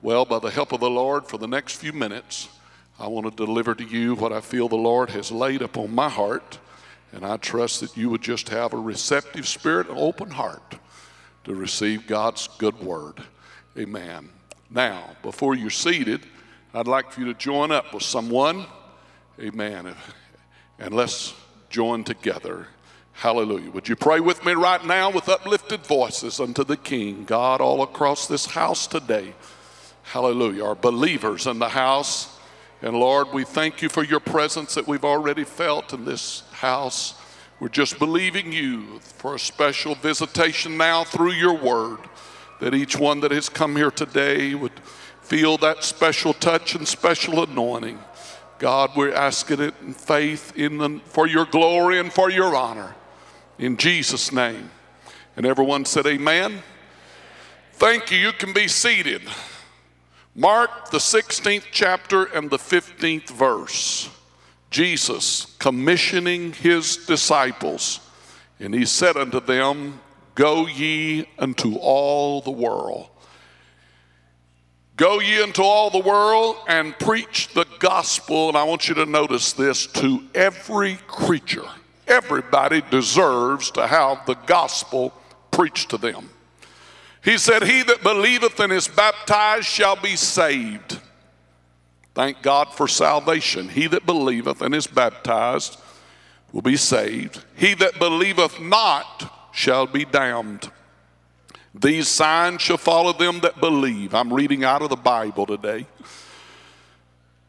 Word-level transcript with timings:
Well, 0.00 0.24
by 0.24 0.38
the 0.38 0.50
help 0.50 0.70
of 0.70 0.78
the 0.78 0.88
Lord, 0.88 1.26
for 1.26 1.38
the 1.38 1.48
next 1.48 1.74
few 1.74 1.92
minutes, 1.92 2.48
I 3.00 3.08
want 3.08 3.26
to 3.26 3.46
deliver 3.46 3.74
to 3.74 3.82
you 3.82 4.14
what 4.14 4.32
I 4.32 4.40
feel 4.40 4.68
the 4.68 4.76
Lord 4.76 5.10
has 5.10 5.32
laid 5.32 5.60
upon 5.60 5.92
my 5.92 6.08
heart. 6.08 6.60
And 7.10 7.26
I 7.26 7.36
trust 7.36 7.80
that 7.80 7.96
you 7.96 8.08
would 8.10 8.22
just 8.22 8.48
have 8.50 8.74
a 8.74 8.78
receptive 8.78 9.48
spirit, 9.48 9.88
an 9.88 9.96
open 9.96 10.30
heart 10.30 10.78
to 11.44 11.54
receive 11.54 12.06
God's 12.06 12.48
good 12.58 12.78
word. 12.80 13.24
Amen. 13.76 14.28
Now, 14.70 15.16
before 15.22 15.56
you're 15.56 15.68
seated, 15.68 16.20
I'd 16.72 16.86
like 16.86 17.10
for 17.10 17.20
you 17.20 17.26
to 17.26 17.34
join 17.34 17.72
up 17.72 17.92
with 17.92 18.04
someone. 18.04 18.66
Amen. 19.40 19.94
And 20.78 20.94
let's 20.94 21.34
join 21.70 22.04
together. 22.04 22.68
Hallelujah. 23.14 23.72
Would 23.72 23.88
you 23.88 23.96
pray 23.96 24.20
with 24.20 24.44
me 24.44 24.52
right 24.52 24.84
now 24.84 25.10
with 25.10 25.28
uplifted 25.28 25.80
voices 25.80 26.38
unto 26.38 26.62
the 26.62 26.76
King, 26.76 27.24
God, 27.24 27.60
all 27.60 27.82
across 27.82 28.28
this 28.28 28.46
house 28.46 28.86
today? 28.86 29.34
Hallelujah. 30.12 30.64
Our 30.64 30.74
believers 30.74 31.46
in 31.46 31.58
the 31.58 31.68
house. 31.68 32.34
And 32.80 32.96
Lord, 32.98 33.28
we 33.30 33.44
thank 33.44 33.82
you 33.82 33.90
for 33.90 34.02
your 34.02 34.20
presence 34.20 34.74
that 34.74 34.88
we've 34.88 35.04
already 35.04 35.44
felt 35.44 35.92
in 35.92 36.06
this 36.06 36.44
house. 36.50 37.20
We're 37.60 37.68
just 37.68 37.98
believing 37.98 38.50
you 38.50 39.00
for 39.00 39.34
a 39.34 39.38
special 39.38 39.94
visitation 39.94 40.78
now 40.78 41.04
through 41.04 41.32
your 41.32 41.52
word, 41.52 41.98
that 42.60 42.72
each 42.72 42.96
one 42.96 43.20
that 43.20 43.32
has 43.32 43.50
come 43.50 43.76
here 43.76 43.90
today 43.90 44.54
would 44.54 44.72
feel 45.20 45.58
that 45.58 45.84
special 45.84 46.32
touch 46.32 46.74
and 46.74 46.88
special 46.88 47.42
anointing. 47.42 47.98
God, 48.58 48.92
we're 48.96 49.12
asking 49.12 49.60
it 49.60 49.74
in 49.82 49.92
faith 49.92 50.56
in 50.56 50.78
the, 50.78 51.00
for 51.04 51.26
your 51.26 51.44
glory 51.44 51.98
and 51.98 52.10
for 52.10 52.30
your 52.30 52.56
honor. 52.56 52.94
In 53.58 53.76
Jesus' 53.76 54.32
name. 54.32 54.70
And 55.36 55.44
everyone 55.44 55.84
said, 55.84 56.06
Amen. 56.06 56.62
Thank 57.74 58.10
you. 58.10 58.16
You 58.16 58.32
can 58.32 58.54
be 58.54 58.68
seated. 58.68 59.20
Mark, 60.38 60.90
the 60.90 60.98
16th 60.98 61.64
chapter 61.72 62.26
and 62.26 62.48
the 62.48 62.58
15th 62.58 63.28
verse. 63.28 64.08
Jesus 64.70 65.56
commissioning 65.58 66.52
his 66.52 66.96
disciples. 67.06 67.98
And 68.60 68.72
he 68.72 68.84
said 68.84 69.16
unto 69.16 69.40
them, 69.40 69.98
Go 70.36 70.68
ye 70.68 71.28
unto 71.40 71.74
all 71.74 72.40
the 72.40 72.52
world. 72.52 73.08
Go 74.96 75.18
ye 75.18 75.42
into 75.42 75.62
all 75.62 75.90
the 75.90 75.98
world 75.98 76.54
and 76.68 76.96
preach 77.00 77.52
the 77.52 77.66
gospel. 77.80 78.46
And 78.46 78.56
I 78.56 78.62
want 78.62 78.88
you 78.88 78.94
to 78.94 79.06
notice 79.06 79.54
this 79.54 79.88
to 79.88 80.22
every 80.36 81.00
creature. 81.08 81.66
Everybody 82.06 82.84
deserves 82.92 83.72
to 83.72 83.88
have 83.88 84.24
the 84.24 84.34
gospel 84.46 85.12
preached 85.50 85.90
to 85.90 85.98
them. 85.98 86.30
He 87.28 87.36
said, 87.36 87.62
He 87.62 87.82
that 87.82 88.02
believeth 88.02 88.58
and 88.58 88.72
is 88.72 88.88
baptized 88.88 89.66
shall 89.66 89.96
be 89.96 90.16
saved. 90.16 90.98
Thank 92.14 92.40
God 92.40 92.72
for 92.72 92.88
salvation. 92.88 93.68
He 93.68 93.86
that 93.88 94.06
believeth 94.06 94.62
and 94.62 94.74
is 94.74 94.86
baptized 94.86 95.78
will 96.52 96.62
be 96.62 96.78
saved. 96.78 97.44
He 97.54 97.74
that 97.74 97.98
believeth 97.98 98.58
not 98.58 99.50
shall 99.52 99.86
be 99.86 100.06
damned. 100.06 100.70
These 101.74 102.08
signs 102.08 102.62
shall 102.62 102.78
follow 102.78 103.12
them 103.12 103.40
that 103.40 103.60
believe. 103.60 104.14
I'm 104.14 104.32
reading 104.32 104.64
out 104.64 104.80
of 104.80 104.88
the 104.88 104.96
Bible 104.96 105.44
today. 105.44 105.86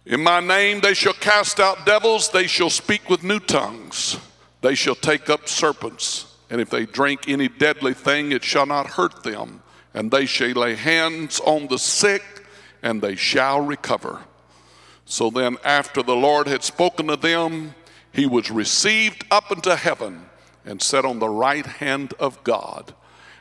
In 0.06 0.22
my 0.22 0.42
name 0.42 0.82
they 0.82 0.94
shall 0.94 1.14
cast 1.14 1.62
out 1.62 1.86
devils, 1.86 2.30
they 2.32 2.48
shall 2.48 2.70
speak 2.70 3.10
with 3.10 3.24
new 3.24 3.40
tongues, 3.40 4.20
they 4.60 4.76
shall 4.76 4.96
take 4.96 5.30
up 5.30 5.48
serpents 5.48 6.30
and 6.50 6.60
if 6.60 6.70
they 6.70 6.86
drink 6.86 7.28
any 7.28 7.48
deadly 7.48 7.94
thing, 7.94 8.32
it 8.32 8.44
shall 8.44 8.66
not 8.66 8.88
hurt 8.88 9.24
them. 9.24 9.62
And 9.94 10.12
they 10.12 10.26
shall 10.26 10.52
lay 10.52 10.76
hands 10.76 11.40
on 11.40 11.68
the 11.68 11.80
sick, 11.80 12.24
and 12.82 13.02
they 13.02 13.16
shall 13.16 13.62
recover. 13.62 14.22
So 15.06 15.30
then, 15.30 15.58
after 15.64 16.04
the 16.04 16.16
Lord 16.16 16.48
had 16.48 16.64
spoken 16.64 17.08
to 17.08 17.16
them, 17.16 17.74
he 18.12 18.26
was 18.26 18.52
received 18.52 19.26
up 19.32 19.52
into 19.52 19.76
heaven 19.76 20.26
and 20.66 20.82
set 20.82 21.06
on 21.06 21.20
the 21.20 21.30
right 21.30 21.66
hand 21.66 22.14
of 22.20 22.44
God. 22.44 22.94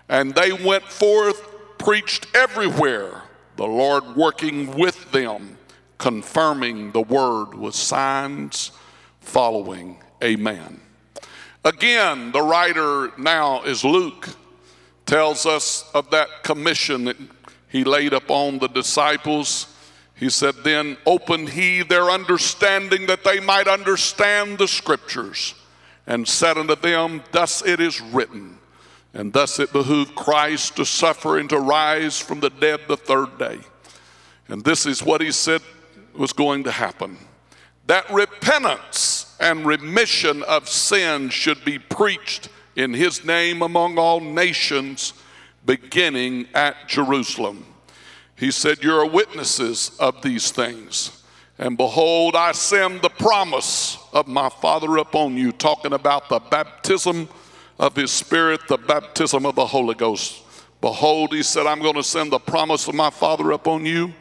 And 0.08 0.34
they 0.34 0.52
went 0.52 0.84
forth, 0.84 1.42
preached 1.76 2.26
everywhere, 2.34 3.22
the 3.56 3.66
Lord 3.66 4.16
working 4.16 4.76
with 4.76 5.12
them, 5.12 5.58
confirming 5.98 6.92
the 6.92 7.02
word 7.02 7.54
with 7.54 7.74
signs 7.74 8.70
following. 9.20 9.98
Amen. 10.22 10.80
Again, 11.64 12.32
the 12.32 12.40
writer 12.40 13.12
now 13.18 13.62
is 13.62 13.84
Luke, 13.84 14.28
tells 15.08 15.46
us 15.46 15.90
of 15.94 16.10
that 16.10 16.42
commission 16.42 17.04
that 17.06 17.16
he 17.68 17.82
laid 17.82 18.12
upon 18.12 18.58
the 18.58 18.68
disciples. 18.68 19.74
He 20.14 20.28
said, 20.28 20.54
Then 20.62 20.98
opened 21.06 21.48
he 21.48 21.82
their 21.82 22.10
understanding 22.10 23.06
that 23.06 23.24
they 23.24 23.40
might 23.40 23.66
understand 23.66 24.58
the 24.58 24.68
scriptures, 24.68 25.54
and 26.06 26.28
said 26.28 26.58
unto 26.58 26.76
them, 26.76 27.22
Thus 27.32 27.64
it 27.64 27.80
is 27.80 28.00
written, 28.00 28.58
and 29.14 29.32
thus 29.32 29.58
it 29.58 29.72
behooved 29.72 30.14
Christ 30.14 30.76
to 30.76 30.84
suffer 30.84 31.38
and 31.38 31.48
to 31.48 31.58
rise 31.58 32.20
from 32.20 32.40
the 32.40 32.50
dead 32.50 32.80
the 32.86 32.96
third 32.96 33.38
day. 33.38 33.58
And 34.48 34.62
this 34.62 34.84
is 34.84 35.02
what 35.02 35.22
he 35.22 35.32
said 35.32 35.62
was 36.14 36.32
going 36.32 36.64
to 36.64 36.70
happen 36.70 37.16
that 37.86 38.10
repentance 38.10 39.34
and 39.40 39.64
remission 39.64 40.42
of 40.42 40.68
sin 40.68 41.30
should 41.30 41.64
be 41.64 41.78
preached 41.78 42.50
in 42.78 42.94
his 42.94 43.24
name 43.24 43.60
among 43.60 43.98
all 43.98 44.20
nations, 44.20 45.12
beginning 45.66 46.46
at 46.54 46.86
Jerusalem. 46.86 47.66
He 48.36 48.52
said, 48.52 48.84
You're 48.84 49.04
witnesses 49.04 49.90
of 49.98 50.22
these 50.22 50.52
things. 50.52 51.24
And 51.58 51.76
behold, 51.76 52.36
I 52.36 52.52
send 52.52 53.02
the 53.02 53.08
promise 53.08 53.98
of 54.12 54.28
my 54.28 54.48
Father 54.48 54.96
upon 54.98 55.36
you, 55.36 55.50
talking 55.50 55.92
about 55.92 56.28
the 56.28 56.38
baptism 56.38 57.28
of 57.80 57.96
his 57.96 58.12
Spirit, 58.12 58.60
the 58.68 58.78
baptism 58.78 59.44
of 59.44 59.56
the 59.56 59.66
Holy 59.66 59.96
Ghost. 59.96 60.44
Behold, 60.80 61.34
he 61.34 61.42
said, 61.42 61.66
I'm 61.66 61.82
going 61.82 61.96
to 61.96 62.04
send 62.04 62.30
the 62.30 62.38
promise 62.38 62.86
of 62.86 62.94
my 62.94 63.10
Father 63.10 63.50
upon 63.50 63.86
you, 63.86 64.14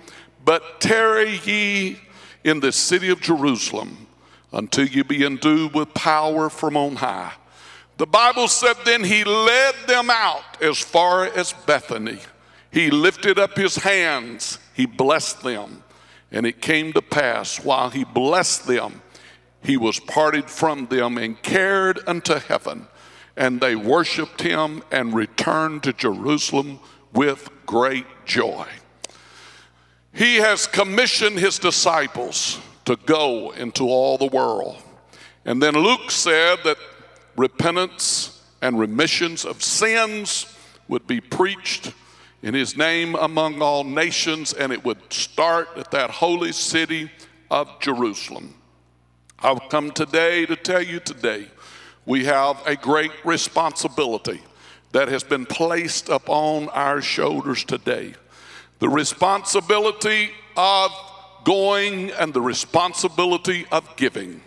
but 0.44 0.82
tarry 0.82 1.40
ye 1.46 2.00
in 2.44 2.60
the 2.60 2.72
city 2.72 3.10
of 3.10 3.22
Jerusalem 3.22 4.08
until 4.52 4.88
you 4.88 5.04
be 5.04 5.24
endued 5.24 5.76
with 5.76 5.94
power 5.94 6.50
from 6.50 6.76
on 6.76 6.96
high. 6.96 7.34
The 7.98 8.06
Bible 8.06 8.48
said, 8.48 8.76
Then 8.86 9.04
he 9.04 9.24
led 9.24 9.76
them 9.88 10.10
out 10.10 10.62
as 10.62 10.80
far 10.80 11.26
as 11.26 11.54
Bethany. 11.54 12.20
He 12.72 12.92
lifted 12.92 13.40
up 13.40 13.58
his 13.58 13.78
hands, 13.78 14.60
he 14.74 14.86
blessed 14.86 15.42
them. 15.42 15.84
And 16.32 16.46
it 16.46 16.62
came 16.62 16.94
to 16.94 17.02
pass, 17.02 17.64
while 17.64 17.90
he 17.90 18.04
blessed 18.04 18.68
them, 18.68 19.02
he 19.64 19.78
was 19.78 20.00
parted 20.00 20.50
from 20.50 20.88
them 20.88 21.18
and 21.18 21.42
carried 21.42 22.00
unto 22.06 22.36
heaven. 22.36 22.88
And 23.36 23.62
they 23.62 23.76
worshiped 23.76 24.42
him 24.42 24.84
and 24.92 25.14
returned 25.14 25.84
to 25.84 25.94
Jerusalem 25.94 26.80
with 27.14 27.50
great 27.66 28.06
joy. 28.26 28.68
He 30.14 30.36
has 30.36 30.68
commissioned 30.68 31.40
his 31.40 31.60
disciples 31.60 32.60
to 32.86 32.96
go 33.06 33.52
into 33.52 33.86
all 33.86 34.18
the 34.18 34.28
world. 34.28 34.82
And 35.46 35.62
then 35.62 35.76
Luke 35.76 36.12
said 36.12 36.60
that 36.64 36.78
repentance 37.38 38.42
and 38.62 38.78
remissions 38.80 39.46
of 39.46 39.64
sins 39.64 40.58
would 40.88 41.06
be 41.08 41.22
preached 41.22 41.94
in 42.42 42.54
his 42.54 42.76
name 42.76 43.16
among 43.16 43.62
all 43.62 43.84
nations, 43.84 44.54
and 44.54 44.72
it 44.74 44.84
would 44.84 44.98
start 45.12 45.70
at 45.78 45.92
that 45.92 46.10
holy 46.10 46.52
city 46.52 47.12
of 47.50 47.80
Jerusalem. 47.80 48.56
I've 49.40 49.70
come 49.70 49.92
today 49.92 50.46
to 50.48 50.56
tell 50.56 50.82
you 50.82 51.00
today 51.00 51.48
we 52.06 52.26
have 52.26 52.62
a 52.66 52.76
great 52.76 53.12
responsibility 53.24 54.42
that 54.94 55.10
has 55.10 55.24
been 55.24 55.46
placed 55.46 56.10
upon 56.10 56.70
our 56.70 57.02
shoulders 57.02 57.64
today. 57.64 58.14
The 58.80 58.90
responsibility 58.90 60.32
of 60.56 60.92
going 61.44 62.12
and 62.12 62.34
the 62.34 62.42
responsibility 62.42 63.66
of 63.72 63.96
giving, 63.96 64.42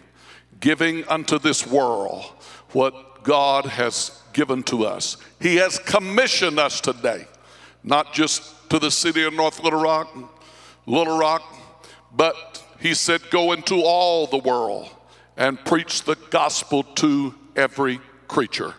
giving 0.61 1.07
unto 1.09 1.39
this 1.39 1.67
world 1.67 2.33
what 2.73 3.23
God 3.23 3.67
has 3.67 4.23
given 4.33 4.63
to 4.65 4.85
us. 4.85 5.17
He 5.41 5.57
has 5.57 5.79
commissioned 5.79 6.59
us 6.59 6.81
today, 6.81 7.27
not 7.83 8.13
just 8.13 8.71
to 8.71 8.79
the 8.79 8.91
city 8.91 9.25
of 9.25 9.35
North 9.35 9.63
Little 9.63 9.81
Rock, 9.81 10.15
Little 10.87 11.19
Rock, 11.19 11.43
but 12.15 12.63
He 12.81 12.95
said, 12.95 13.23
Go 13.31 13.53
into 13.53 13.83
all 13.83 14.27
the 14.27 14.39
world 14.39 14.89
and 15.37 15.63
preach 15.65 16.03
the 16.03 16.17
gospel 16.31 16.83
to 16.83 17.35
every 17.57 18.01
creature. 18.29 18.75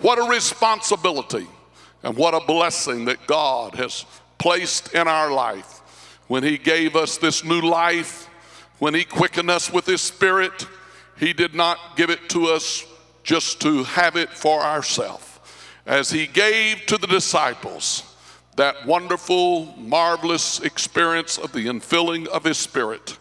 What 0.00 0.18
a 0.18 0.30
responsibility 0.30 1.46
and 2.02 2.16
what 2.16 2.34
a 2.34 2.40
blessing 2.40 3.06
that 3.06 3.26
God 3.26 3.74
has 3.76 4.04
placed 4.38 4.94
in 4.94 5.08
our 5.08 5.32
life 5.32 5.80
when 6.28 6.42
He 6.42 6.58
gave 6.58 6.96
us 6.96 7.18
this 7.18 7.44
new 7.44 7.60
life, 7.60 8.28
when 8.78 8.94
He 8.94 9.04
quickened 9.04 9.50
us 9.50 9.72
with 9.72 9.86
His 9.86 10.00
Spirit, 10.00 10.66
He 11.18 11.32
did 11.32 11.54
not 11.54 11.96
give 11.96 12.10
it 12.10 12.28
to 12.30 12.46
us 12.48 12.84
just 13.24 13.60
to 13.62 13.82
have 13.84 14.14
it 14.16 14.30
for 14.30 14.60
ourselves. 14.60 15.40
As 15.86 16.10
He 16.10 16.26
gave 16.26 16.86
to 16.86 16.96
the 16.96 17.08
disciples 17.08 18.14
that 18.56 18.86
wonderful, 18.86 19.66
marvelous 19.76 20.60
experience 20.60 21.38
of 21.38 21.52
the 21.52 21.66
infilling 21.66 22.26
of 22.28 22.44
his 22.44 22.58
spirit. 22.58 23.18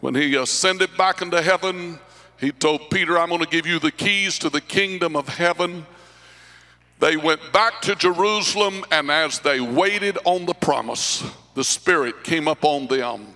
When 0.00 0.14
he 0.14 0.34
ascended 0.34 0.96
back 0.96 1.22
into 1.22 1.40
heaven, 1.40 2.00
he 2.40 2.50
told 2.50 2.90
Peter, 2.90 3.18
I'm 3.18 3.28
going 3.28 3.40
to 3.40 3.48
give 3.48 3.66
you 3.66 3.78
the 3.78 3.92
keys 3.92 4.38
to 4.40 4.50
the 4.50 4.60
kingdom 4.60 5.14
of 5.14 5.28
heaven. 5.28 5.86
They 6.98 7.16
went 7.16 7.52
back 7.52 7.80
to 7.82 7.94
Jerusalem, 7.94 8.84
and 8.90 9.10
as 9.10 9.38
they 9.38 9.60
waited 9.60 10.18
on 10.24 10.46
the 10.46 10.54
promise, 10.54 11.24
the 11.54 11.64
Spirit 11.64 12.24
came 12.24 12.48
upon 12.48 12.88
them, 12.88 13.28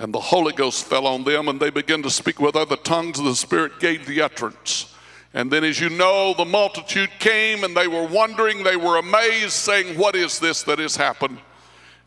and 0.00 0.12
the 0.12 0.20
Holy 0.20 0.52
Ghost 0.52 0.86
fell 0.86 1.06
on 1.06 1.22
them, 1.22 1.48
and 1.48 1.60
they 1.60 1.70
began 1.70 2.02
to 2.02 2.10
speak 2.10 2.40
with 2.40 2.56
other 2.56 2.76
tongues, 2.76 3.18
and 3.18 3.28
the 3.28 3.36
Spirit 3.36 3.78
gave 3.78 4.06
the 4.06 4.20
utterance. 4.20 4.92
And 5.32 5.50
then, 5.50 5.62
as 5.62 5.78
you 5.78 5.90
know, 5.90 6.34
the 6.34 6.44
multitude 6.44 7.10
came 7.20 7.62
and 7.62 7.76
they 7.76 7.86
were 7.86 8.06
wondering, 8.06 8.64
they 8.64 8.76
were 8.76 8.98
amazed, 8.98 9.52
saying, 9.52 9.96
What 9.96 10.16
is 10.16 10.40
this 10.40 10.62
that 10.64 10.78
has 10.80 10.96
happened? 10.96 11.38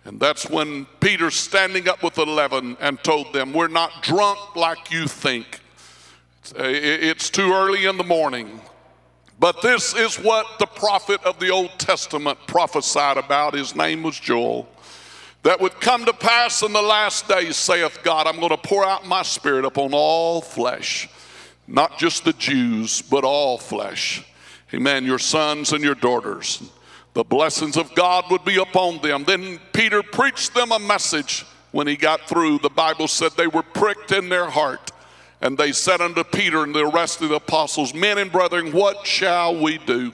And 0.06 0.20
that's 0.20 0.50
when 0.50 0.86
Peter, 1.00 1.32
standing 1.32 1.88
up 1.88 2.04
with 2.04 2.18
11, 2.18 2.76
and 2.82 3.02
told 3.02 3.32
them, 3.32 3.54
We're 3.54 3.70
not 3.70 4.04
drunk 4.04 4.58
like 4.58 4.92
you 4.92 5.08
think. 5.08 5.62
Uh, 6.60 6.64
it's 6.66 7.30
too 7.30 7.54
early 7.54 7.86
in 7.86 7.96
the 7.96 8.04
morning. 8.04 8.60
But 9.40 9.62
this 9.62 9.96
is 9.96 10.18
what 10.18 10.60
the 10.60 10.66
prophet 10.66 11.24
of 11.24 11.40
the 11.40 11.50
Old 11.50 11.72
Testament 11.80 12.38
prophesied 12.48 13.18
about. 13.18 13.54
His 13.54 13.74
name 13.74 14.04
was 14.04 14.20
Joel. 14.20 14.68
That 15.44 15.62
would 15.62 15.80
come 15.80 16.06
to 16.06 16.14
pass 16.14 16.62
in 16.62 16.74
the 16.74 16.82
last 16.82 17.28
days, 17.28 17.56
saith 17.56 18.00
God, 18.04 18.28
I'm 18.28 18.38
going 18.38 18.50
to 18.50 18.58
pour 18.58 18.86
out 18.86 19.06
my 19.06 19.24
spirit 19.24 19.66
upon 19.66 19.94
all 19.94 20.42
flesh 20.42 21.10
not 21.68 21.98
just 21.98 22.26
the 22.26 22.34
Jews, 22.34 23.02
but 23.02 23.24
all 23.24 23.58
flesh. 23.58 24.26
Amen. 24.74 25.06
Your 25.06 25.20
sons 25.20 25.72
and 25.72 25.84
your 25.84 25.96
daughters. 25.96 26.64
The 27.14 27.24
blessings 27.24 27.78
of 27.78 27.94
God 27.94 28.26
would 28.32 28.44
be 28.44 28.58
upon 28.58 29.02
them. 29.02 29.24
Then 29.24 29.60
Peter 29.72 30.02
preached 30.02 30.56
them 30.56 30.72
a 30.72 30.80
message 30.80 31.46
when 31.72 31.86
he 31.86 31.96
got 31.96 32.28
through. 32.28 32.60
The 32.60 32.70
Bible 32.70 33.08
said 33.08 33.32
they 33.34 33.48
were 33.48 33.64
pricked 33.64 34.12
in 34.12 34.30
their 34.30 34.50
heart. 34.50 34.92
And 35.42 35.58
they 35.58 35.74
said 35.74 36.02
unto 36.02 36.24
Peter 36.24 36.64
and 36.64 36.74
the 36.74 36.88
rest 36.88 37.22
of 37.22 37.30
the 37.30 37.36
apostles, 37.36 37.94
Men 37.94 38.18
and 38.18 38.32
brethren, 38.32 38.72
what 38.72 39.06
shall 39.06 39.62
we 39.62 39.78
do? 39.78 40.12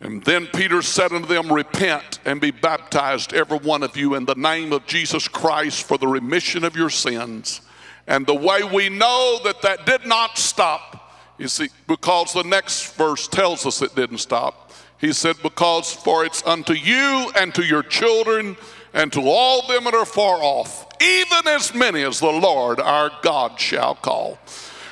And 0.00 0.22
then 0.24 0.46
Peter 0.46 0.80
said 0.80 1.12
unto 1.12 1.26
them, 1.26 1.52
Repent 1.52 2.20
and 2.24 2.40
be 2.40 2.50
baptized, 2.50 3.34
every 3.34 3.58
one 3.58 3.82
of 3.82 3.96
you, 3.96 4.14
in 4.14 4.24
the 4.24 4.34
name 4.34 4.72
of 4.72 4.86
Jesus 4.86 5.28
Christ 5.28 5.86
for 5.86 5.98
the 5.98 6.08
remission 6.08 6.64
of 6.64 6.76
your 6.76 6.90
sins 6.90 7.60
and 8.06 8.26
the 8.26 8.34
way 8.34 8.62
we 8.62 8.88
know 8.88 9.40
that 9.44 9.62
that 9.62 9.86
did 9.86 10.06
not 10.06 10.38
stop 10.38 11.16
is 11.38 11.60
because 11.86 12.32
the 12.32 12.42
next 12.42 12.94
verse 12.94 13.28
tells 13.28 13.66
us 13.66 13.82
it 13.82 13.94
didn't 13.94 14.18
stop. 14.18 14.70
He 14.98 15.12
said, 15.12 15.36
Because 15.42 15.92
for 15.92 16.24
it's 16.24 16.44
unto 16.46 16.74
you 16.74 17.30
and 17.36 17.54
to 17.54 17.64
your 17.64 17.82
children 17.82 18.56
and 18.94 19.12
to 19.12 19.22
all 19.22 19.66
them 19.66 19.84
that 19.84 19.94
are 19.94 20.04
far 20.04 20.38
off, 20.42 20.86
even 21.00 21.48
as 21.48 21.74
many 21.74 22.02
as 22.02 22.20
the 22.20 22.30
Lord 22.30 22.78
our 22.80 23.10
God 23.22 23.58
shall 23.58 23.94
call. 23.94 24.38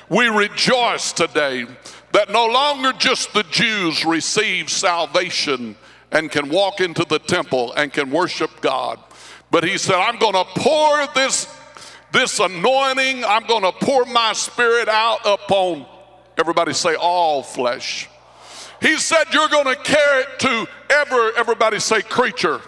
We 0.09 0.27
rejoice 0.27 1.13
today 1.13 1.67
that 2.13 2.31
no 2.31 2.47
longer 2.47 2.93
just 2.93 3.33
the 3.33 3.45
Jews 3.45 4.05
receive 4.05 4.71
salvation 4.71 5.77
and 6.11 6.31
can 6.31 6.49
walk 6.49 6.81
into 6.81 7.05
the 7.05 7.21
temple 7.21 7.73
and 7.75 7.93
can 7.93 8.11
worship 8.11 8.51
God, 8.61 8.99
but 9.51 9.63
he 9.63 9.79
said, 9.79 9.95
I'm 9.95 10.19
going 10.19 10.35
to 10.35 10.45
pour 10.57 11.07
this 11.15 11.47
this 12.13 12.39
anointing, 12.41 13.25
I'm 13.25 13.47
going 13.47 13.63
to 13.63 13.73
pour 13.73 14.05
my 14.07 14.33
spirit 14.33 14.89
out 14.89 15.21
upon, 15.25 15.87
everybody 16.39 16.73
say, 16.73 16.95
all 16.95 17.43
flesh. 17.43 18.09
He 18.81 18.97
said, 18.97 19.25
You're 19.33 19.49
going 19.49 19.67
to 19.67 19.77
carry 19.77 20.23
it 20.23 20.39
to 20.41 20.67
ever, 20.91 21.33
everybody 21.37 21.79
say, 21.79 22.03
creature. 22.03 22.61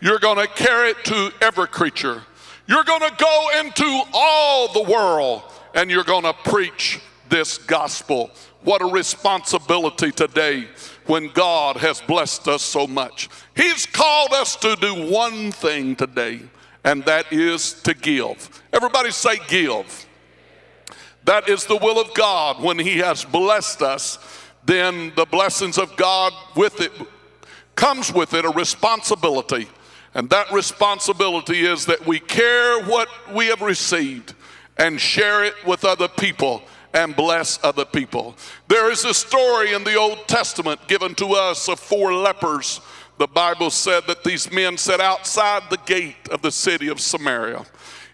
You're 0.00 0.18
going 0.18 0.38
to 0.38 0.46
carry 0.46 0.90
it 0.90 1.04
to 1.04 1.32
every 1.42 1.68
creature. 1.68 2.22
You're 2.66 2.84
going 2.84 3.02
to 3.02 3.14
go 3.18 3.48
into 3.60 4.02
all 4.14 4.72
the 4.72 4.90
world 4.90 5.42
and 5.74 5.90
you're 5.90 6.04
going 6.04 6.22
to 6.22 6.32
preach 6.32 7.00
this 7.28 7.58
gospel. 7.58 8.30
What 8.62 8.80
a 8.80 8.86
responsibility 8.86 10.10
today 10.10 10.68
when 11.06 11.28
God 11.28 11.76
has 11.76 12.00
blessed 12.00 12.48
us 12.48 12.62
so 12.62 12.86
much. 12.86 13.28
He's 13.54 13.86
called 13.86 14.32
us 14.32 14.56
to 14.56 14.76
do 14.76 15.10
one 15.10 15.52
thing 15.52 15.96
today 15.96 16.40
and 16.84 17.04
that 17.04 17.32
is 17.32 17.74
to 17.82 17.94
give. 17.94 18.62
Everybody 18.72 19.10
say, 19.10 19.38
give. 19.48 20.06
That 21.24 21.48
is 21.48 21.64
the 21.64 21.76
will 21.76 22.00
of 22.00 22.14
God. 22.14 22.62
When 22.62 22.78
He 22.78 22.98
has 22.98 23.24
blessed 23.24 23.82
us, 23.82 24.18
then 24.64 25.12
the 25.16 25.26
blessings 25.26 25.78
of 25.78 25.96
God 25.96 26.32
with 26.56 26.80
it 26.80 26.92
comes 27.76 28.12
with 28.12 28.34
it 28.34 28.44
a 28.44 28.50
responsibility. 28.50 29.68
And 30.14 30.28
that 30.30 30.50
responsibility 30.52 31.60
is 31.60 31.86
that 31.86 32.06
we 32.06 32.18
care 32.18 32.82
what 32.84 33.08
we 33.32 33.46
have 33.46 33.62
received 33.62 34.34
and 34.76 35.00
share 35.00 35.44
it 35.44 35.54
with 35.66 35.84
other 35.84 36.08
people 36.08 36.62
and 36.92 37.14
bless 37.14 37.62
other 37.62 37.84
people. 37.84 38.34
There 38.68 38.90
is 38.90 39.04
a 39.04 39.14
story 39.14 39.72
in 39.72 39.84
the 39.84 39.94
Old 39.94 40.26
Testament 40.26 40.80
given 40.88 41.14
to 41.16 41.34
us 41.34 41.68
of 41.68 41.78
four 41.78 42.12
lepers 42.12 42.80
the 43.20 43.26
Bible 43.26 43.68
said 43.68 44.04
that 44.06 44.24
these 44.24 44.50
men 44.50 44.78
sat 44.78 44.98
outside 44.98 45.64
the 45.68 45.76
gate 45.84 46.30
of 46.30 46.40
the 46.40 46.50
city 46.50 46.88
of 46.88 46.98
Samaria. 46.98 47.66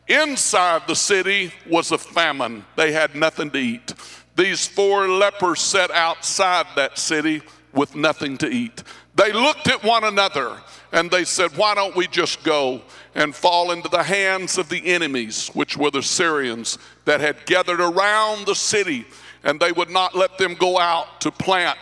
Inside 0.08 0.82
the 0.88 0.96
city 0.96 1.52
was 1.64 1.92
a 1.92 1.98
famine, 1.98 2.64
they 2.74 2.90
had 2.90 3.14
nothing 3.14 3.48
to 3.52 3.58
eat. 3.58 3.94
These 4.34 4.66
four 4.66 5.06
lepers 5.06 5.60
sat 5.60 5.92
outside 5.92 6.66
that 6.74 6.98
city 6.98 7.42
with 7.72 7.94
nothing 7.94 8.36
to 8.38 8.48
eat. 8.48 8.82
They 9.14 9.32
looked 9.32 9.68
at 9.68 9.84
one 9.84 10.02
another 10.02 10.60
and 10.90 11.08
they 11.08 11.22
said, 11.24 11.56
Why 11.56 11.76
don't 11.76 11.94
we 11.94 12.08
just 12.08 12.42
go 12.42 12.82
and 13.14 13.32
fall 13.32 13.70
into 13.70 13.88
the 13.88 14.02
hands 14.02 14.58
of 14.58 14.68
the 14.68 14.84
enemies, 14.88 15.52
which 15.54 15.76
were 15.76 15.92
the 15.92 16.02
Syrians 16.02 16.78
that 17.04 17.20
had 17.20 17.46
gathered 17.46 17.80
around 17.80 18.44
the 18.44 18.56
city, 18.56 19.06
and 19.44 19.60
they 19.60 19.70
would 19.70 19.90
not 19.90 20.16
let 20.16 20.36
them 20.36 20.54
go 20.54 20.80
out 20.80 21.20
to 21.20 21.30
plant 21.30 21.78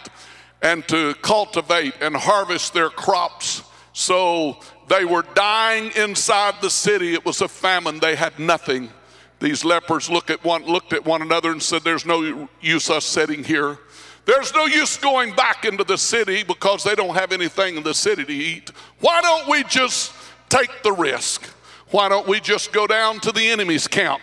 and 0.65 0.89
to 0.89 1.15
cultivate 1.17 1.95
and 2.01 2.17
harvest 2.17 2.73
their 2.73 2.89
crops. 2.89 3.63
So 3.93 4.57
they 4.89 5.05
were 5.05 5.25
dying 5.35 5.93
inside 5.95 6.55
the 6.63 6.71
city. 6.71 7.13
It 7.13 7.25
was 7.25 7.43
a 7.43 7.49
famine. 7.49 8.01
They 8.01 8.17
had 8.17 8.39
nothing. 8.39 8.89
These 9.41 9.63
lepers 9.65 10.09
look 10.09 10.31
at 10.31 10.43
one, 10.43 10.65
looked 10.65 10.95
at 10.95 11.05
one 11.05 11.21
another 11.21 11.53
and 11.53 11.63
said, 11.63 11.83
There's 11.85 12.07
no 12.07 12.49
use 12.63 12.89
us 12.89 13.05
sitting 13.05 13.45
here. 13.45 13.79
There's 14.25 14.55
no 14.55 14.65
use 14.65 14.97
going 14.97 15.35
back 15.35 15.67
into 15.67 15.85
the 15.85 15.99
city 15.99 16.43
because 16.43 16.83
they 16.83 16.95
don't 16.95 17.15
have 17.15 17.31
anything 17.31 17.77
in 17.77 17.83
the 17.83 17.93
city 17.93 18.25
to 18.25 18.33
eat. 18.33 18.71
Why 19.01 19.21
don't 19.21 19.47
we 19.51 19.65
just 19.65 20.15
take 20.49 20.83
the 20.83 20.93
risk? 20.93 21.45
Why 21.91 22.09
don't 22.09 22.27
we 22.27 22.41
just 22.41 22.73
go 22.73 22.87
down 22.87 23.21
to 23.21 23.33
the 23.33 23.47
enemy's 23.51 23.87
camp? 23.87 24.23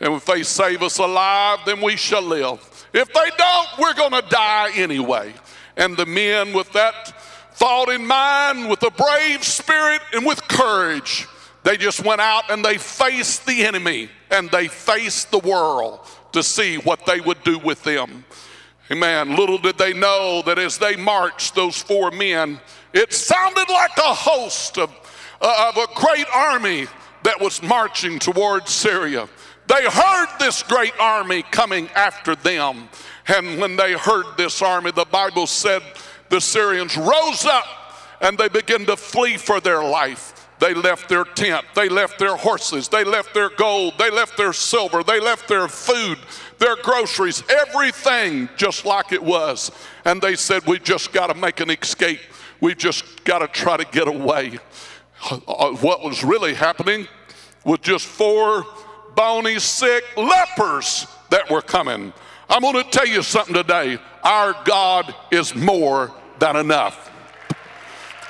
And 0.00 0.14
if 0.14 0.24
they 0.24 0.42
save 0.42 0.82
us 0.82 0.96
alive, 0.96 1.58
then 1.66 1.82
we 1.82 1.96
shall 1.96 2.22
live. 2.22 2.86
If 2.94 3.12
they 3.12 3.30
don't, 3.36 3.68
we're 3.78 3.94
going 3.94 4.12
to 4.12 4.26
die 4.30 4.70
anyway 4.74 5.34
and 5.76 5.96
the 5.96 6.06
men 6.06 6.52
with 6.52 6.72
that 6.72 7.14
thought 7.52 7.88
in 7.88 8.06
mind, 8.06 8.68
with 8.68 8.82
a 8.82 8.90
brave 8.90 9.42
spirit 9.42 10.00
and 10.12 10.26
with 10.26 10.46
courage, 10.48 11.26
they 11.62 11.76
just 11.76 12.04
went 12.04 12.20
out 12.20 12.50
and 12.50 12.64
they 12.64 12.78
faced 12.78 13.46
the 13.46 13.64
enemy 13.64 14.08
and 14.30 14.50
they 14.50 14.68
faced 14.68 15.30
the 15.30 15.38
world 15.38 16.00
to 16.32 16.42
see 16.42 16.76
what 16.76 17.04
they 17.06 17.20
would 17.20 17.42
do 17.44 17.58
with 17.58 17.82
them. 17.82 18.24
Amen. 18.90 19.34
Little 19.34 19.58
did 19.58 19.78
they 19.78 19.92
know 19.92 20.42
that 20.46 20.58
as 20.58 20.78
they 20.78 20.94
marched, 20.94 21.54
those 21.54 21.82
four 21.82 22.10
men, 22.10 22.60
it 22.92 23.12
sounded 23.12 23.68
like 23.68 23.96
a 23.98 24.14
host 24.14 24.78
of, 24.78 24.90
uh, 25.40 25.72
of 25.74 25.76
a 25.76 25.92
great 25.94 26.26
army 26.32 26.86
that 27.24 27.40
was 27.40 27.62
marching 27.62 28.20
towards 28.20 28.70
Syria. 28.70 29.28
They 29.66 29.84
heard 29.90 30.28
this 30.38 30.62
great 30.62 30.92
army 31.00 31.42
coming 31.42 31.88
after 31.96 32.36
them. 32.36 32.88
And 33.28 33.58
when 33.58 33.76
they 33.76 33.94
heard 33.94 34.24
this 34.36 34.62
army, 34.62 34.92
the 34.92 35.04
Bible 35.04 35.46
said 35.46 35.82
the 36.28 36.40
Syrians 36.40 36.96
rose 36.96 37.44
up 37.44 37.66
and 38.20 38.38
they 38.38 38.48
began 38.48 38.86
to 38.86 38.96
flee 38.96 39.36
for 39.36 39.60
their 39.60 39.82
life. 39.82 40.48
They 40.58 40.72
left 40.72 41.10
their 41.10 41.24
tent, 41.24 41.66
they 41.74 41.90
left 41.90 42.18
their 42.18 42.34
horses, 42.34 42.88
they 42.88 43.04
left 43.04 43.34
their 43.34 43.50
gold, 43.50 43.94
they 43.98 44.10
left 44.10 44.38
their 44.38 44.54
silver, 44.54 45.02
they 45.02 45.20
left 45.20 45.48
their 45.48 45.68
food, 45.68 46.18
their 46.58 46.76
groceries, 46.76 47.42
everything 47.50 48.48
just 48.56 48.86
like 48.86 49.12
it 49.12 49.22
was. 49.22 49.70
And 50.06 50.22
they 50.22 50.34
said, 50.34 50.66
We 50.66 50.78
just 50.78 51.12
got 51.12 51.26
to 51.26 51.34
make 51.34 51.60
an 51.60 51.70
escape. 51.70 52.20
We 52.62 52.74
just 52.74 53.24
got 53.24 53.40
to 53.40 53.48
try 53.48 53.76
to 53.76 53.84
get 53.84 54.08
away. 54.08 54.58
Uh, 55.30 55.72
what 55.72 56.02
was 56.02 56.24
really 56.24 56.54
happening 56.54 57.06
was 57.64 57.80
just 57.80 58.06
four 58.06 58.64
bony, 59.14 59.58
sick 59.58 60.04
lepers 60.16 61.06
that 61.30 61.50
were 61.50 61.62
coming. 61.62 62.14
I'm 62.48 62.62
going 62.62 62.82
to 62.82 62.90
tell 62.90 63.06
you 63.06 63.22
something 63.22 63.54
today. 63.54 63.98
Our 64.22 64.54
God 64.64 65.14
is 65.30 65.54
more 65.54 66.12
than 66.38 66.56
enough. 66.56 67.10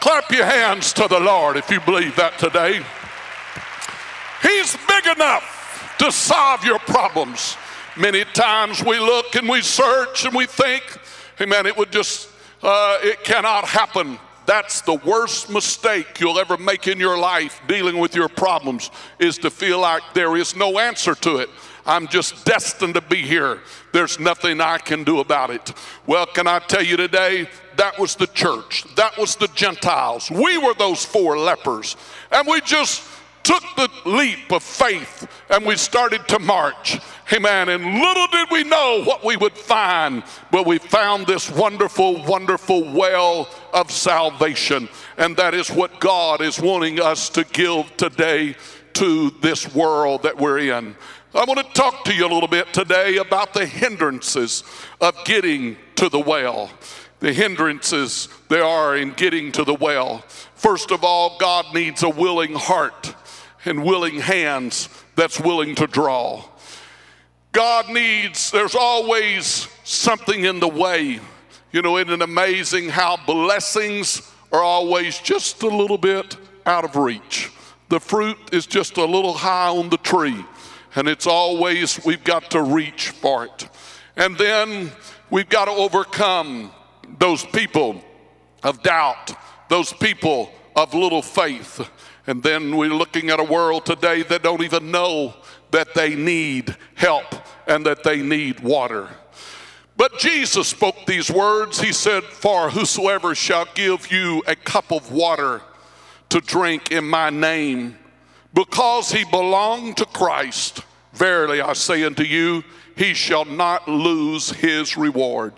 Clap 0.00 0.30
your 0.30 0.44
hands 0.44 0.92
to 0.94 1.08
the 1.08 1.20
Lord 1.20 1.56
if 1.56 1.70
you 1.70 1.80
believe 1.80 2.16
that 2.16 2.38
today. 2.38 2.82
He's 4.42 4.76
big 4.88 5.06
enough 5.16 5.96
to 5.98 6.12
solve 6.12 6.64
your 6.64 6.78
problems. 6.78 7.56
Many 7.96 8.24
times 8.24 8.84
we 8.84 8.98
look 8.98 9.34
and 9.34 9.48
we 9.48 9.62
search 9.62 10.24
and 10.24 10.34
we 10.34 10.46
think, 10.46 10.82
hey 11.36 11.46
man, 11.46 11.66
it 11.66 11.76
would 11.76 11.90
just, 11.90 12.28
uh, 12.62 12.98
it 13.02 13.24
cannot 13.24 13.64
happen. 13.64 14.18
That's 14.44 14.82
the 14.82 14.94
worst 14.94 15.50
mistake 15.50 16.20
you'll 16.20 16.38
ever 16.38 16.56
make 16.56 16.86
in 16.86 17.00
your 17.00 17.18
life 17.18 17.60
dealing 17.66 17.98
with 17.98 18.14
your 18.14 18.28
problems 18.28 18.90
is 19.18 19.38
to 19.38 19.50
feel 19.50 19.80
like 19.80 20.02
there 20.14 20.36
is 20.36 20.54
no 20.54 20.78
answer 20.78 21.14
to 21.16 21.38
it. 21.38 21.50
I'm 21.86 22.08
just 22.08 22.44
destined 22.44 22.94
to 22.94 23.00
be 23.00 23.22
here. 23.22 23.60
There's 23.92 24.18
nothing 24.18 24.60
I 24.60 24.78
can 24.78 25.04
do 25.04 25.20
about 25.20 25.50
it. 25.50 25.72
Well, 26.06 26.26
can 26.26 26.46
I 26.46 26.58
tell 26.58 26.82
you 26.82 26.96
today? 26.96 27.48
That 27.76 27.98
was 27.98 28.16
the 28.16 28.26
church. 28.26 28.84
That 28.96 29.16
was 29.16 29.36
the 29.36 29.48
Gentiles. 29.48 30.30
We 30.30 30.58
were 30.58 30.74
those 30.74 31.04
four 31.04 31.38
lepers. 31.38 31.96
And 32.32 32.46
we 32.48 32.60
just 32.62 33.02
took 33.46 33.62
the 33.76 33.88
leap 34.04 34.50
of 34.50 34.60
faith 34.60 35.28
and 35.50 35.64
we 35.64 35.76
started 35.76 36.26
to 36.26 36.38
march. 36.40 36.98
Amen. 37.32 37.68
And 37.68 37.84
little 37.84 38.26
did 38.26 38.48
we 38.50 38.64
know 38.64 39.04
what 39.04 39.24
we 39.24 39.36
would 39.36 39.52
find, 39.52 40.24
but 40.50 40.66
we 40.66 40.78
found 40.78 41.28
this 41.28 41.48
wonderful, 41.48 42.24
wonderful 42.24 42.92
well 42.92 43.48
of 43.72 43.92
salvation. 43.92 44.88
And 45.16 45.36
that 45.36 45.54
is 45.54 45.70
what 45.70 46.00
God 46.00 46.40
is 46.40 46.60
wanting 46.60 47.00
us 47.00 47.28
to 47.30 47.44
give 47.44 47.96
today 47.96 48.56
to 48.94 49.30
this 49.42 49.72
world 49.74 50.24
that 50.24 50.36
we're 50.36 50.58
in. 50.58 50.96
I 51.36 51.44
want 51.44 51.58
to 51.58 51.72
talk 51.74 52.06
to 52.06 52.14
you 52.14 52.26
a 52.26 52.32
little 52.32 52.48
bit 52.48 52.72
today 52.72 53.18
about 53.18 53.52
the 53.52 53.66
hindrances 53.66 54.64
of 55.02 55.22
getting 55.26 55.76
to 55.96 56.08
the 56.08 56.18
well. 56.18 56.70
The 57.20 57.30
hindrances 57.30 58.30
there 58.48 58.64
are 58.64 58.96
in 58.96 59.12
getting 59.12 59.52
to 59.52 59.62
the 59.62 59.74
well. 59.74 60.24
First 60.54 60.90
of 60.90 61.04
all, 61.04 61.36
God 61.38 61.74
needs 61.74 62.02
a 62.02 62.08
willing 62.08 62.54
heart 62.54 63.14
and 63.66 63.84
willing 63.84 64.18
hands 64.18 64.88
that's 65.14 65.38
willing 65.38 65.74
to 65.74 65.86
draw. 65.86 66.42
God 67.52 67.90
needs, 67.90 68.50
there's 68.50 68.74
always 68.74 69.68
something 69.84 70.44
in 70.44 70.58
the 70.58 70.68
way. 70.68 71.20
You 71.70 71.82
know, 71.82 71.98
isn't 71.98 72.14
it 72.14 72.22
amazing 72.22 72.88
how 72.88 73.18
blessings 73.26 74.22
are 74.52 74.62
always 74.62 75.18
just 75.18 75.62
a 75.62 75.68
little 75.68 75.98
bit 75.98 76.34
out 76.64 76.86
of 76.86 76.96
reach? 76.96 77.50
The 77.90 78.00
fruit 78.00 78.38
is 78.52 78.66
just 78.66 78.96
a 78.96 79.04
little 79.04 79.34
high 79.34 79.68
on 79.68 79.90
the 79.90 79.98
tree, 79.98 80.44
and 80.96 81.08
it's 81.08 81.26
always, 81.26 82.02
we've 82.04 82.24
got 82.24 82.50
to 82.52 82.62
reach 82.62 83.10
for 83.10 83.44
it. 83.44 83.68
And 84.16 84.36
then 84.36 84.90
we've 85.30 85.48
got 85.48 85.66
to 85.66 85.70
overcome 85.70 86.72
those 87.18 87.44
people 87.44 88.02
of 88.62 88.82
doubt, 88.82 89.32
those 89.68 89.92
people 89.92 90.50
of 90.74 90.94
little 90.94 91.22
faith. 91.22 91.88
And 92.26 92.42
then 92.42 92.76
we're 92.76 92.88
looking 92.88 93.30
at 93.30 93.38
a 93.38 93.44
world 93.44 93.84
today 93.84 94.22
that 94.24 94.42
don't 94.42 94.62
even 94.62 94.90
know 94.90 95.34
that 95.70 95.94
they 95.94 96.16
need 96.16 96.74
help 96.94 97.26
and 97.68 97.84
that 97.84 98.02
they 98.02 98.22
need 98.22 98.60
water. 98.60 99.08
But 99.98 100.18
Jesus 100.18 100.68
spoke 100.68 101.06
these 101.06 101.30
words. 101.30 101.80
He 101.80 101.92
said, 101.92 102.22
For 102.24 102.70
whosoever 102.70 103.34
shall 103.34 103.66
give 103.74 104.10
you 104.10 104.42
a 104.46 104.56
cup 104.56 104.92
of 104.92 105.12
water 105.12 105.62
to 106.30 106.40
drink 106.40 106.90
in 106.90 107.04
my 107.04 107.30
name, 107.30 107.96
because 108.56 109.12
he 109.12 109.24
belonged 109.24 109.98
to 109.98 110.06
Christ, 110.06 110.80
verily 111.12 111.60
I 111.60 111.74
say 111.74 112.02
unto 112.02 112.24
you, 112.24 112.64
he 112.96 113.14
shall 113.14 113.44
not 113.44 113.86
lose 113.86 114.50
his 114.50 114.96
reward. 114.96 115.52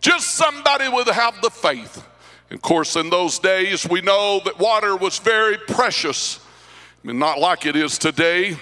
Just 0.00 0.36
somebody 0.36 0.88
would 0.88 1.08
have 1.08 1.42
the 1.42 1.50
faith 1.50 2.02
of 2.50 2.62
course, 2.62 2.94
in 2.94 3.10
those 3.10 3.38
days, 3.38 3.88
we 3.88 4.00
know 4.00 4.40
that 4.44 4.58
water 4.58 4.96
was 4.96 5.18
very 5.18 5.58
precious, 5.58 6.38
I 7.02 7.08
mean, 7.08 7.18
not 7.18 7.40
like 7.40 7.66
it 7.66 7.74
is 7.74 7.98
today. 7.98 8.56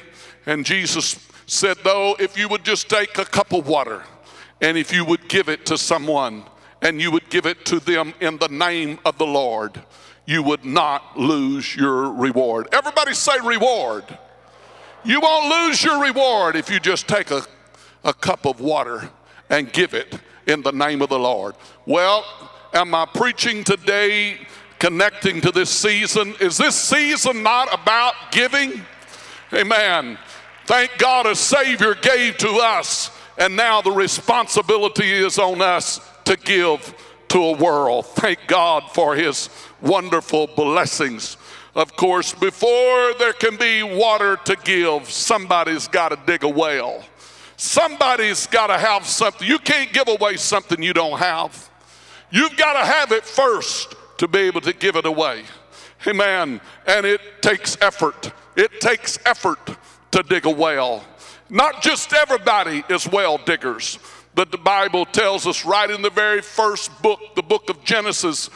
And 0.47 0.65
Jesus 0.65 1.19
said, 1.47 1.77
though, 1.85 2.17
if 2.19 2.39
you 2.39 2.49
would 2.49 2.65
just 2.65 2.89
take 2.89 3.19
a 3.19 3.25
cup 3.25 3.53
of 3.53 3.69
water 3.69 4.03
and 4.61 4.79
if 4.79 4.93
you 4.93 5.05
would 5.05 5.29
give 5.29 5.49
it 5.51 5.67
to 5.67 5.77
someone 5.77 6.45
and 6.81 7.01
you 7.01 7.11
would 7.11 7.29
give 7.29 7.45
it 7.45 7.67
to 7.67 7.79
them 7.79 8.15
in 8.21 8.39
the 8.39 8.49
name 8.49 8.99
of 9.05 9.19
the 9.19 9.27
Lord, 9.27 9.83
you 10.27 10.43
would 10.43 10.65
not 10.65 11.19
lose 11.19 11.75
your 11.77 12.13
reward. 12.13 12.69
Everybody 12.73 13.15
say 13.15 13.39
reward. 13.45 14.05
You 15.05 15.21
won't 15.21 15.51
lose 15.51 15.85
your 15.85 16.01
reward 16.03 16.57
if 16.57 16.71
you 16.71 16.81
just 16.81 17.07
take 17.07 17.31
a, 17.31 17.43
a 18.05 18.15
cup 18.15 18.47
of 18.47 18.61
water 18.61 19.11
and 19.51 19.71
give 19.71 19.93
it 19.93 20.19
in 20.47 20.63
the 20.63 20.73
name 20.73 21.03
of 21.03 21.11
the 21.11 21.19
Lord. 21.19 21.55
Well, 21.87 22.25
am 22.73 22.95
I 22.95 23.07
preaching 23.07 23.65
today 23.65 24.39
connecting 24.79 25.41
to 25.43 25.51
this 25.51 25.71
season? 25.71 26.35
Is 26.41 26.57
this 26.57 26.75
season 26.75 27.43
not 27.43 27.73
about 27.73 28.15
giving? 28.31 28.83
Amen. 29.53 30.19
Thank 30.67 30.97
God 30.97 31.27
a 31.27 31.37
Savior 31.37 31.95
gave 31.95 32.39
to 32.39 32.49
us, 32.49 33.11
and 33.37 33.55
now 33.55 33.83
the 33.83 33.91
responsibility 33.91 35.13
is 35.13 35.39
on 35.39 35.61
us 35.61 36.01
to 36.25 36.37
give 36.37 36.95
to 37.29 37.39
a 37.39 37.57
world. 37.57 38.07
Thank 38.07 38.39
God 38.47 38.91
for 38.93 39.15
His 39.15 39.51
wonderful 39.85 40.49
blessings. 40.49 41.37
Of 41.75 41.95
course, 41.97 42.33
before 42.33 43.15
there 43.19 43.33
can 43.33 43.57
be 43.57 43.83
water 43.83 44.37
to 44.45 44.57
give, 44.65 45.11
somebody's 45.11 45.87
got 45.89 46.09
to 46.09 46.19
dig 46.27 46.43
a 46.43 46.49
well. 46.49 47.05
Somebody's 47.57 48.47
got 48.47 48.69
to 48.69 48.79
have 48.79 49.07
something. 49.07 49.47
You 49.47 49.59
can't 49.59 49.93
give 49.93 50.09
away 50.09 50.37
something 50.37 50.83
you 50.83 50.93
don't 50.93 51.19
have. 51.19 51.71
You've 52.31 52.57
got 52.57 52.73
to 52.73 52.85
have 52.85 53.13
it 53.13 53.25
first 53.25 53.95
to 54.19 54.27
be 54.27 54.41
able 54.41 54.61
to 54.63 54.73
give 54.73 54.97
it 54.97 55.07
away. 55.07 55.45
Amen. 56.07 56.61
And 56.87 57.07
it 57.07 57.21
takes 57.43 57.77
effort. 57.81 58.33
It 58.57 58.81
takes 58.81 59.19
effort 59.25 59.59
to 60.11 60.23
dig 60.23 60.47
a 60.47 60.51
well. 60.51 61.05
Not 61.51 61.83
just 61.83 62.13
everybody 62.13 62.83
is 62.89 63.07
well 63.07 63.39
diggers, 63.39 63.99
but 64.35 64.51
the 64.51 64.59
Bible 64.59 65.05
tells 65.07 65.47
us 65.47 65.65
right 65.65 65.91
in 65.91 66.03
the 66.03 66.11
very 66.11 66.43
first 66.43 66.91
book, 67.03 67.21
the 67.37 67.43
book 67.43 67.71
of 67.71 67.85
Genesis, 67.85 68.51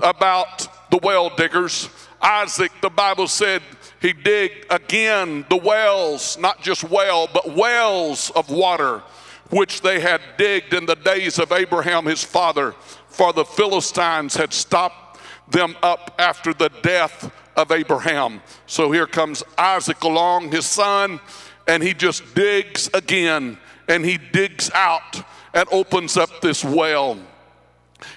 about 0.00 0.68
the 0.90 0.98
well 1.02 1.30
diggers. 1.34 1.88
Isaac, 2.20 2.72
the 2.80 2.90
Bible 2.90 3.28
said, 3.28 3.62
he 4.00 4.12
digged 4.12 4.66
again 4.70 5.44
the 5.48 5.56
wells, 5.56 6.38
not 6.38 6.62
just 6.62 6.84
well, 6.84 7.28
but 7.32 7.54
wells 7.54 8.30
of 8.30 8.50
water, 8.50 9.02
which 9.50 9.80
they 9.80 10.00
had 10.00 10.20
digged 10.36 10.74
in 10.74 10.86
the 10.86 10.96
days 10.96 11.38
of 11.38 11.52
Abraham 11.52 12.04
his 12.04 12.22
father 12.22 12.74
for 13.16 13.32
the 13.32 13.44
Philistines 13.44 14.36
had 14.36 14.52
stopped 14.52 15.18
them 15.48 15.74
up 15.82 16.14
after 16.18 16.52
the 16.52 16.68
death 16.82 17.32
of 17.56 17.70
Abraham. 17.72 18.42
So 18.66 18.92
here 18.92 19.06
comes 19.06 19.42
Isaac 19.56 20.02
along, 20.02 20.52
his 20.52 20.66
son, 20.66 21.20
and 21.66 21.82
he 21.82 21.94
just 21.94 22.34
digs 22.34 22.90
again 22.92 23.58
and 23.88 24.04
he 24.04 24.18
digs 24.18 24.70
out 24.74 25.22
and 25.54 25.66
opens 25.72 26.16
up 26.16 26.42
this 26.42 26.62
well. 26.62 27.18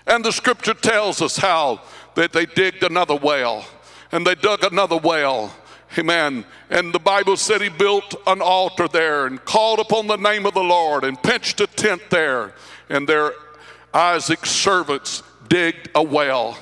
And 0.08 0.24
the 0.24 0.32
scripture 0.32 0.74
tells 0.74 1.22
us 1.22 1.38
how 1.38 1.82
that 2.16 2.34
they 2.34 2.46
digged 2.46 2.84
another 2.84 3.16
well 3.16 3.66
and 4.12 4.26
they 4.26 4.36
dug 4.36 4.64
another 4.64 4.98
well. 4.98 5.56
Amen. 5.98 6.46
And 6.70 6.94
the 6.94 7.00
Bible 7.00 7.38
said 7.38 7.62
he 7.62 7.70
built 7.70 8.16
an 8.28 8.42
altar 8.42 8.88
there 8.88 9.26
and 9.26 9.44
called 9.44 9.80
upon 9.80 10.08
the 10.08 10.18
name 10.18 10.46
of 10.46 10.54
the 10.54 10.64
Lord 10.64 11.04
and 11.04 11.22
pitched 11.22 11.62
a 11.62 11.68
tent 11.68 12.02
there. 12.10 12.54
And 12.90 13.08
there 13.08 13.34
Isaac's 13.94 14.52
servants 14.52 15.24
digged 15.48 15.90
a 15.96 16.04
well. 16.04 16.58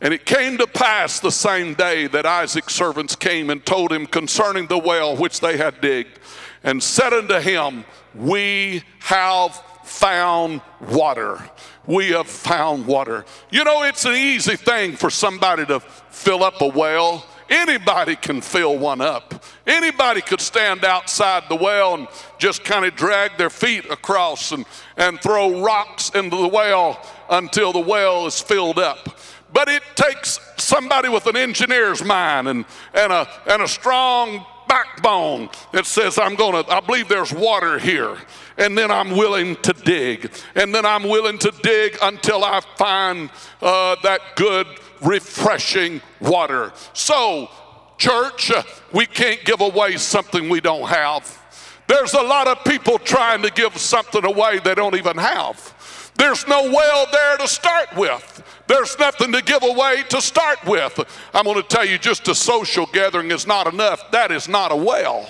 And 0.00 0.12
it 0.12 0.26
came 0.26 0.58
to 0.58 0.66
pass 0.66 1.20
the 1.20 1.30
same 1.30 1.72
day 1.74 2.06
that 2.08 2.26
Isaac's 2.26 2.74
servants 2.74 3.16
came 3.16 3.48
and 3.48 3.64
told 3.64 3.90
him 3.90 4.06
concerning 4.06 4.66
the 4.66 4.78
well 4.78 5.16
which 5.16 5.40
they 5.40 5.56
had 5.56 5.80
digged, 5.80 6.18
and 6.62 6.82
said 6.82 7.14
unto 7.14 7.40
him, 7.40 7.84
We 8.14 8.82
have 9.00 9.62
found 9.96 10.60
water. 10.90 11.42
We 11.86 12.10
have 12.10 12.26
found 12.26 12.86
water. 12.86 13.24
You 13.50 13.64
know, 13.64 13.82
it's 13.84 14.04
an 14.04 14.14
easy 14.14 14.56
thing 14.56 14.94
for 14.94 15.08
somebody 15.08 15.64
to 15.66 15.80
fill 15.80 16.44
up 16.44 16.60
a 16.60 16.68
well. 16.68 17.24
Anybody 17.48 18.14
can 18.16 18.42
fill 18.42 18.76
one 18.76 19.00
up. 19.00 19.42
Anybody 19.66 20.20
could 20.20 20.40
stand 20.40 20.84
outside 20.84 21.44
the 21.48 21.56
well 21.56 21.94
and 21.94 22.08
just 22.38 22.62
kind 22.62 22.84
of 22.84 22.94
drag 22.94 23.38
their 23.38 23.48
feet 23.48 23.86
across 23.90 24.52
and, 24.52 24.66
and 24.98 25.18
throw 25.20 25.62
rocks 25.62 26.10
into 26.10 26.36
the 26.36 26.48
well 26.48 27.00
until 27.30 27.72
the 27.72 27.80
well 27.80 28.26
is 28.26 28.38
filled 28.38 28.78
up. 28.78 29.18
But 29.52 29.68
it 29.68 29.82
takes 29.94 30.38
somebody 30.58 31.08
with 31.08 31.26
an 31.26 31.36
engineer's 31.36 32.04
mind 32.04 32.48
and, 32.48 32.64
and, 32.92 33.12
a, 33.12 33.28
and 33.46 33.62
a 33.62 33.68
strong 33.68 34.44
backbone 34.68 35.48
that 35.72 35.86
says, 35.86 36.18
I'm 36.18 36.36
to, 36.36 36.64
I 36.68 36.80
believe 36.80 37.08
there's 37.08 37.32
water 37.32 37.78
here. 37.78 38.16
And 38.58 38.76
then 38.76 38.90
I'm 38.90 39.10
willing 39.10 39.56
to 39.56 39.72
dig. 39.72 40.30
And 40.54 40.74
then 40.74 40.86
I'm 40.86 41.04
willing 41.04 41.38
to 41.38 41.52
dig 41.62 41.98
until 42.02 42.44
I 42.44 42.60
find 42.76 43.30
uh, 43.60 43.96
that 44.02 44.20
good 44.36 44.66
refreshing 45.02 46.00
water. 46.20 46.72
So, 46.92 47.50
church, 47.98 48.50
we 48.92 49.06
can't 49.06 49.44
give 49.44 49.60
away 49.60 49.96
something 49.96 50.48
we 50.48 50.60
don't 50.60 50.88
have. 50.88 51.42
There's 51.86 52.14
a 52.14 52.22
lot 52.22 52.48
of 52.48 52.64
people 52.64 52.98
trying 52.98 53.42
to 53.42 53.50
give 53.50 53.76
something 53.76 54.24
away 54.24 54.58
they 54.58 54.74
don't 54.74 54.96
even 54.96 55.16
have. 55.18 55.74
There's 56.18 56.46
no 56.46 56.70
well 56.70 57.06
there 57.12 57.36
to 57.38 57.48
start 57.48 57.88
with. 57.96 58.42
There's 58.66 58.98
nothing 58.98 59.32
to 59.32 59.42
give 59.42 59.62
away 59.62 60.02
to 60.08 60.20
start 60.20 60.58
with. 60.66 60.98
I'm 61.32 61.44
going 61.44 61.56
to 61.56 61.62
tell 61.62 61.84
you 61.84 61.98
just 61.98 62.26
a 62.26 62.34
social 62.34 62.86
gathering 62.86 63.30
is 63.30 63.46
not 63.46 63.72
enough. 63.72 64.10
That 64.10 64.32
is 64.32 64.48
not 64.48 64.72
a 64.72 64.76
well. 64.76 65.28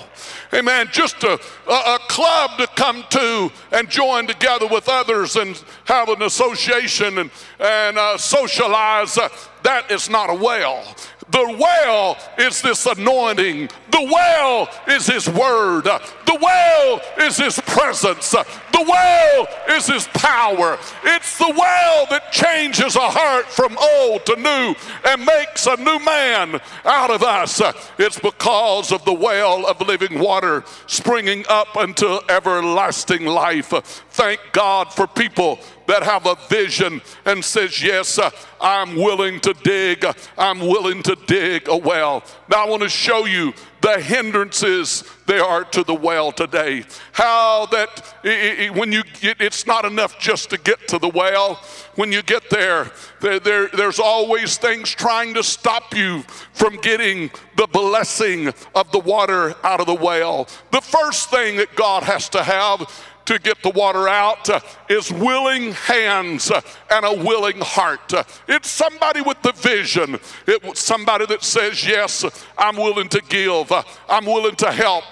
Amen. 0.55 0.88
Just 0.90 1.23
a, 1.23 1.38
a, 1.69 1.73
a, 1.73 1.99
club 2.09 2.59
to 2.59 2.66
come 2.69 3.05
to 3.11 3.50
and 3.73 3.90
join 3.90 4.26
together 4.26 4.66
with 4.66 4.88
others 4.88 5.37
and 5.37 5.62
have 5.85 6.09
an 6.09 6.23
association 6.23 7.19
and, 7.19 7.31
and 7.59 7.99
uh, 7.99 8.16
socialize. 8.16 9.19
Uh, 9.19 9.28
that 9.64 9.90
is 9.90 10.09
not 10.09 10.31
a 10.31 10.35
well. 10.35 10.97
The 11.28 11.56
well 11.59 12.16
is 12.38 12.62
this 12.62 12.87
anointing. 12.87 13.68
The 13.90 14.11
well 14.12 14.68
is 14.87 15.06
His 15.06 15.28
word. 15.28 15.85
The 15.85 16.38
well 16.40 17.00
is 17.18 17.37
His 17.37 17.59
presence. 17.61 18.30
The 18.30 18.85
well 18.87 19.49
is 19.68 19.87
His 19.87 20.06
power. 20.09 20.78
It's 21.04 21.38
the 21.38 21.52
well 21.56 22.06
that 22.11 22.30
changes 22.30 22.95
a 22.95 23.11
heart 23.11 23.47
from 23.47 23.76
old 23.76 24.25
to 24.26 24.37
new 24.37 24.75
and 25.04 25.25
makes 25.25 25.66
a 25.66 25.76
new 25.76 25.99
man 25.99 26.61
out 26.85 27.11
of 27.11 27.23
us. 27.23 27.61
It's 27.99 28.21
because 28.21 28.92
of 28.92 29.04
the 29.04 29.12
well 29.12 29.66
of 29.66 29.80
living 29.80 30.21
water 30.21 30.62
springing 30.87 31.45
up 31.49 31.76
unto 31.76 32.18
everlasting 32.28 33.25
life. 33.25 33.71
Thank 34.11 34.40
God 34.52 34.92
for 34.92 35.06
people 35.06 35.59
that 35.87 36.02
have 36.02 36.26
a 36.26 36.37
vision 36.49 37.00
and 37.25 37.45
says, 37.45 37.83
yes, 37.83 38.19
uh, 38.19 38.31
I'm 38.61 38.97
willing 38.97 39.40
to 39.40 39.55
dig. 39.62 40.05
I'm 40.37 40.61
willing 40.61 41.02
to 41.05 41.16
dig 41.26 41.69
a 41.69 41.76
well. 41.76 42.25
Now 42.49 42.66
I 42.66 42.69
want 42.69 42.83
to 42.83 42.88
show 42.88 43.25
you 43.25 43.52
the 43.83 44.00
hindrances 44.00 45.05
there 45.26 45.45
are 45.45 45.64
to 45.64 45.85
the 45.85 45.95
well 45.95 46.33
today. 46.33 46.85
How 47.12 47.66
that 47.66 48.14
it, 48.25 48.61
it, 48.61 48.75
when 48.75 48.90
you 48.90 49.02
get, 49.21 49.40
it's 49.40 49.66
not 49.66 49.85
enough 49.85 50.19
just 50.19 50.50
to 50.50 50.59
get 50.59 50.88
to 50.88 50.99
the 50.99 51.09
well. 51.09 51.62
When 51.95 52.11
you 52.11 52.23
get 52.23 52.50
there, 52.50 52.90
there, 53.21 53.38
there, 53.38 53.69
there's 53.69 54.00
always 54.00 54.57
things 54.57 54.90
trying 54.90 55.35
to 55.35 55.43
stop 55.43 55.95
you 55.95 56.23
from 56.52 56.76
getting 56.76 57.31
the 57.57 57.66
blessing 57.69 58.49
of 58.75 58.90
the 58.93 58.99
water 58.99 59.55
out 59.62 59.81
of 59.81 59.87
the 59.87 59.95
well. 59.95 60.49
The 60.73 60.81
first 60.81 61.31
thing 61.31 61.57
that 61.57 61.75
God 61.76 62.02
has 62.02 62.28
to 62.31 62.43
have 62.43 62.90
to 63.26 63.38
get 63.38 63.62
the 63.62 63.71
water 63.71 64.09
out 64.09 64.49
uh, 64.49 64.61
is 64.88 65.12
willing 65.12 65.73
hands 65.73 66.50
uh, 66.50 66.61
and 66.90 67.04
a 67.04 67.25
willing 67.25 67.61
heart. 67.61 68.12
Uh, 68.12 68.25
it's 68.49 68.71
somebody 68.71 69.21
with 69.21 69.40
the 69.42 69.52
vision. 69.52 70.18
It's 70.47 70.80
somebody 70.80 71.26
that 71.26 71.42
says, 71.42 71.87
Yes, 71.87 72.25
I'm 72.56 72.76
willing 72.76 73.09
to 73.11 73.23
give, 73.28 73.73
I'm 74.09 74.25
willing 74.25 74.56
to 74.56 74.73
help. 74.73 75.04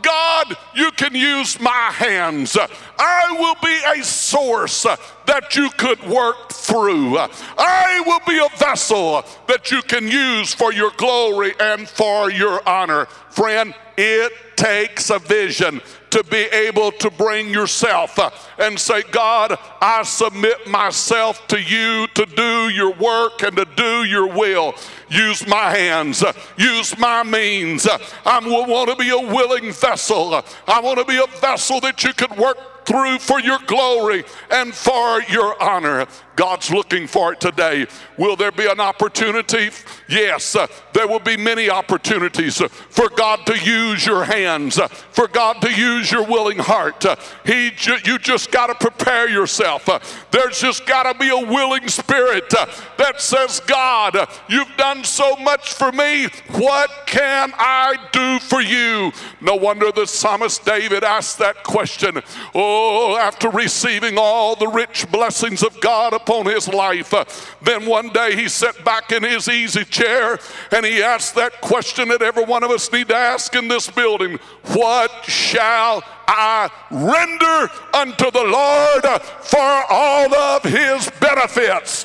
God, 0.00 0.56
you 0.74 0.90
can 0.92 1.14
use 1.14 1.60
my 1.60 1.90
hands. 1.92 2.56
I 2.98 3.36
will 3.38 3.56
be 3.62 4.00
a 4.00 4.04
source 4.04 4.84
that 5.26 5.56
you 5.56 5.70
could 5.70 6.02
work 6.04 6.52
through. 6.52 7.18
I 7.18 8.02
will 8.06 8.20
be 8.26 8.38
a 8.38 8.56
vessel 8.58 9.24
that 9.48 9.70
you 9.70 9.82
can 9.82 10.06
use 10.06 10.54
for 10.54 10.72
your 10.72 10.92
glory 10.96 11.52
and 11.58 11.88
for 11.88 12.30
your 12.30 12.66
honor. 12.66 13.06
Friend, 13.30 13.74
it 13.98 14.32
takes 14.54 15.10
a 15.10 15.18
vision 15.18 15.80
to 16.10 16.22
be 16.24 16.36
able 16.36 16.92
to 16.92 17.10
bring 17.10 17.50
yourself 17.50 18.18
uh, 18.18 18.30
and 18.58 18.78
say, 18.78 19.02
God, 19.10 19.58
I 19.80 20.04
submit 20.04 20.66
myself 20.66 21.46
to 21.48 21.60
you 21.60 22.06
to 22.14 22.24
do 22.24 22.68
your 22.70 22.94
work 22.94 23.42
and 23.42 23.56
to 23.56 23.66
do 23.76 24.04
your 24.04 24.26
will. 24.26 24.74
Use 25.10 25.46
my 25.46 25.70
hands, 25.70 26.22
uh, 26.22 26.32
use 26.56 26.96
my 26.96 27.24
means. 27.24 27.86
Uh, 27.86 27.98
I 28.24 28.38
want 28.40 28.88
to 28.90 28.96
be 28.96 29.10
a 29.10 29.18
willing 29.18 29.72
vessel. 29.72 30.42
I 30.66 30.80
want 30.80 30.98
to 30.98 31.04
be 31.04 31.18
a 31.18 31.26
vessel 31.40 31.80
that 31.80 32.04
you 32.04 32.12
could 32.14 32.36
work 32.36 32.86
through 32.86 33.18
for 33.18 33.40
your 33.40 33.58
glory 33.66 34.24
and 34.50 34.72
for 34.72 35.20
your 35.22 35.60
honor. 35.62 36.06
God's 36.38 36.70
looking 36.70 37.08
for 37.08 37.32
it 37.32 37.40
today. 37.40 37.88
Will 38.16 38.36
there 38.36 38.52
be 38.52 38.68
an 38.68 38.78
opportunity? 38.78 39.70
Yes, 40.08 40.54
uh, 40.54 40.68
there 40.92 41.08
will 41.08 41.18
be 41.18 41.36
many 41.36 41.68
opportunities 41.68 42.60
uh, 42.60 42.68
for 42.68 43.08
God 43.08 43.44
to 43.46 43.58
use 43.58 44.06
your 44.06 44.22
hands, 44.22 44.78
uh, 44.78 44.86
for 44.86 45.26
God 45.26 45.60
to 45.62 45.72
use 45.72 46.12
your 46.12 46.24
willing 46.24 46.58
heart. 46.58 47.04
Uh, 47.04 47.16
he, 47.44 47.72
ju- 47.72 47.98
you 48.04 48.20
just 48.20 48.52
got 48.52 48.68
to 48.68 48.76
prepare 48.76 49.28
yourself. 49.28 49.84
There's 50.30 50.60
just 50.60 50.86
got 50.86 51.12
to 51.12 51.18
be 51.18 51.28
a 51.28 51.50
willing 51.50 51.88
spirit 51.88 52.48
that 52.50 53.20
says, 53.20 53.60
God, 53.66 54.16
you've 54.48 54.76
done 54.76 55.02
so 55.02 55.34
much 55.36 55.72
for 55.72 55.90
me. 55.90 56.28
What 56.52 56.88
can 57.06 57.52
I 57.56 57.96
do 58.12 58.38
for 58.38 58.60
you? 58.60 59.10
No 59.40 59.56
wonder 59.56 59.90
the 59.90 60.06
psalmist 60.06 60.64
David 60.64 61.02
asked 61.02 61.38
that 61.38 61.64
question. 61.64 62.22
Oh, 62.54 63.16
after 63.16 63.50
receiving 63.50 64.18
all 64.18 64.54
the 64.54 64.68
rich 64.68 65.10
blessings 65.10 65.64
of 65.64 65.80
God 65.80 66.14
upon 66.28 66.46
his 66.46 66.68
life, 66.68 67.14
then 67.62 67.86
one 67.86 68.10
day 68.10 68.36
he 68.36 68.48
sat 68.48 68.84
back 68.84 69.12
in 69.12 69.22
his 69.22 69.48
easy 69.48 69.84
chair 69.84 70.38
and 70.72 70.84
he 70.84 71.02
asked 71.02 71.34
that 71.34 71.60
question 71.60 72.08
that 72.08 72.20
every 72.20 72.44
one 72.44 72.62
of 72.62 72.70
us 72.70 72.92
need 72.92 73.08
to 73.08 73.16
ask 73.16 73.54
in 73.54 73.68
this 73.68 73.88
building 73.88 74.38
What 74.74 75.24
shall 75.24 76.02
I 76.26 76.70
render 76.90 77.72
unto 77.94 78.30
the 78.30 78.44
Lord 78.44 79.22
for 79.40 79.84
all 79.90 80.34
of 80.34 80.62
his 80.64 81.10
benefits? 81.18 82.04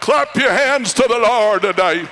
Clap 0.00 0.34
your 0.36 0.50
hands 0.50 0.92
to 0.94 1.04
the 1.08 1.18
Lord 1.18 1.62
today. 1.62 2.08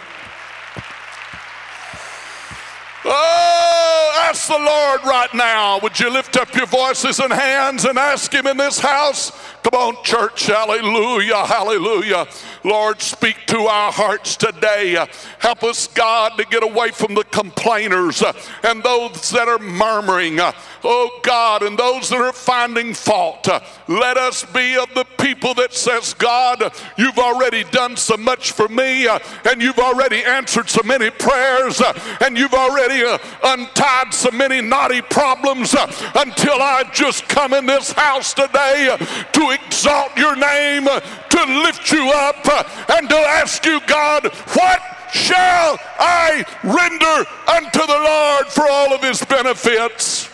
Oh, 3.05 4.27
ask 4.29 4.47
the 4.47 4.59
Lord 4.59 5.01
right 5.05 5.33
now. 5.35 5.81
Would 5.81 5.99
you 5.99 6.11
lift 6.11 6.37
up 6.37 6.55
your 6.55 6.67
voices 6.67 7.19
and 7.19 7.33
hands 7.33 7.85
and 7.85 7.99
ask 7.99 8.33
Him 8.33 8.47
in 8.47 8.57
this 8.57 8.79
house? 8.79 9.33
Come 9.63 9.81
on, 9.81 10.05
church. 10.05 10.47
Hallelujah. 10.47 11.47
Hallelujah. 11.47 12.27
Lord, 12.65 13.01
speak 13.01 13.37
to 13.47 13.59
our 13.59 13.93
hearts 13.93 14.37
today. 14.37 15.05
Help 15.39 15.63
us, 15.63 15.87
God, 15.87 16.37
to 16.39 16.45
get 16.45 16.63
away 16.63 16.91
from 16.91 17.15
the 17.15 17.25
complainers 17.25 18.23
and 18.63 18.83
those 18.83 19.31
that 19.31 19.49
are 19.49 19.59
murmuring. 19.59 20.39
Oh, 20.85 21.21
God, 21.23 21.63
and 21.63 21.79
those 21.79 22.09
that 22.09 22.21
are 22.21 22.33
finding 22.33 22.93
fault. 22.93 23.49
Let 23.87 24.17
us 24.17 24.45
be 24.45 24.77
of 24.77 24.93
the 24.95 25.05
people 25.19 25.55
that 25.55 25.73
says, 25.73 26.13
God, 26.15 26.73
you've 26.97 27.19
already 27.19 27.63
done 27.65 27.97
so 27.97 28.17
much 28.17 28.51
for 28.51 28.69
me, 28.69 29.07
and 29.09 29.63
you've 29.63 29.79
already 29.79 30.25
answered 30.25 30.69
so 30.69 30.83
many 30.85 31.11
prayers, 31.11 31.81
and 32.21 32.37
you've 32.37 32.55
already 32.55 32.92
Uh, 33.01 33.19
untied 33.45 34.13
so 34.13 34.31
many 34.31 34.61
knotty 34.61 35.01
problems 35.01 35.75
uh, 35.75 35.87
until 36.17 36.61
I 36.61 36.85
just 36.93 37.27
come 37.29 37.55
in 37.55 37.65
this 37.65 37.93
house 37.93 38.35
today 38.35 38.91
uh, 38.91 38.99
to 38.99 39.51
exalt 39.51 40.15
your 40.17 40.37
name, 40.37 40.85
to 40.85 41.63
lift 41.63 41.91
you 41.91 42.11
up, 42.11 42.47
and 42.91 43.09
to 43.09 43.17
ask 43.17 43.65
you, 43.65 43.81
God, 43.87 44.27
what 44.27 44.81
shall 45.13 45.79
I 45.99 46.45
render 46.63 47.29
unto 47.51 47.87
the 47.87 47.99
Lord 47.99 48.47
for 48.49 48.69
all 48.69 48.93
of 48.93 49.03
his 49.03 49.25
benefits? 49.25 50.29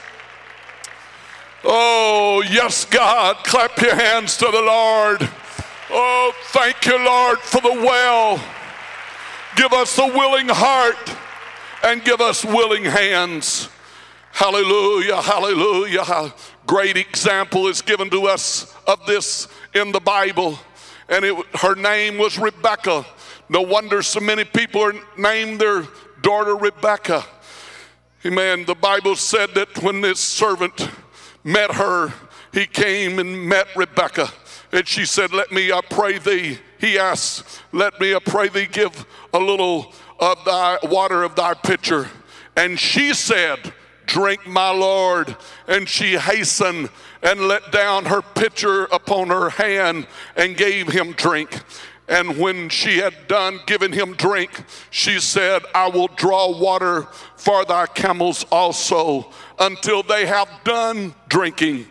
Oh, 1.64 2.42
yes, 2.50 2.84
God. 2.84 3.36
Clap 3.44 3.80
your 3.80 3.94
hands 3.94 4.36
to 4.38 4.46
the 4.46 4.62
Lord. 4.62 5.28
Oh, 5.90 6.32
thank 6.46 6.86
you, 6.86 6.98
Lord, 6.98 7.38
for 7.38 7.60
the 7.60 7.72
well. 7.72 8.42
Give 9.56 9.72
us 9.72 9.98
a 9.98 10.06
willing 10.06 10.48
heart 10.48 11.16
and 11.82 12.04
give 12.04 12.20
us 12.20 12.44
willing 12.44 12.84
hands. 12.84 13.68
Hallelujah, 14.32 15.20
hallelujah. 15.20 16.32
Great 16.66 16.96
example 16.96 17.66
is 17.66 17.82
given 17.82 18.10
to 18.10 18.26
us 18.26 18.74
of 18.86 19.04
this 19.06 19.48
in 19.74 19.92
the 19.92 20.00
Bible. 20.00 20.58
And 21.08 21.24
it, 21.24 21.56
her 21.56 21.74
name 21.74 22.18
was 22.18 22.38
Rebecca. 22.38 23.04
No 23.48 23.62
wonder 23.62 24.02
so 24.02 24.20
many 24.20 24.44
people 24.44 24.82
are 24.82 24.94
named 25.16 25.60
their 25.60 25.86
daughter 26.20 26.56
Rebecca. 26.56 27.24
Amen. 28.26 28.64
The 28.64 28.74
Bible 28.74 29.16
said 29.16 29.54
that 29.54 29.82
when 29.82 30.00
this 30.00 30.20
servant 30.20 30.90
met 31.44 31.72
her, 31.72 32.12
he 32.52 32.66
came 32.66 33.18
and 33.18 33.48
met 33.48 33.68
Rebecca. 33.74 34.28
And 34.72 34.86
she 34.86 35.06
said, 35.06 35.32
Let 35.32 35.50
me, 35.50 35.72
I 35.72 35.80
pray 35.88 36.18
thee. 36.18 36.58
He 36.78 36.98
asked, 36.98 37.62
Let 37.72 37.98
me, 38.00 38.14
I 38.14 38.18
pray 38.18 38.48
thee, 38.48 38.66
give 38.66 39.06
a 39.32 39.38
little 39.38 39.92
of 40.18 40.44
thy 40.44 40.78
water 40.84 41.22
of 41.22 41.34
thy 41.34 41.54
pitcher. 41.54 42.08
And 42.56 42.78
she 42.78 43.14
said, 43.14 43.72
Drink, 44.06 44.46
my 44.46 44.70
Lord. 44.70 45.36
And 45.66 45.88
she 45.88 46.16
hastened 46.16 46.90
and 47.22 47.42
let 47.42 47.70
down 47.70 48.06
her 48.06 48.22
pitcher 48.22 48.84
upon 48.84 49.28
her 49.28 49.50
hand 49.50 50.06
and 50.36 50.56
gave 50.56 50.88
him 50.88 51.12
drink. 51.12 51.60
And 52.08 52.38
when 52.38 52.70
she 52.70 52.98
had 52.98 53.28
done 53.28 53.60
giving 53.66 53.92
him 53.92 54.14
drink, 54.14 54.64
she 54.90 55.20
said, 55.20 55.62
I 55.74 55.88
will 55.88 56.08
draw 56.08 56.58
water 56.58 57.02
for 57.36 57.66
thy 57.66 57.86
camels 57.86 58.46
also 58.50 59.30
until 59.58 60.02
they 60.02 60.24
have 60.24 60.48
done 60.64 61.14
drinking. 61.28 61.86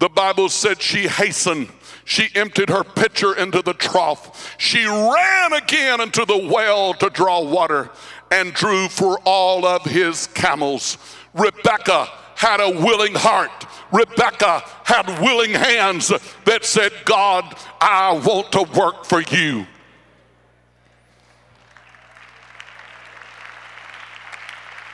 The 0.00 0.10
Bible 0.10 0.50
said 0.50 0.82
she 0.82 1.08
hastened. 1.08 1.68
She 2.04 2.28
emptied 2.34 2.68
her 2.68 2.84
pitcher 2.84 3.34
into 3.34 3.62
the 3.62 3.72
trough. 3.72 4.54
She 4.58 4.84
ran 4.84 5.52
again 5.54 6.00
into 6.00 6.24
the 6.24 6.48
well 6.52 6.92
to 6.94 7.08
draw 7.08 7.40
water 7.40 7.90
and 8.30 8.52
drew 8.52 8.88
for 8.88 9.18
all 9.24 9.64
of 9.64 9.84
his 9.84 10.26
camels. 10.28 10.98
Rebecca 11.32 12.08
had 12.36 12.60
a 12.60 12.70
willing 12.70 13.14
heart. 13.14 13.66
Rebecca 13.92 14.62
had 14.84 15.06
willing 15.20 15.52
hands 15.52 16.12
that 16.44 16.64
said, 16.64 16.92
God, 17.04 17.56
I 17.80 18.12
want 18.12 18.52
to 18.52 18.62
work 18.78 19.04
for 19.04 19.22
you. 19.22 19.66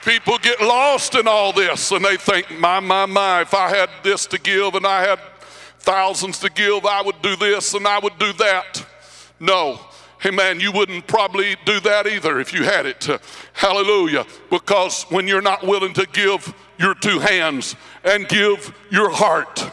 People 0.05 0.39
get 0.39 0.61
lost 0.61 1.15
in 1.15 1.29
all 1.29 1.53
this 1.53 1.91
and 1.91 2.05
they 2.05 2.17
think, 2.17 2.59
my, 2.59 2.81
my, 2.81 3.05
my, 3.05 3.43
if 3.43 3.53
I 3.53 3.69
had 3.69 3.91
this 4.03 4.27
to 4.27 4.39
give 4.39 4.75
and 4.75 4.87
I 4.87 5.03
had 5.03 5.21
thousands 5.81 6.39
to 6.41 6.51
give, 6.51 6.87
I 6.87 7.03
would 7.03 7.21
do 7.23 7.37
this 7.37 7.75
and 7.75 7.87
I 7.87 7.99
would 7.99 8.19
do 8.19 8.33
that. 8.35 8.87
No. 9.39 9.81
Hey 10.21 10.31
man, 10.31 10.61
you 10.61 10.71
wouldn't 10.71 11.07
probably 11.07 11.57
do 11.65 11.81
that 11.81 12.07
either 12.07 12.41
if 12.41 12.53
you 12.53 12.65
had 12.65 12.85
it. 12.85 13.09
Hallelujah. 13.55 14.27
Because 14.51 15.05
when 15.05 15.27
you're 15.27 15.41
not 15.41 15.67
willing 15.67 15.95
to 15.95 16.07
give 16.13 16.55
your 16.79 16.95
two 16.95 17.19
hands 17.19 17.75
and 18.05 18.29
give 18.29 18.75
your 18.91 19.11
heart, 19.11 19.65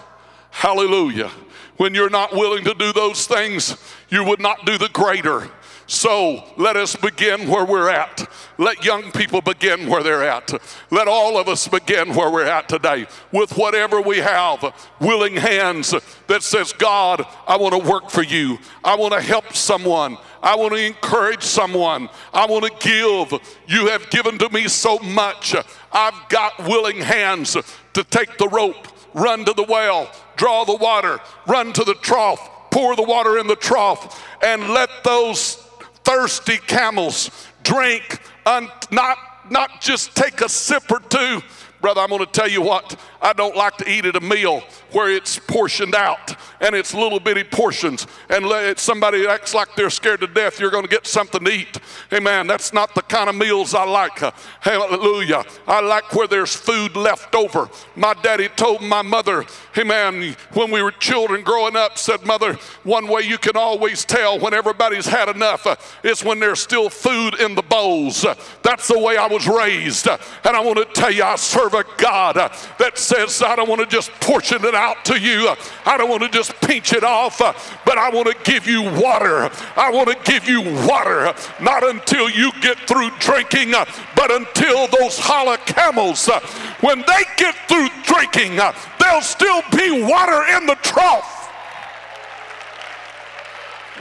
hallelujah. 0.51 1.29
When 1.75 1.93
you're 1.93 2.09
not 2.09 2.31
willing 2.31 2.63
to 2.63 2.73
do 2.73 2.93
those 2.93 3.27
things, 3.27 3.75
you 4.09 4.23
would 4.23 4.39
not 4.39 4.65
do 4.65 4.77
the 4.77 4.89
greater. 4.89 5.51
So 5.89 6.43
let 6.57 6.75
us 6.75 6.97
begin 6.97 7.49
where 7.49 7.63
we're 7.63 7.89
at. 7.89 8.29
Let 8.57 8.83
young 8.83 9.09
people 9.13 9.41
begin 9.41 9.87
where 9.87 10.03
they're 10.03 10.27
at. 10.27 10.51
Let 10.91 11.07
all 11.07 11.37
of 11.37 11.47
us 11.47 11.65
begin 11.69 12.13
where 12.13 12.29
we're 12.29 12.43
at 12.43 12.67
today 12.67 13.07
with 13.31 13.55
whatever 13.57 14.01
we 14.01 14.17
have, 14.17 14.73
willing 14.99 15.37
hands 15.37 15.95
that 16.27 16.43
says, 16.43 16.73
God, 16.73 17.25
I 17.47 17.55
want 17.55 17.73
to 17.81 17.89
work 17.89 18.09
for 18.09 18.21
you. 18.21 18.59
I 18.83 18.97
want 18.97 19.13
to 19.13 19.21
help 19.21 19.53
someone. 19.53 20.17
I 20.43 20.57
want 20.57 20.73
to 20.73 20.85
encourage 20.85 21.43
someone. 21.43 22.09
I 22.33 22.45
want 22.47 22.65
to 22.65 22.87
give. 22.87 23.39
You 23.67 23.87
have 23.87 24.09
given 24.09 24.37
to 24.39 24.49
me 24.49 24.67
so 24.67 24.99
much. 24.99 25.55
I've 25.93 26.27
got 26.27 26.67
willing 26.67 26.97
hands 26.97 27.55
to 27.93 28.03
take 28.03 28.37
the 28.37 28.49
rope, 28.49 28.87
run 29.13 29.45
to 29.45 29.53
the 29.53 29.63
well, 29.63 30.11
draw 30.35 30.65
the 30.65 30.75
water, 30.75 31.19
run 31.47 31.71
to 31.71 31.85
the 31.85 31.95
trough, 31.95 32.69
pour 32.71 32.97
the 32.97 33.03
water 33.03 33.37
in 33.37 33.47
the 33.47 33.55
trough, 33.55 34.21
and 34.43 34.69
let 34.69 34.89
those 35.05 35.63
thirsty 36.07 36.57
camels 36.57 37.29
drink, 37.63 38.21
un- 38.45 38.69
not, 38.91 39.17
not 39.51 39.81
just 39.81 40.15
take 40.15 40.39
a 40.39 40.47
sip 40.47 40.89
or 40.89 41.01
two. 41.01 41.41
Brother, 41.81 42.01
I'm 42.01 42.09
going 42.09 42.25
to 42.25 42.31
tell 42.31 42.47
you 42.49 42.61
what, 42.61 42.99
I 43.21 43.33
don't 43.33 43.55
like 43.55 43.77
to 43.77 43.89
eat 43.89 44.05
at 44.05 44.15
a 44.15 44.19
meal 44.19 44.61
where 44.93 45.11
it's 45.11 45.37
portioned 45.37 45.93
out 45.93 46.35
and 46.59 46.73
it's 46.73 46.93
little 46.93 47.19
bitty 47.19 47.43
portions 47.43 48.07
and 48.29 48.79
somebody 48.79 49.27
acts 49.27 49.53
like 49.53 49.75
they're 49.75 49.91
scared 49.91 50.21
to 50.21 50.27
death 50.27 50.59
you're 50.59 50.71
going 50.71 50.85
to 50.85 50.89
get 50.89 51.05
something 51.05 51.43
to 51.43 51.51
eat. 51.51 51.77
Hey 52.09 52.17
amen 52.17 52.47
that's 52.47 52.73
not 52.73 52.95
the 52.95 53.03
kind 53.03 53.29
of 53.29 53.35
meals 53.35 53.75
i 53.75 53.83
like. 53.85 54.17
Hallelujah. 54.61 55.43
I 55.67 55.81
like 55.81 56.15
where 56.15 56.27
there's 56.27 56.55
food 56.55 56.95
left 56.95 57.35
over. 57.35 57.69
My 57.95 58.15
daddy 58.23 58.49
told 58.49 58.81
my 58.81 59.03
mother 59.03 59.45
amen 59.77 60.35
when 60.53 60.71
we 60.71 60.81
were 60.81 60.91
children 60.91 61.43
growing 61.43 61.75
up 61.75 61.97
said 61.97 62.25
mother 62.25 62.53
one 62.83 63.07
way 63.07 63.21
you 63.21 63.37
can 63.37 63.55
always 63.55 64.05
tell 64.05 64.39
when 64.39 64.53
everybody's 64.53 65.07
had 65.07 65.29
enough 65.29 65.65
uh, 65.65 65.75
is 66.03 66.23
when 66.23 66.39
there's 66.39 66.59
still 66.59 66.89
food 66.89 67.39
in 67.39 67.55
the 67.55 67.63
bowls 67.63 68.25
uh, 68.25 68.35
that's 68.63 68.87
the 68.87 68.99
way 68.99 69.17
i 69.17 69.27
was 69.27 69.47
raised 69.47 70.07
uh, 70.07 70.17
and 70.43 70.55
i 70.55 70.59
want 70.59 70.77
to 70.77 70.85
tell 70.99 71.11
you 71.11 71.23
i 71.23 71.35
serve 71.35 71.73
a 71.73 71.83
god 71.97 72.35
that 72.79 72.97
says 72.97 73.41
i 73.41 73.55
don't 73.55 73.69
want 73.69 73.81
to 73.81 73.87
just 73.87 74.11
portion 74.21 74.63
it 74.65 74.75
out 74.75 75.03
to 75.05 75.19
you 75.19 75.53
i 75.85 75.97
don't 75.97 76.09
want 76.09 76.21
to 76.21 76.29
just 76.29 76.53
pinch 76.61 76.93
it 76.93 77.03
off, 77.03 77.41
uh, 77.41 77.53
but 77.85 77.97
I 77.97 78.09
want 78.09 78.27
to 78.27 78.35
give 78.43 78.67
you 78.67 78.83
water. 78.83 79.49
I 79.75 79.89
want 79.91 80.09
to 80.09 80.31
give 80.31 80.47
you 80.47 80.61
water, 80.87 81.33
not 81.61 81.83
until 81.83 82.29
you 82.29 82.51
get 82.61 82.77
through 82.79 83.09
drinking, 83.19 83.73
uh, 83.73 83.85
but 84.17 84.31
until 84.31 84.87
those 84.87 85.17
hollow 85.19 85.57
camels, 85.57 86.27
uh, 86.27 86.39
when 86.81 86.99
they 87.01 87.23
get 87.37 87.55
through 87.69 87.87
drinking, 88.03 88.55
there'll 88.99 89.21
still 89.21 89.61
be 89.71 90.01
water 90.01 90.43
in 90.57 90.65
the 90.65 90.75
trough. 90.81 91.35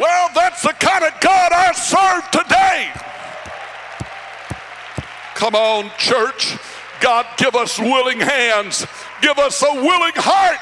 Well, 0.00 0.30
that's 0.34 0.62
the 0.62 0.72
kind 0.72 1.04
of 1.04 1.12
God 1.20 1.52
I 1.52 1.72
serve 1.72 2.30
today. 2.30 2.90
Come 5.34 5.54
on, 5.54 5.90
church. 5.98 6.56
God, 7.00 7.26
give 7.36 7.54
us 7.54 7.78
willing 7.78 8.20
hands. 8.20 8.86
Give 9.20 9.38
us 9.38 9.62
a 9.62 9.74
willing 9.74 10.14
heart. 10.16 10.58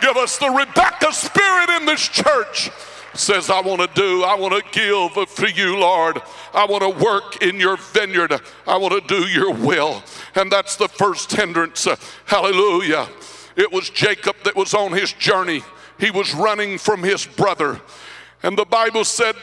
Give 0.00 0.16
us 0.16 0.38
the 0.38 0.50
Rebecca 0.50 1.12
spirit 1.12 1.70
in 1.70 1.86
this 1.86 2.08
church. 2.08 2.70
Says, 3.14 3.50
I 3.50 3.60
want 3.60 3.80
to 3.80 4.00
do, 4.00 4.22
I 4.22 4.34
want 4.36 4.54
to 4.54 4.70
give 4.70 5.28
for 5.28 5.48
you, 5.48 5.78
Lord. 5.78 6.20
I 6.54 6.66
want 6.66 6.82
to 6.82 7.04
work 7.04 7.42
in 7.42 7.56
your 7.56 7.76
vineyard. 7.76 8.40
I 8.66 8.76
want 8.76 8.94
to 8.94 9.20
do 9.20 9.26
your 9.28 9.52
will. 9.52 10.02
And 10.34 10.52
that's 10.52 10.76
the 10.76 10.88
first 10.88 11.32
hindrance. 11.32 11.88
Hallelujah. 12.26 13.08
It 13.56 13.72
was 13.72 13.90
Jacob 13.90 14.36
that 14.44 14.54
was 14.54 14.72
on 14.72 14.92
his 14.92 15.12
journey. 15.12 15.62
He 15.98 16.12
was 16.12 16.32
running 16.32 16.78
from 16.78 17.02
his 17.02 17.26
brother. 17.26 17.80
And 18.42 18.56
the 18.56 18.64
Bible 18.64 19.04
said 19.04 19.34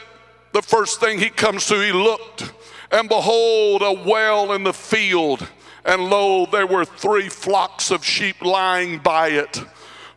the 0.52 0.62
first 0.62 1.00
thing 1.00 1.18
he 1.18 1.28
comes 1.28 1.66
to, 1.66 1.74
he 1.74 1.92
looked, 1.92 2.50
and 2.90 3.10
behold, 3.10 3.82
a 3.82 3.92
well 3.92 4.52
in 4.52 4.62
the 4.62 4.72
field. 4.72 5.46
And 5.84 6.08
lo, 6.08 6.46
there 6.46 6.66
were 6.66 6.84
three 6.84 7.28
flocks 7.28 7.90
of 7.90 8.04
sheep 8.04 8.40
lying 8.42 8.98
by 8.98 9.28
it. 9.28 9.62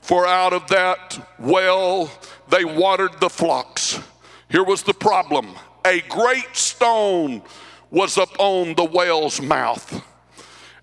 For 0.02 0.26
out 0.26 0.54
of 0.54 0.68
that 0.68 1.36
well 1.38 2.10
they 2.50 2.66
watered 2.66 3.20
the 3.20 3.30
flocks. 3.30 4.00
Here 4.50 4.64
was 4.64 4.84
the 4.84 4.94
problem 4.94 5.56
a 5.86 6.02
great 6.02 6.56
stone 6.56 7.42
was 7.90 8.18
upon 8.18 8.76
the 8.76 8.84
well's 8.84 9.42
mouth. 9.42 10.06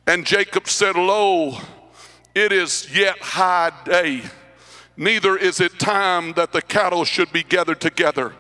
And 0.07 0.25
Jacob 0.25 0.69
said, 0.69 0.97
Lo, 0.97 1.59
it 2.35 2.53
is 2.53 2.89
yet 2.97 3.19
high 3.19 3.73
day, 3.85 4.23
neither 4.97 5.37
is 5.37 5.61
it 5.61 5.79
time 5.79 6.33
that 6.35 6.53
the 6.53 6.63
cattle 6.63 7.05
should 7.05 7.33
be 7.33 7.43
gathered 7.43 7.81
together. 7.81 8.35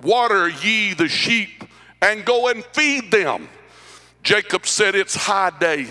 Water 0.00 0.48
ye 0.48 0.94
the 0.94 1.08
sheep 1.08 1.64
and 2.00 2.24
go 2.24 2.48
and 2.48 2.64
feed 2.66 3.10
them. 3.10 3.48
Jacob 4.22 4.66
said, 4.66 4.94
It's 4.94 5.14
high 5.14 5.52
day. 5.58 5.86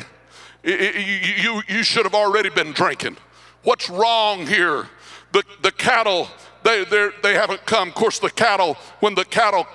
You, 0.63 1.61
you 1.67 1.83
should 1.83 2.03
have 2.03 2.13
already 2.13 2.49
been 2.49 2.71
drinking. 2.71 3.17
What's 3.63 3.89
wrong 3.89 4.45
here? 4.45 4.87
The, 5.31 5.43
the 5.61 5.71
cattle, 5.71 6.27
they, 6.63 7.09
they 7.23 7.33
haven't 7.33 7.65
come. 7.65 7.89
Of 7.89 7.95
course, 7.95 8.19
the 8.19 8.29
cattle, 8.29 8.75
when 8.99 9.15
the 9.15 9.25
cattle 9.25 9.67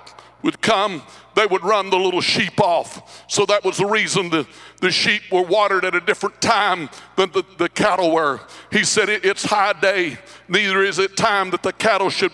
would 0.42 0.60
come, 0.60 1.02
they 1.34 1.46
would 1.46 1.62
run 1.62 1.90
the 1.90 1.98
little 1.98 2.20
sheep 2.20 2.60
off. 2.60 3.24
So 3.28 3.44
that 3.46 3.64
was 3.64 3.76
the 3.76 3.86
reason 3.86 4.30
the, 4.30 4.46
the 4.80 4.90
sheep 4.90 5.22
were 5.30 5.42
watered 5.42 5.84
at 5.84 5.94
a 5.94 6.00
different 6.00 6.40
time 6.40 6.88
than 7.16 7.30
the, 7.32 7.44
the 7.58 7.68
cattle 7.68 8.12
were. 8.12 8.40
He 8.72 8.84
said, 8.84 9.08
It's 9.08 9.44
high 9.44 9.74
day, 9.74 10.18
neither 10.48 10.82
is 10.82 10.98
it 10.98 11.16
time 11.16 11.50
that 11.50 11.62
the 11.62 11.72
cattle 11.72 12.10
should 12.10 12.32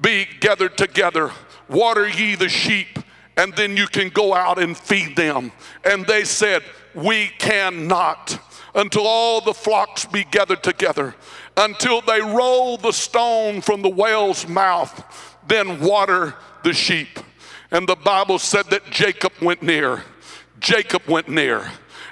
be 0.00 0.26
gathered 0.40 0.78
together. 0.78 1.32
Water 1.68 2.08
ye 2.08 2.36
the 2.36 2.48
sheep, 2.48 2.98
and 3.36 3.52
then 3.54 3.76
you 3.76 3.88
can 3.88 4.10
go 4.10 4.32
out 4.32 4.58
and 4.58 4.76
feed 4.76 5.16
them. 5.16 5.50
And 5.84 6.06
they 6.06 6.24
said, 6.24 6.62
We 6.94 7.28
cannot 7.38 8.38
until 8.76 9.06
all 9.06 9.40
the 9.40 9.54
flocks 9.54 10.04
be 10.04 10.22
gathered 10.22 10.62
together, 10.62 11.14
until 11.56 12.00
they 12.00 12.20
roll 12.20 12.76
the 12.76 12.92
stone 12.92 13.60
from 13.60 13.82
the 13.82 13.88
whale's 13.88 14.46
mouth, 14.48 15.36
then 15.48 15.80
water 15.80 16.34
the 16.62 16.72
sheep. 16.72 17.18
And 17.70 17.88
the 17.88 17.96
Bible 17.96 18.38
said 18.38 18.66
that 18.66 18.90
Jacob 18.90 19.32
went 19.40 19.62
near. 19.62 20.02
Jacob 20.60 21.06
went 21.06 21.28
near 21.28 21.70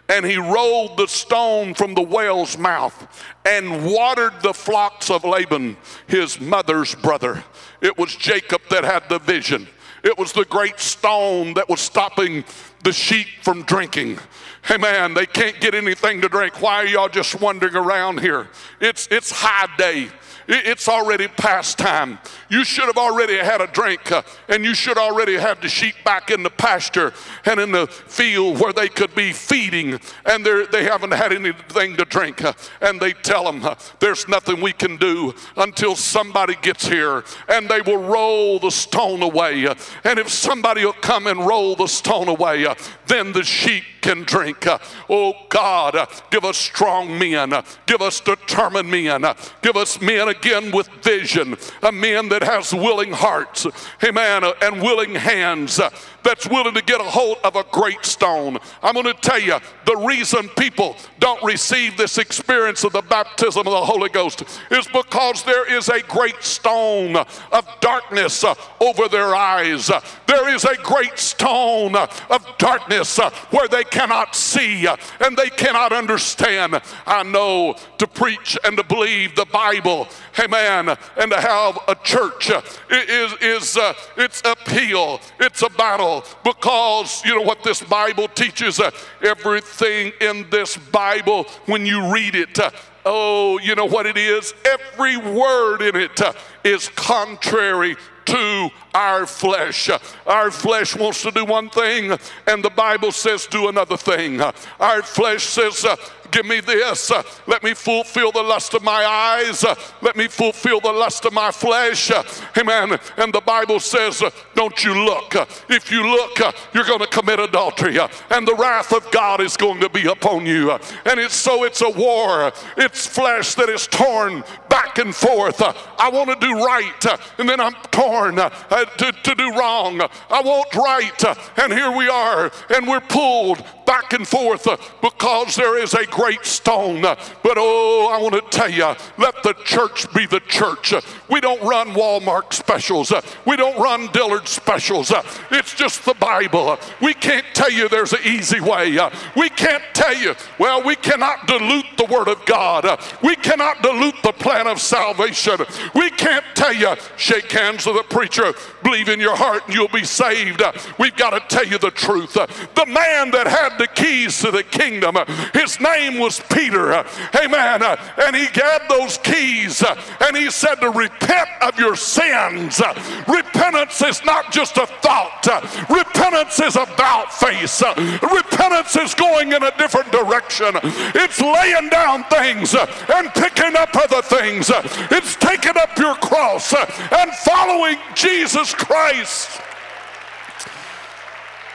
and 0.09 0.25
he 0.25 0.37
rolled 0.37 0.97
the 0.97 1.07
stone 1.07 1.75
from 1.75 1.95
the 1.95 2.03
whale's 2.03 2.59
mouth 2.59 3.27
and 3.47 3.87
watered 3.87 4.35
the 4.43 4.53
flocks 4.53 5.11
of 5.11 5.25
Laban, 5.25 5.77
his 6.07 6.41
mother's 6.41 6.95
brother. 6.95 7.43
It 7.81 7.97
was 7.97 8.15
Jacob 8.15 8.61
that 8.71 8.85
had 8.85 9.09
the 9.09 9.19
vision. 9.19 9.67
It 10.03 10.19
was 10.19 10.33
the 10.33 10.45
great 10.45 10.79
stone 10.79 11.55
that 11.55 11.69
was 11.69 11.81
stopping 11.81 12.45
the 12.85 12.93
sheep 12.93 13.27
from 13.43 13.63
drinking. 13.63 14.19
Hey 14.63 14.77
man, 14.77 15.15
they 15.15 15.27
can't 15.27 15.59
get 15.61 15.75
anything 15.75 16.21
to 16.21 16.29
drink. 16.29 16.63
Why 16.63 16.77
are 16.77 16.87
y'all 16.87 17.09
just 17.09 17.41
wandering 17.41 17.75
around 17.75 18.21
here? 18.21 18.49
It's 18.81 19.09
it's 19.11 19.31
high 19.31 19.69
day. 19.77 20.09
It's 20.47 20.89
already 20.89 21.29
past 21.29 21.79
time. 21.79 22.19
You 22.51 22.65
should 22.65 22.85
have 22.85 22.99
already 22.99 23.37
had 23.37 23.61
a 23.61 23.67
drink, 23.67 24.13
uh, 24.13 24.23
and 24.49 24.65
you 24.65 24.75
should 24.75 24.99
already 24.99 25.35
have 25.35 25.61
the 25.61 25.69
sheep 25.69 25.95
back 26.05 26.31
in 26.31 26.43
the 26.43 26.51
pasture 26.51 27.13
and 27.47 27.59
in 27.59 27.73
the 27.73 27.87
field 27.87 28.61
where 28.61 28.73
they 28.73 28.89
could 28.89 29.15
be 29.15 29.33
feeding, 29.33 29.99
and 30.27 30.45
they 30.45 30.85
haven't 30.85 31.13
had 31.13 31.33
anything 31.33 31.97
to 31.97 32.05
drink. 32.05 32.45
Uh, 32.45 32.53
and 32.81 33.01
they 33.01 33.13
tell 33.13 33.45
them, 33.45 33.65
uh, 33.65 33.75
There's 34.01 34.29
nothing 34.29 34.61
we 34.61 34.73
can 34.73 34.97
do 34.97 35.35
until 35.57 35.97
somebody 35.97 36.57
gets 36.61 36.87
here, 36.87 37.25
and 37.49 37.69
they 37.69 37.81
will 37.81 38.03
roll 38.03 38.59
the 38.59 38.71
stone 38.71 39.23
away. 39.23 39.67
And 40.05 40.19
if 40.19 40.29
somebody 40.29 40.85
will 40.85 40.93
come 40.93 41.27
and 41.27 41.47
roll 41.47 41.75
the 41.75 41.87
stone 41.87 42.29
away, 42.29 42.67
then 43.07 43.33
the 43.33 43.43
sheep 43.43 43.85
can 44.03 44.23
drink. 44.23 44.67
Oh 45.09 45.33
God, 45.49 46.09
give 46.31 46.45
us 46.45 46.59
strong 46.59 47.19
men, 47.19 47.55
give 47.87 48.03
us 48.03 48.21
determined 48.21 48.91
men, 48.91 49.25
give 49.63 49.77
us 49.77 50.01
men 50.01 50.34
again 50.37 50.71
with 50.71 50.89
vision, 51.03 51.57
a 51.83 51.93
man 51.93 52.29
that 52.29 52.43
has 52.43 52.73
willing 52.73 53.13
hearts, 53.13 53.67
amen, 54.03 54.45
and 54.63 54.83
willing 54.83 55.15
hands 55.15 55.81
that's 56.25 56.49
willing 56.49 56.75
to 56.75 56.83
get 56.83 57.01
a 57.01 57.05
hold 57.05 57.39
of 57.45 57.55
a 57.55 57.65
great 57.71 58.05
stone. 58.05 58.59
I'm 58.83 58.95
going 58.95 59.05
to 59.05 59.15
tell 59.15 59.39
you 59.39 59.59
the 59.87 59.97
reason 59.97 60.49
people 60.57 60.97
don't 61.21 61.43
receive 61.45 61.97
this 61.97 62.19
experience 62.19 62.83
of 62.83 62.93
the 62.93 63.03
baptism 63.03 63.61
of 63.61 63.73
the 63.73 63.85
Holy 63.85 64.09
Ghost 64.09 64.43
is 64.71 64.89
because 64.89 65.45
there 65.45 65.71
is 65.71 65.89
a 65.89 66.01
great 66.03 66.43
stone 66.43 67.17
of 67.17 67.69
darkness 67.81 68.43
uh, 68.43 68.55
over 68.81 69.09
their 69.09 69.35
eyes. 69.35 69.91
There 70.27 70.49
is 70.55 70.65
a 70.65 70.77
great 70.83 71.19
stone 71.19 71.95
of 71.95 72.47
darkness 72.59 73.19
uh, 73.19 73.31
where 73.51 73.69
they 73.69 73.85
cannot 73.85 74.35
see 74.35 74.87
uh, 74.87 74.97
and 75.21 75.37
they 75.37 75.51
cannot 75.51 75.93
understand. 75.93 76.81
I 77.07 77.23
know 77.23 77.77
to 77.99 78.07
preach 78.07 78.57
and 78.65 78.77
to 78.79 78.85
believe 78.85 79.37
the 79.37 79.45
Bible, 79.47 80.09
amen, 80.39 80.97
and 81.17 81.31
to 81.31 81.41
have 81.41 81.79
a 81.89 81.95
church 81.97 82.51
is, 82.91 83.33
is 83.41 83.77
uh, 83.77 83.95
it's 84.17 84.43
appeal, 84.45 85.21
it's 85.41 85.63
a 85.63 85.71
battle 85.71 86.25
because 86.43 87.25
you 87.25 87.35
know 87.35 87.43
what 87.43 87.63
this 87.63 87.83
Bible 87.83 88.29
teaches? 88.29 88.81
Uh, 88.81 88.91
everything 89.23 90.13
in 90.21 90.49
this 90.51 90.77
Bible, 90.77 91.45
when 91.67 91.87
you 91.87 92.13
read 92.13 92.35
it, 92.35 92.59
uh, 92.59 92.71
oh, 93.05 93.59
you 93.59 93.75
know 93.75 93.87
what 93.87 94.07
it 94.07 94.17
is? 94.17 94.55
Every 94.65 95.17
word 95.17 95.83
in 95.83 95.97
it 95.97 96.21
uh, 96.21 96.33
is 96.65 96.89
contrary 96.91 97.97
to 98.27 98.71
our 98.95 99.27
flesh. 99.27 99.91
Our 100.27 100.51
flesh 100.51 100.97
wants 100.97 101.23
to 101.23 101.31
do 101.31 101.45
one 101.45 101.69
thing, 101.71 102.17
and 102.47 102.65
the 102.65 102.71
Bible 102.71 103.13
says 103.13 103.47
do 103.47 103.69
another 103.69 103.97
thing. 103.97 104.41
Our 104.81 105.03
flesh 105.03 105.45
says, 105.45 105.85
uh, 105.85 105.97
Give 106.35 106.47
me 106.47 106.59
this. 106.59 107.13
Uh, 107.13 107.23
let 107.47 107.63
me 107.63 107.75
fulfill 107.75 108.33
the 108.33 108.43
lust 108.43 108.75
of 108.75 108.83
my 108.83 109.07
eyes. 109.07 109.63
Uh, 109.63 109.77
let 110.03 110.17
me 110.17 110.27
fulfill 110.27 110.81
the 110.81 110.91
lust 110.91 111.25
of 111.25 111.33
my 111.33 111.53
flesh. 111.53 112.11
Uh, 112.11 112.25
amen. 112.59 112.99
And 113.17 113.33
the 113.33 113.41
Bible 113.41 113.79
says, 113.79 114.21
uh, 114.21 114.31
Don't 114.57 114.83
you 114.83 114.95
look. 115.05 115.37
Uh, 115.37 115.47
if 115.69 115.93
you 115.93 116.05
look, 116.05 116.41
uh, 116.41 116.51
you're 116.73 116.87
going 116.87 116.99
to 116.99 117.07
commit 117.07 117.39
adultery, 117.39 117.99
and 118.31 118.49
the 118.49 118.55
wrath 118.57 118.93
of 118.93 119.09
God 119.13 119.41
is 119.41 119.57
going 119.57 119.79
to 119.79 119.89
be 119.89 120.09
upon 120.09 120.45
you. 120.45 120.73
and 120.73 121.21
it's 121.21 121.37
so 121.37 121.63
it's 121.63 121.83
a 121.83 121.91
war. 121.91 122.51
It's 122.79 123.07
flesh 123.07 123.55
that 123.55 123.69
is 123.69 123.87
torn 123.87 124.43
back 124.69 124.99
and 124.99 125.15
forth. 125.15 125.63
I 125.63 126.11
want 126.11 126.31
to 126.31 126.47
do 126.47 126.53
right, 126.65 127.07
and 127.39 127.49
then 127.49 127.61
I'm 127.61 127.75
torn 127.93 128.35
to, 128.35 129.13
to 129.23 129.35
do 129.37 129.57
wrong. 129.57 130.01
I 130.01 130.41
want 130.41 130.75
right, 130.75 131.25
and 131.59 131.73
here 131.73 131.97
we 131.97 132.09
are, 132.09 132.51
and 132.75 132.89
we're 132.89 133.01
pulled 133.01 133.65
back 133.87 134.15
and 134.15 134.27
forth 134.27 134.67
because 135.01 135.55
there 135.55 135.79
is 135.79 135.95
a 135.95 136.07
great 136.07 136.24
stone. 136.43 137.03
But 137.03 137.57
oh, 137.57 138.11
I 138.13 138.21
want 138.21 138.35
to 138.35 138.57
tell 138.57 138.71
you, 138.71 138.95
let 139.19 139.43
the 139.43 139.55
church 139.65 140.13
be 140.13 140.27
the 140.27 140.41
church. 140.41 140.95
We 141.31 141.41
don't 141.41 141.63
run 141.63 141.89
Walmart 141.89 142.53
specials, 142.53 143.13
we 143.47 143.57
don't 143.57 143.81
run 143.81 144.09
Dillard 144.13 144.49
specials. 144.49 145.13
It's 145.51 145.75
just 145.75 146.05
the 146.05 146.15
Bible. 146.15 146.79
We 147.01 147.15
can't 147.15 147.47
tell 147.55 147.71
you 147.71 147.89
there's 147.89 148.13
an 148.13 148.21
easy 148.25 148.61
way. 148.61 148.99
We 149.37 149.49
can't 149.51 149.83
tell 149.93 150.15
you, 150.15 150.35
well, 150.59 150.83
we 150.83 150.97
cannot 150.97 151.47
dilute 151.47 151.87
the 151.97 152.07
Word 152.07 152.29
of 152.29 152.45
God. 152.47 153.01
We 153.23 153.37
cannot 153.37 153.83
dilute 153.83 154.23
the 154.23 154.33
plan 154.33 154.67
of 154.67 154.81
salvation. 154.81 155.59
We 155.95 156.11
can't 156.11 156.45
tell 156.55 156.73
you, 156.73 156.95
shake 157.17 157.51
hands 157.51 157.87
with 157.87 157.97
a 157.97 158.05
preacher, 158.05 158.53
believe 158.83 159.09
in 159.09 159.21
your 159.21 159.37
heart 159.37 159.63
and 159.67 159.75
you'll 159.75 159.89
be 159.89 160.05
saved. 160.05 160.63
We've 160.99 161.17
got 161.17 161.31
to 161.31 161.41
tell 161.55 161.67
you 161.67 161.79
the 161.79 161.91
truth. 161.91 162.35
The 162.35 162.87
man 162.87 163.31
that 163.31 163.47
had 163.47 163.79
the 163.79 163.87
keys 163.87 164.41
to 164.41 164.51
the 164.51 164.63
kingdom, 164.63 165.17
his 165.53 165.81
name 165.81 166.04
name 166.05 166.21
was 166.21 166.41
Peter. 166.53 166.93
Amen. 167.35 167.83
And 167.83 168.37
he 168.37 168.47
had 168.47 168.81
those 168.89 169.19
keys 169.19 169.83
and 170.21 170.37
he 170.37 170.51
said 170.51 170.77
to 170.77 170.91
repent 170.91 171.49
of 171.63 171.79
your 171.79 171.97
sins. 171.97 172.81
Repentance 173.27 174.03
is 174.03 174.25
not 174.25 174.53
just 174.53 174.77
a 174.77 174.87
thought, 174.87 175.47
repentance 175.89 176.61
is 176.61 176.77
about 176.77 177.33
face. 177.33 177.83
Repentance 178.23 178.97
is 178.97 179.15
going 179.15 179.53
in 179.53 179.63
a 179.63 179.77
different 179.77 180.11
direction. 180.13 180.73
It's 181.15 181.41
laying 181.41 181.89
down 181.89 182.25
things 182.25 182.75
and 182.75 183.29
picking 183.35 183.77
up 183.77 183.95
other 183.97 184.23
things. 184.23 184.71
It's 185.11 185.37
taking 185.37 185.77
up 185.77 185.97
your 185.99 186.15
cross 186.17 186.75
and 186.75 187.31
following 187.45 187.97
Jesus 188.15 188.75
Christ. 188.75 189.61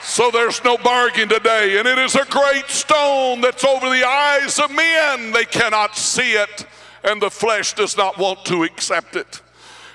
So 0.10 0.32
there's 0.32 0.63
no 0.63 0.76
bargain 0.76 1.30
today. 1.30 1.78
And 1.78 1.88
it 1.88 2.00
is 2.00 2.15
a 2.15 2.26
great 2.26 2.67
stone 2.67 3.41
that's 3.41 3.63
over 3.63 3.89
the 3.91 4.04
eyes 4.04 4.58
of 4.58 4.72
men. 4.72 5.32
They 5.32 5.45
cannot 5.45 5.95
see 5.95 6.34
it, 6.34 6.65
and 7.04 7.22
the 7.22 7.30
flesh 7.30 7.74
does 7.74 7.95
not 7.95 8.17
want 8.17 8.43
to 8.45 8.63
accept 8.63 9.15
it. 9.15 9.41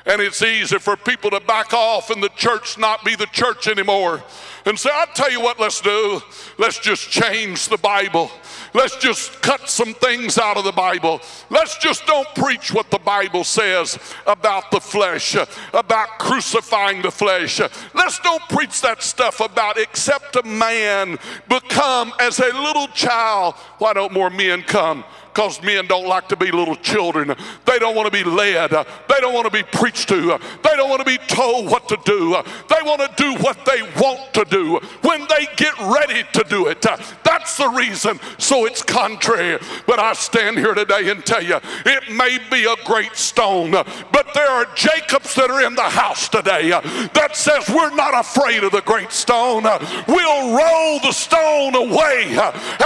And 0.07 0.23
it's 0.23 0.41
easy 0.41 0.79
for 0.79 0.97
people 0.97 1.31
to 1.31 1.41
back 1.41 1.73
off 1.73 2.11
and 2.11 2.23
the 2.23 2.29
church 2.31 2.79
not 2.79 3.05
be 3.05 3.17
the 3.17 3.27
church 3.27 3.67
anymore 3.67 4.23
and 4.67 4.79
say, 4.79 4.91
I'll 4.93 5.07
tell 5.15 5.33
you 5.33 5.41
what, 5.41 5.59
let's 5.59 5.81
do. 5.81 6.21
Let's 6.59 6.79
just 6.79 7.11
change 7.11 7.69
the 7.69 7.79
Bible. 7.79 8.31
Let's 8.75 8.97
just 8.97 9.41
cut 9.41 9.69
some 9.69 9.95
things 9.95 10.37
out 10.37 10.57
of 10.57 10.65
the 10.65 10.73
Bible. 10.73 11.21
Let's 11.49 11.79
just 11.79 12.07
don't 12.07 12.27
preach 12.35 12.75
what 12.75 12.91
the 12.91 12.99
Bible 12.99 13.45
says 13.45 13.99
about 14.27 14.73
the 14.73 14.81
flesh, 14.81 15.37
about 15.73 16.19
crucifying 16.19 17.01
the 17.01 17.13
flesh. 17.13 17.61
Let's 17.95 18.19
don't 18.19 18.43
preach 18.49 18.81
that 18.83 19.01
stuff 19.01 19.39
about 19.39 19.79
except 19.79 20.35
a 20.35 20.43
man 20.43 21.19
become 21.49 22.13
as 22.19 22.41
a 22.41 22.53
little 22.53 22.89
child. 22.89 23.55
Why 23.79 23.93
don't 23.93 24.13
more 24.13 24.29
men 24.29 24.63
come? 24.63 25.05
Because 25.35 25.61
men 25.63 25.87
don't 25.89 26.07
like 26.07 26.29
to 26.29 26.37
be 26.37 26.53
little 26.53 26.77
children. 26.77 27.35
They 27.67 27.79
don't 27.81 27.97
want 27.97 28.07
to 28.07 28.13
be 28.13 28.29
led. 28.29 28.71
They 28.71 29.21
don't 29.21 29.35
want 29.35 29.47
to 29.47 29.51
be 29.51 29.65
preached 29.65 30.09
to. 30.11 30.39
They 30.63 30.77
don't 30.77 30.89
want 30.89 31.01
to 31.01 31.05
be 31.05 31.19
told 31.27 31.69
what 31.69 31.89
to 31.89 31.99
do. 32.05 32.41
They 32.69 32.83
want 32.85 33.01
to 33.01 33.11
do 33.17 33.35
what 33.43 33.59
they 33.65 33.83
want 34.01 34.33
to 34.35 34.45
do 34.45 34.79
when 35.03 35.27
they 35.29 35.47
get 35.57 35.77
ready 35.81 36.23
to 36.35 36.45
do 36.49 36.69
it. 36.69 36.81
That's 37.25 37.57
the 37.57 37.69
reason. 37.69 38.21
So 38.39 38.65
it's 38.67 38.83
contrary. 38.83 39.59
But 39.87 39.99
I 39.99 40.13
stand 40.13 40.57
here 40.57 40.75
today 40.75 41.11
and 41.11 41.27
tell 41.27 41.43
you 41.43 41.59
it 41.85 42.13
may 42.13 42.39
be 42.51 42.65
a 42.65 42.77
great 42.85 43.17
stone, 43.17 43.73
but 43.73 44.29
there 44.35 44.49
are 44.49 44.67
Jacobs 44.77 45.35
that 45.35 45.51
are 45.51 45.67
in 45.67 45.75
the 45.75 45.83
house 45.83 46.29
today 46.29 46.69
that 46.69 47.31
says 47.35 47.69
we're 47.69 47.95
not 47.95 48.19
afraid 48.19 48.63
of 48.63 48.71
the 48.71 48.83
great 48.83 49.11
stone. 49.11 49.65
We'll 50.07 50.57
roll 50.57 51.01
the 51.01 51.13
stone 51.13 51.75
away 51.75 52.37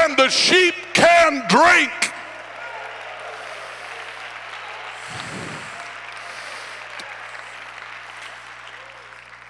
and 0.01 0.17
the 0.17 0.31
sheep 0.31 0.75
can 0.95 1.43
drink. 1.49 1.93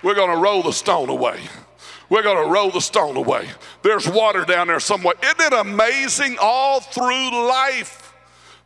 We're 0.03 0.15
going 0.15 0.31
to 0.31 0.41
roll 0.41 0.63
the 0.63 0.73
stone 0.73 1.09
away. 1.09 1.41
We're 2.09 2.23
going 2.23 2.45
to 2.45 2.51
roll 2.51 2.71
the 2.71 2.81
stone 2.81 3.17
away. 3.17 3.49
There's 3.83 4.09
water 4.09 4.45
down 4.45 4.69
there 4.69 4.81
somewhere. 4.81 5.15
Isn't 5.23 5.41
it 5.41 5.53
amazing 5.53 6.39
all 6.41 6.81
through 6.81 7.49
life? 7.49 8.15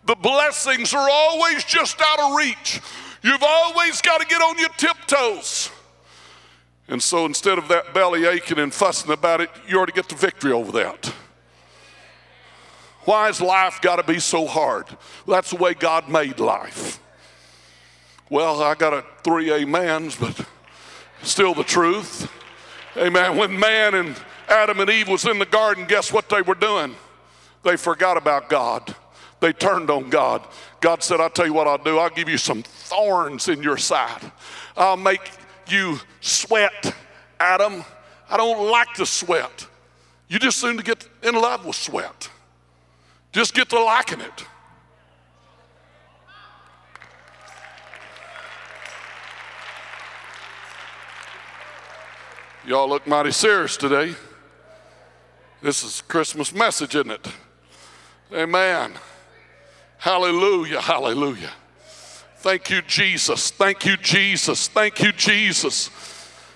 The 0.04 0.14
blessings 0.14 0.94
are 0.94 1.08
always 1.10 1.64
just 1.64 2.00
out 2.00 2.20
of 2.20 2.36
reach. 2.36 2.80
You've 3.22 3.42
always 3.42 4.00
got 4.00 4.20
to 4.20 4.26
get 4.26 4.42
on 4.42 4.58
your 4.58 4.68
tiptoes. 4.70 5.70
And 6.88 7.02
so 7.02 7.24
instead 7.24 7.58
of 7.58 7.68
that 7.68 7.94
belly 7.94 8.26
aching 8.26 8.58
and 8.58 8.72
fussing 8.72 9.12
about 9.12 9.40
it, 9.40 9.50
you 9.66 9.84
to 9.84 9.92
get 9.92 10.08
the 10.08 10.16
victory 10.16 10.52
over 10.52 10.72
that. 10.72 11.12
Why 13.04 13.26
has 13.26 13.40
life 13.40 13.80
got 13.80 13.96
to 13.96 14.04
be 14.04 14.20
so 14.20 14.46
hard? 14.46 14.86
that's 15.26 15.50
the 15.50 15.56
way 15.56 15.74
God 15.74 16.08
made 16.08 16.38
life. 16.38 17.00
Well, 18.30 18.62
I 18.62 18.74
got 18.74 18.92
a 18.92 19.04
three 19.24 19.50
amens, 19.50 20.16
but 20.16 20.46
still 21.22 21.54
the 21.54 21.64
truth. 21.64 22.30
Amen. 22.96 23.36
When 23.36 23.58
man 23.58 23.94
and 23.94 24.16
Adam 24.48 24.80
and 24.80 24.90
Eve 24.90 25.08
was 25.08 25.24
in 25.24 25.38
the 25.38 25.46
garden, 25.46 25.86
guess 25.86 26.12
what 26.12 26.28
they 26.28 26.42
were 26.42 26.54
doing? 26.54 26.94
They 27.62 27.76
forgot 27.76 28.16
about 28.16 28.48
God. 28.48 28.94
They 29.40 29.52
turned 29.52 29.90
on 29.90 30.10
God. 30.10 30.46
God 30.80 31.02
said, 31.02 31.20
I'll 31.20 31.30
tell 31.30 31.46
you 31.46 31.52
what 31.52 31.66
I'll 31.66 31.78
do. 31.78 31.98
I'll 31.98 32.10
give 32.10 32.28
you 32.28 32.38
some 32.38 32.62
thorns 32.62 33.48
in 33.48 33.62
your 33.62 33.76
side. 33.76 34.30
I'll 34.76 34.96
make 34.96 35.30
you 35.68 35.98
sweat, 36.20 36.94
Adam. 37.40 37.84
I 38.28 38.36
don't 38.36 38.70
like 38.70 38.92
to 38.94 39.06
sweat. 39.06 39.66
You 40.28 40.38
just 40.38 40.60
seem 40.60 40.76
to 40.76 40.82
get 40.82 41.08
in 41.22 41.34
love 41.34 41.66
with 41.66 41.76
sweat. 41.76 42.30
Just 43.32 43.54
get 43.54 43.68
to 43.70 43.82
liking 43.82 44.20
it. 44.20 44.44
Y'all 52.64 52.88
look 52.88 53.06
mighty 53.08 53.32
serious 53.32 53.76
today. 53.76 54.14
This 55.60 55.82
is 55.82 56.00
Christmas 56.02 56.54
message, 56.54 56.94
isn't 56.94 57.10
it? 57.10 57.28
Amen. 58.32 58.92
Hallelujah, 59.98 60.80
hallelujah. 60.80 61.50
Thank 62.36 62.70
you, 62.70 62.80
Jesus. 62.82 63.50
Thank 63.50 63.84
you, 63.84 63.96
Jesus. 63.96 64.68
Thank 64.68 65.02
you, 65.02 65.10
Jesus. 65.12 65.90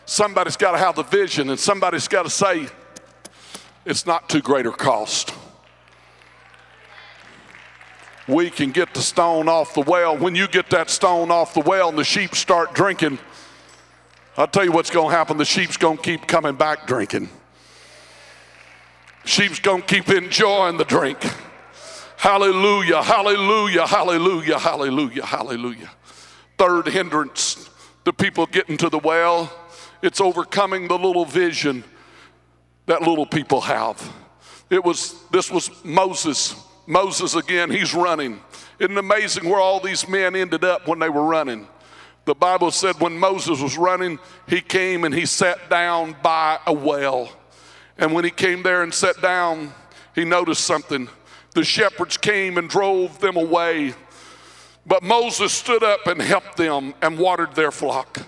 Somebody's 0.04 0.56
got 0.56 0.72
to 0.72 0.78
have 0.78 0.94
the 0.94 1.02
vision, 1.02 1.50
and 1.50 1.58
somebody's 1.58 2.06
got 2.06 2.22
to 2.22 2.30
say, 2.30 2.68
it's 3.84 4.06
not 4.06 4.28
too 4.28 4.40
great 4.40 4.66
a 4.66 4.70
cost. 4.70 5.32
we 8.28 8.50
can 8.50 8.70
get 8.70 8.92
the 8.94 9.02
stone 9.02 9.48
off 9.48 9.74
the 9.74 9.80
well. 9.82 10.16
When 10.16 10.34
you 10.34 10.48
get 10.48 10.70
that 10.70 10.90
stone 10.90 11.30
off 11.30 11.54
the 11.54 11.60
well 11.60 11.88
and 11.88 11.98
the 11.98 12.04
sheep 12.04 12.34
start 12.34 12.74
drinking, 12.74 13.18
I'll 14.36 14.46
tell 14.46 14.64
you 14.64 14.72
what's 14.72 14.90
going 14.90 15.10
to 15.10 15.16
happen. 15.16 15.38
The 15.38 15.44
sheep's 15.44 15.76
going 15.76 15.96
to 15.96 16.02
keep 16.02 16.26
coming 16.26 16.56
back 16.56 16.86
drinking. 16.86 17.30
Sheep's 19.24 19.58
going 19.58 19.82
to 19.82 19.86
keep 19.86 20.08
enjoying 20.08 20.76
the 20.76 20.84
drink. 20.84 21.18
Hallelujah, 22.16 23.02
hallelujah, 23.02 23.86
hallelujah, 23.86 24.58
hallelujah, 24.58 25.24
hallelujah. 25.24 25.90
Third 26.58 26.88
hindrance 26.88 27.68
the 28.06 28.12
people 28.12 28.46
getting 28.46 28.76
to 28.76 28.88
the 28.88 29.00
well, 29.00 29.52
it's 30.00 30.20
overcoming 30.20 30.86
the 30.86 30.96
little 30.96 31.24
vision 31.24 31.82
that 32.86 33.02
little 33.02 33.26
people 33.26 33.60
have. 33.62 34.00
It 34.70 34.84
was, 34.84 35.20
this 35.32 35.50
was 35.50 35.70
Moses. 35.84 36.54
Moses 36.86 37.34
again, 37.34 37.68
he's 37.68 37.94
running. 37.94 38.40
Isn't 38.78 38.96
amazing 38.96 39.48
where 39.48 39.58
all 39.58 39.80
these 39.80 40.08
men 40.08 40.36
ended 40.36 40.62
up 40.62 40.86
when 40.86 41.00
they 41.00 41.08
were 41.08 41.24
running? 41.24 41.66
The 42.26 42.34
Bible 42.34 42.70
said 42.70 43.00
when 43.00 43.18
Moses 43.18 43.62
was 43.62 43.78
running, 43.78 44.18
he 44.46 44.60
came 44.60 45.04
and 45.04 45.14
he 45.14 45.24
sat 45.24 45.70
down 45.70 46.14
by 46.22 46.58
a 46.66 46.72
well. 46.72 47.30
And 47.96 48.12
when 48.12 48.24
he 48.24 48.30
came 48.30 48.62
there 48.62 48.82
and 48.82 48.92
sat 48.92 49.22
down, 49.22 49.72
he 50.14 50.24
noticed 50.24 50.64
something. 50.64 51.08
The 51.54 51.64
shepherds 51.64 52.18
came 52.18 52.58
and 52.58 52.68
drove 52.68 53.18
them 53.20 53.36
away 53.36 53.94
but 54.86 55.02
Moses 55.02 55.52
stood 55.52 55.82
up 55.82 56.06
and 56.06 56.22
helped 56.22 56.56
them 56.56 56.94
and 57.02 57.18
watered 57.18 57.54
their 57.54 57.72
flock. 57.72 58.18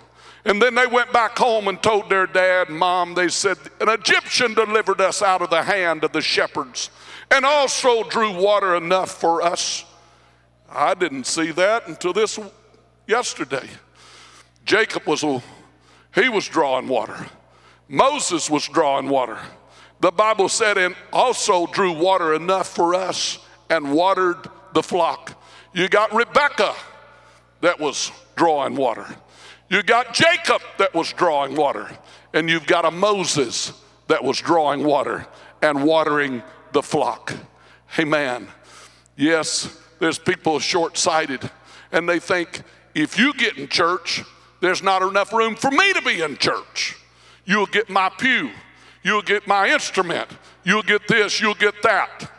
And 0.45 0.61
then 0.61 0.75
they 0.75 0.87
went 0.87 1.13
back 1.13 1.39
home 1.39 1.69
and 1.69 1.81
told 1.81 2.11
their 2.11 2.27
dad 2.27 2.69
and 2.69 2.79
mom, 2.79 3.15
they 3.15 3.29
said, 3.29 3.59
An 3.81 3.89
Egyptian 3.89 4.55
delivered 4.55 5.01
us 5.01 5.23
out 5.23 5.43
of 5.43 5.51
the 5.51 5.63
hand 5.63 6.05
of 6.05 6.13
the 6.13 6.21
shepherds 6.21 6.91
and 7.31 7.45
also 7.45 8.03
drew 8.05 8.33
water 8.33 8.75
enough 8.75 9.11
for 9.11 9.43
us. 9.43 9.85
I 10.71 10.95
didn't 10.95 11.25
see 11.25 11.53
that 11.53 11.87
until 11.87 12.13
this 12.13 12.39
yesterday. 13.07 13.69
Jacob 14.69 15.07
was, 15.07 15.25
he 16.15 16.29
was 16.29 16.47
drawing 16.47 16.89
water. 16.89 17.17
Moses 17.89 18.51
was 18.51 18.69
drawing 18.69 19.09
water. 19.09 19.39
The 20.01 20.11
Bible 20.11 20.51
said, 20.51 20.77
and 20.77 20.95
also 21.11 21.67
drew 21.69 21.93
water 21.93 22.35
enough 22.35 22.69
for 22.69 22.95
us 22.95 23.39
and 23.71 23.95
watered 23.95 24.37
the 24.75 24.83
flock. 24.83 25.43
You 25.73 25.89
got 25.89 26.15
Rebecca 26.15 26.75
that 27.63 27.81
was 27.81 28.13
drawing 28.37 28.77
water. 28.77 29.07
You 29.71 29.83
got 29.83 30.13
Jacob 30.13 30.61
that 30.77 30.95
was 30.95 31.15
drawing 31.15 31.57
water. 31.57 31.89
And 32.35 32.51
you've 32.51 32.67
got 32.67 32.85
a 32.85 32.91
Moses 32.91 33.73
that 34.09 34.23
was 34.23 34.39
drawing 34.39 34.85
water 34.85 35.27
and 35.63 35.83
watering 35.83 36.43
the 36.73 36.83
flock. 36.83 37.33
Amen. 37.99 38.49
Yes, 39.17 39.81
there's 39.99 40.19
people 40.19 40.59
short 40.59 40.99
sighted 40.99 41.51
and 41.91 42.07
they 42.07 42.19
think 42.19 42.61
if 42.95 43.19
you 43.19 43.33
get 43.33 43.57
in 43.57 43.69
church, 43.69 44.23
there's 44.61 44.83
not 44.83 45.03
enough 45.03 45.33
room 45.33 45.55
for 45.55 45.71
me 45.71 45.93
to 45.93 46.03
be 46.03 46.21
in 46.21 46.37
church. 46.37 46.97
You'll 47.45 47.67
get 47.67 47.89
my 47.89 48.11
pew, 48.11 48.51
you'll 49.03 49.23
get 49.23 49.47
my 49.47 49.69
instrument, 49.69 50.29
you'll 50.65 50.83
get 50.83 51.09
this, 51.09 51.41
you'll 51.41 51.55
get 51.55 51.83
that. 51.83 52.31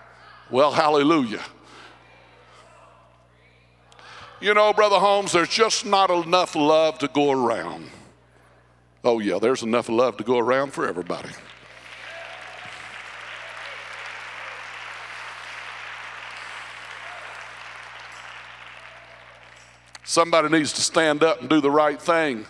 Well, 0.52 0.72
hallelujah. 0.72 1.44
You 4.42 4.54
know, 4.54 4.72
Brother 4.72 5.00
Holmes, 5.00 5.34
there's 5.34 5.50
just 5.50 5.86
not 5.86 6.10
enough 6.10 6.56
love 6.56 6.98
to 7.00 7.08
go 7.10 7.32
around. 7.32 7.90
Oh, 9.04 9.20
yeah, 9.20 9.38
there's 9.40 9.64
enough 9.64 9.90
love 9.90 10.18
to 10.18 10.24
go 10.24 10.38
around 10.38 10.72
for 10.72 10.88
everybody. 10.88 11.30
Somebody 20.10 20.50
needs 20.50 20.74
to 20.74 20.82
stand 20.82 21.22
up 21.22 21.40
and 21.40 21.48
do 21.48 21.62
the 21.62 21.70
right 21.70 22.02
thing 22.02 22.48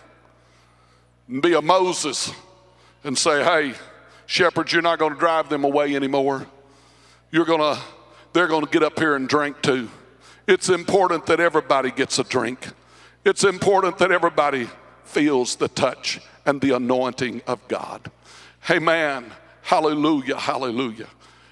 and 1.28 1.42
be 1.42 1.52
a 1.52 1.60
Moses 1.60 2.32
and 3.04 3.18
say, 3.18 3.44
hey, 3.44 3.74
shepherds, 4.24 4.72
you're 4.72 4.80
not 4.80 4.98
going 4.98 5.12
to 5.12 5.18
drive 5.18 5.50
them 5.50 5.64
away 5.64 5.94
anymore. 5.94 6.46
You're 7.30 7.44
going 7.44 7.60
to, 7.60 7.78
they're 8.32 8.46
going 8.46 8.64
to 8.64 8.70
get 8.70 8.82
up 8.82 8.98
here 8.98 9.14
and 9.14 9.28
drink 9.28 9.60
too. 9.60 9.90
It's 10.46 10.70
important 10.70 11.26
that 11.26 11.38
everybody 11.38 11.90
gets 11.90 12.18
a 12.18 12.24
drink. 12.24 12.66
It's 13.26 13.44
important 13.44 13.98
that 13.98 14.10
everybody 14.10 14.66
feels 15.04 15.56
the 15.56 15.68
touch 15.68 16.18
and 16.46 16.62
the 16.62 16.74
anointing 16.74 17.42
of 17.46 17.68
God. 17.68 18.10
Amen. 18.70 19.30
Hallelujah, 19.60 20.38
hallelujah, 20.38 21.08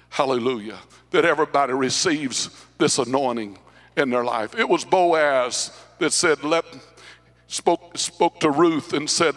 hallelujah. 0.09 0.79
That 1.11 1.25
everybody 1.25 1.73
receives 1.73 2.49
this 2.79 2.97
anointing 2.97 3.59
in 3.95 4.09
their 4.09 4.23
life. 4.23 4.57
It 4.57 4.67
was 4.67 4.83
Boaz 4.83 5.69
that 5.99 6.13
said, 6.13 6.43
let, 6.43 6.65
spoke, 7.47 7.97
spoke 7.97 8.39
to 8.39 8.49
Ruth 8.49 8.93
and 8.93 9.09
said, 9.09 9.35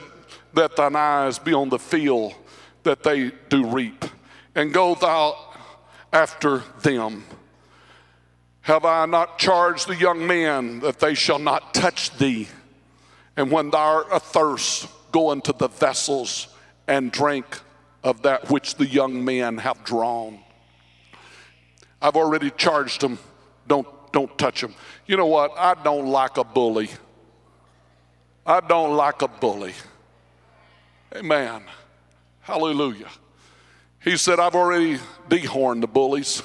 Let 0.55 0.77
thine 0.77 0.97
eyes 0.97 1.39
be 1.39 1.53
on 1.53 1.69
the 1.69 1.79
field 1.79 2.35
that 2.83 3.03
they 3.03 3.33
do 3.49 3.67
reap, 3.67 4.05
and 4.55 4.73
go 4.73 4.95
thou 4.95 5.37
after 6.13 6.63
them. 6.83 7.25
Have 8.63 8.85
I 8.85 9.07
not 9.07 9.39
charged 9.39 9.89
the 9.89 9.97
young 9.97 10.27
men 10.27 10.81
that 10.81 11.01
they 11.01 11.15
shall 11.15 11.39
not 11.39 11.75
touch 11.75 12.17
thee? 12.17 12.49
And 13.37 13.51
when 13.51 13.71
thou 13.71 13.79
art 13.79 14.07
athirst, 14.13 14.89
go 15.11 15.33
into 15.33 15.53
the 15.53 15.69
vessels 15.69 16.49
and 16.87 17.11
drink 17.11 17.47
of 18.05 18.23
that 18.23 18.51
which 18.51 18.77
the 18.77 18.87
young 18.87 19.25
men 19.25 19.59
have 19.59 19.83
drawn. 19.85 20.41
I've 22.01 22.17
already 22.17 22.51
charged 22.51 23.01
them. 23.01 23.19
Don't, 23.67 23.87
don't 24.13 24.37
touch 24.39 24.61
them. 24.61 24.75
You 25.07 25.17
know 25.17 25.27
what? 25.27 25.53
I 25.57 25.75
don't 25.83 26.07
like 26.09 26.37
a 26.37 26.45
bully. 26.45 26.91
I 28.47 28.61
don't 28.61 28.97
like 28.97 29.23
a 29.23 29.29
bully. 29.29 29.75
Amen. 31.15 31.63
Hallelujah. 32.41 33.09
He 34.03 34.17
said, 34.17 34.41
I've 34.41 34.55
already 34.55 34.99
dehorned 35.29 35.81
the 35.81 35.87
bullies. 35.87 36.43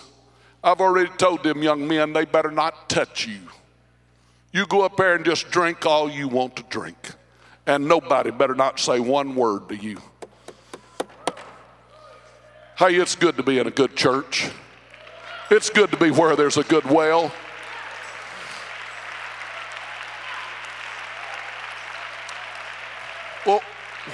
I've 0.63 0.81
already 0.81 1.09
told 1.17 1.43
them 1.43 1.63
young 1.63 1.87
men 1.87 2.13
they 2.13 2.25
better 2.25 2.51
not 2.51 2.89
touch 2.89 3.27
you. 3.27 3.39
You 4.51 4.65
go 4.65 4.83
up 4.83 4.97
there 4.97 5.15
and 5.15 5.25
just 5.25 5.49
drink 5.51 5.85
all 5.85 6.09
you 6.09 6.27
want 6.27 6.55
to 6.57 6.63
drink, 6.63 6.97
and 7.65 7.87
nobody 7.87 8.31
better 8.31 8.55
not 8.55 8.79
say 8.79 8.99
one 8.99 9.35
word 9.35 9.69
to 9.69 9.75
you. 9.75 10.01
Hey, 12.77 12.95
it's 12.95 13.15
good 13.15 13.37
to 13.37 13.43
be 13.43 13.59
in 13.59 13.67
a 13.67 13.71
good 13.71 13.95
church. 13.95 14.49
It's 15.49 15.69
good 15.69 15.91
to 15.91 15.97
be 15.97 16.11
where 16.11 16.35
there's 16.35 16.57
a 16.57 16.63
good 16.63 16.85
well. 16.85 17.31
Well, 23.45 23.61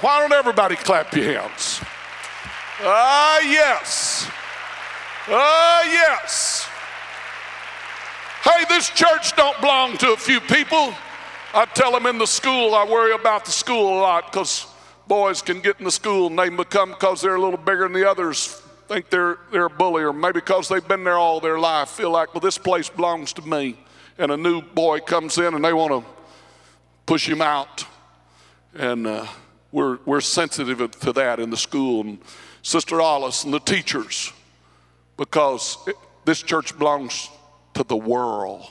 why 0.00 0.20
don't 0.20 0.32
everybody 0.32 0.76
clap 0.76 1.14
your 1.14 1.24
hands? 1.24 1.80
Ah, 2.80 3.40
yes. 3.40 4.28
Oh, 5.28 5.82
yes. 5.86 6.68
Hey, 8.42 8.64
this 8.68 8.90
church 8.90 9.34
don't 9.36 9.58
belong 9.60 9.96
to 9.98 10.12
a 10.12 10.16
few 10.16 10.40
people. 10.40 10.94
I 11.54 11.64
tell 11.66 11.92
them 11.92 12.06
in 12.06 12.18
the 12.18 12.26
school, 12.26 12.74
I 12.74 12.84
worry 12.84 13.14
about 13.14 13.44
the 13.44 13.52
school 13.52 13.98
a 13.98 14.00
lot 14.00 14.30
because 14.30 14.66
boys 15.06 15.40
can 15.40 15.60
get 15.60 15.78
in 15.78 15.84
the 15.84 15.90
school 15.90 16.26
and 16.26 16.38
they 16.38 16.48
become, 16.48 16.90
because 16.90 17.20
they're 17.22 17.36
a 17.36 17.40
little 17.40 17.58
bigger 17.58 17.84
than 17.84 17.92
the 17.92 18.08
others, 18.08 18.60
think 18.88 19.08
they're, 19.08 19.38
they're 19.50 19.66
a 19.66 19.70
bully, 19.70 20.02
or 20.02 20.12
maybe 20.12 20.40
because 20.40 20.68
they've 20.68 20.86
been 20.86 21.04
there 21.04 21.16
all 21.16 21.40
their 21.40 21.58
life, 21.58 21.88
feel 21.90 22.10
like, 22.10 22.34
well, 22.34 22.40
this 22.40 22.58
place 22.58 22.88
belongs 22.88 23.32
to 23.34 23.42
me. 23.42 23.78
And 24.18 24.30
a 24.30 24.36
new 24.36 24.60
boy 24.60 25.00
comes 25.00 25.38
in 25.38 25.54
and 25.54 25.64
they 25.64 25.72
want 25.72 25.92
to 25.92 26.10
push 27.06 27.28
him 27.28 27.40
out. 27.40 27.86
And 28.74 29.06
uh, 29.06 29.26
we're, 29.74 29.98
we're 30.06 30.20
sensitive 30.20 30.88
to 31.00 31.12
that 31.14 31.40
in 31.40 31.50
the 31.50 31.56
school. 31.56 32.02
And 32.02 32.18
Sister 32.62 33.00
Alice 33.00 33.42
and 33.42 33.52
the 33.52 33.58
teachers, 33.58 34.32
because 35.16 35.78
it, 35.88 35.96
this 36.24 36.42
church 36.42 36.78
belongs 36.78 37.28
to 37.74 37.82
the 37.82 37.96
world. 37.96 38.70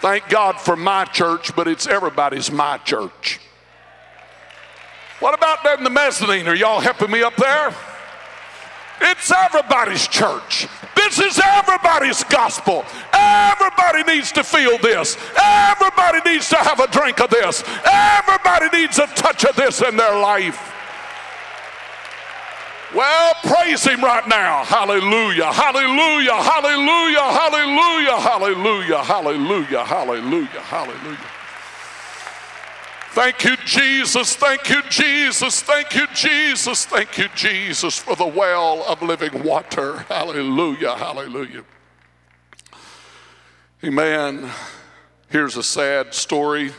Thank 0.00 0.30
God 0.30 0.58
for 0.58 0.74
my 0.74 1.04
church, 1.04 1.54
but 1.54 1.68
it's 1.68 1.86
everybody's 1.86 2.50
my 2.50 2.78
church. 2.78 3.38
What 5.18 5.34
about 5.34 5.62
them 5.62 5.76
in 5.78 5.84
the 5.84 5.90
mezzanine? 5.90 6.48
Are 6.48 6.54
y'all 6.54 6.80
helping 6.80 7.10
me 7.10 7.22
up 7.22 7.36
there? 7.36 7.74
It's 9.02 9.30
everybody's 9.30 10.08
church. 10.08 10.66
This 11.10 11.18
is 11.18 11.40
everybody's 11.44 12.22
gospel. 12.22 12.84
Everybody 13.12 14.04
needs 14.04 14.30
to 14.30 14.44
feel 14.44 14.78
this. 14.78 15.16
Everybody 15.36 16.20
needs 16.24 16.48
to 16.50 16.56
have 16.56 16.78
a 16.78 16.86
drink 16.86 17.20
of 17.20 17.30
this. 17.30 17.64
Everybody 17.84 18.68
needs 18.78 18.96
a 19.00 19.08
touch 19.08 19.44
of 19.44 19.56
this 19.56 19.82
in 19.82 19.96
their 19.96 20.16
life. 20.20 20.72
Well, 22.94 23.34
praise 23.42 23.84
him 23.84 24.02
right 24.02 24.26
now. 24.28 24.64
Hallelujah, 24.64 25.52
hallelujah, 25.52 26.42
hallelujah, 26.42 27.32
hallelujah, 27.32 28.20
hallelujah, 28.20 29.02
hallelujah, 29.02 29.84
hallelujah, 29.84 30.60
hallelujah. 30.60 31.39
Thank 33.12 33.42
you, 33.42 33.56
Jesus. 33.64 34.36
Thank 34.36 34.70
you, 34.70 34.82
Jesus. 34.88 35.62
Thank 35.62 35.96
you, 35.96 36.06
Jesus. 36.14 36.84
Thank 36.84 37.18
you, 37.18 37.28
Jesus, 37.34 37.98
for 37.98 38.14
the 38.14 38.24
well 38.24 38.84
of 38.86 39.02
living 39.02 39.42
water. 39.42 39.98
Hallelujah. 40.08 40.94
Hallelujah. 40.94 41.64
Amen. 43.82 44.48
Here's 45.28 45.56
a 45.56 45.62
sad 45.64 46.14
story. 46.14 46.70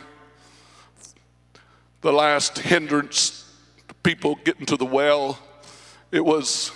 The 1.99 2.13
last 2.13 2.59
hindrance 2.59 3.53
to 3.89 3.93
people 3.95 4.35
getting 4.45 4.65
to 4.67 4.77
the 4.77 4.85
well, 4.85 5.37
it 6.11 6.23
was 6.23 6.71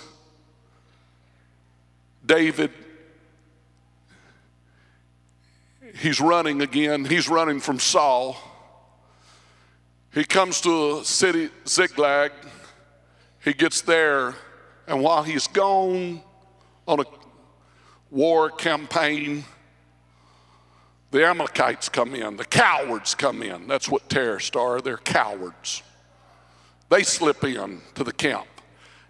David. 2.26 2.72
He's 5.94 6.20
running 6.20 6.60
again. 6.60 7.06
He's 7.06 7.26
running 7.26 7.60
from 7.60 7.78
Saul. 7.78 8.36
He 10.16 10.24
comes 10.24 10.62
to 10.62 11.00
a 11.00 11.04
city, 11.04 11.50
Ziklag. 11.68 12.32
He 13.44 13.52
gets 13.52 13.82
there, 13.82 14.34
and 14.86 15.02
while 15.02 15.22
he's 15.22 15.46
gone 15.46 16.22
on 16.88 17.00
a 17.00 17.04
war 18.10 18.48
campaign, 18.48 19.44
the 21.10 21.22
Amalekites 21.22 21.90
come 21.90 22.14
in, 22.14 22.38
the 22.38 22.46
cowards 22.46 23.14
come 23.14 23.42
in. 23.42 23.68
That's 23.68 23.90
what 23.90 24.08
terrorists 24.08 24.56
are, 24.56 24.80
they're 24.80 24.96
cowards. 24.96 25.82
They 26.88 27.02
slip 27.02 27.44
in 27.44 27.82
to 27.96 28.02
the 28.02 28.12
camp 28.12 28.46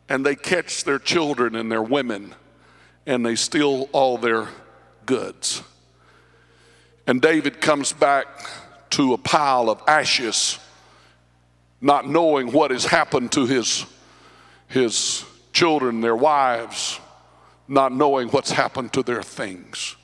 and 0.09 0.27
they 0.27 0.35
catch 0.35 0.83
their 0.83 0.99
children 0.99 1.55
and 1.55 1.71
their 1.71 1.85
women 1.85 2.35
and 3.07 3.25
they 3.25 3.37
steal 3.37 3.89
all 3.93 4.19
their 4.19 4.49
goods. 5.05 5.63
And 7.07 7.23
David 7.23 7.61
comes 7.61 7.93
back 7.93 8.27
to 8.91 9.13
a 9.13 9.19
pile 9.19 9.71
of 9.71 9.81
ashes 9.87 10.59
not 11.81 12.09
knowing 12.09 12.53
what 12.53 12.71
has 12.71 12.85
happened 12.85 13.33
to 13.33 13.47
his, 13.47 13.85
his 14.69 15.25
children, 15.53 16.01
their 16.01 16.17
wives, 16.17 17.01
not 17.69 17.93
knowing 17.93 18.29
what's 18.29 18.51
happened 18.51 18.93
to 18.93 19.03
their 19.03 19.23
things. 19.23 19.97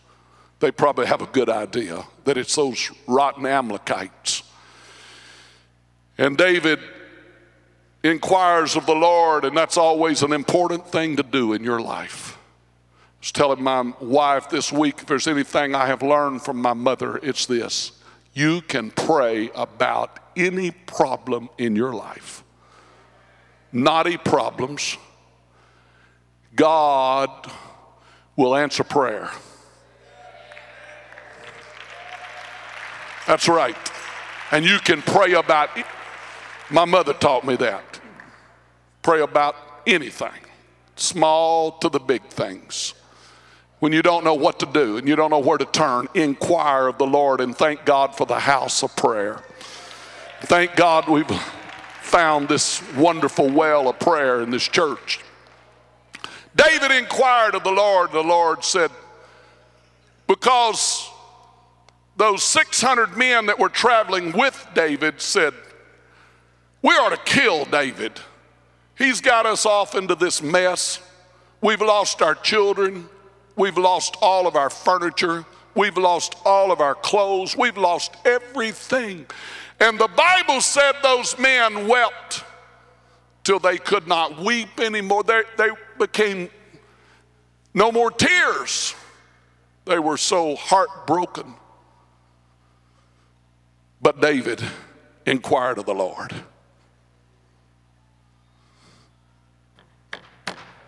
They 0.61 0.71
probably 0.71 1.07
have 1.07 1.23
a 1.23 1.27
good 1.27 1.49
idea 1.49 2.05
that 2.25 2.37
it's 2.37 2.55
those 2.55 2.91
rotten 3.07 3.47
Amalekites. 3.47 4.43
And 6.19 6.37
David 6.37 6.79
inquires 8.05 8.77
of 8.77 8.87
the 8.87 8.95
Lord, 8.95 9.45
and 9.45 9.57
that's 9.57 9.77
always 9.77 10.23
an 10.23 10.33
important 10.33 10.87
thing 10.89 11.17
to 11.17 11.23
do 11.23 11.53
in 11.53 11.65
your 11.65 11.81
life. 11.81 12.37
I 12.37 13.01
was 13.21 13.33
telling 13.33 13.63
my 13.63 13.93
wife 14.01 14.51
this 14.51 14.73
week 14.73 14.99
if 14.99 15.07
there's 15.07 15.29
anything 15.29 15.75
I 15.75 15.87
have 15.87 16.03
learned 16.03 16.43
from 16.43 16.61
my 16.61 16.75
mother, 16.75 17.19
it's 17.19 17.47
this 17.47 17.93
you 18.35 18.63
can 18.63 18.91
pray 18.91 19.51
about 19.55 20.19
any 20.37 20.71
problem 20.71 21.49
in 21.59 21.77
your 21.77 21.93
life. 21.93 22.43
Knotty 23.73 24.17
problems, 24.17 24.97
God 26.55 27.51
will 28.37 28.55
answer 28.55 28.85
prayer. 28.85 29.31
That's 33.27 33.49
right. 33.49 33.77
And 34.51 34.65
you 34.65 34.79
can 34.79 35.01
pray 35.01 35.33
about 35.33 35.77
it. 35.77 35.87
My 36.71 36.85
mother 36.85 37.13
taught 37.13 37.47
me 37.47 37.57
that. 37.57 38.01
Pray 39.03 39.21
about 39.21 39.57
anything, 39.87 40.31
small 40.97 41.79
to 41.79 41.89
the 41.89 42.01
big 42.01 42.23
things 42.27 42.95
when 43.83 43.93
you 43.93 44.01
don't 44.01 44.23
know 44.23 44.35
what 44.35 44.61
to 44.61 44.67
do 44.67 44.97
and 44.97 45.09
you 45.09 45.17
don't 45.17 45.31
know 45.31 45.41
where 45.41 45.59
to 45.59 45.65
turn, 45.65 46.07
inquire 46.15 46.87
of 46.87 46.99
the 46.99 47.07
Lord 47.07 47.41
and 47.41 47.53
thank 47.53 47.85
God 47.85 48.15
for 48.15 48.25
the 48.25 48.39
house 48.39 48.85
of 48.85 48.95
prayer. 48.95 49.43
Thank 50.43 50.77
God 50.77 51.09
we've 51.09 51.29
found 52.01 52.49
this 52.49 52.81
wonderful 52.95 53.51
well 53.51 53.89
of 53.89 53.99
prayer 53.99 54.41
in 54.41 54.51
this 54.51 54.63
church. 54.69 55.19
David 56.55 56.93
inquired 56.93 57.57
of 57.57 57.65
the 57.65 57.73
Lord, 57.73 58.13
the 58.13 58.23
Lord 58.23 58.63
said, 58.63 58.93
because 60.29 61.11
those 62.17 62.45
600 62.45 63.17
men 63.17 63.47
that 63.47 63.59
were 63.59 63.69
traveling 63.69 64.31
with 64.31 64.65
David 64.77 65.21
said, 65.21 65.55
We 66.83 66.91
ought 66.91 67.11
to 67.11 67.33
kill 67.33 67.65
David. 67.65 68.13
He's 68.97 69.21
got 69.21 69.45
us 69.45 69.67
off 69.67 69.97
into 69.97 70.15
this 70.15 70.41
mess. 70.41 71.01
We've 71.61 71.83
lost 71.83 72.23
our 72.23 72.37
children. 72.37 73.09
We've 73.57 73.79
lost 73.79 74.17
all 74.21 74.47
of 74.47 74.57
our 74.57 74.71
furniture. 74.71 75.45
We've 75.75 75.97
lost 75.97 76.37
all 76.45 76.73
of 76.73 76.81
our 76.81 76.95
clothes. 76.95 77.57
We've 77.57 77.77
lost 77.77 78.17
everything. 78.25 79.27
And 79.81 79.99
the 79.99 80.09
Bible 80.09 80.61
said 80.61 80.93
those 81.03 81.39
men 81.39 81.89
wept 81.89 82.45
till 83.45 83.59
they 83.59 83.79
could 83.79 84.07
not 84.07 84.39
weep 84.39 84.81
anymore. 84.81 85.25
They, 85.25 85.43
they 85.57 85.71
became 85.99 86.51
no 87.75 87.91
more 87.91 88.11
tears. 88.11 88.95
They 89.85 89.99
were 89.99 90.17
so 90.17 90.55
heartbroken. 90.57 91.55
But 94.01 94.21
David 94.21 94.63
inquired 95.27 95.79
of 95.79 95.87
the 95.87 95.95
Lord. 95.95 96.33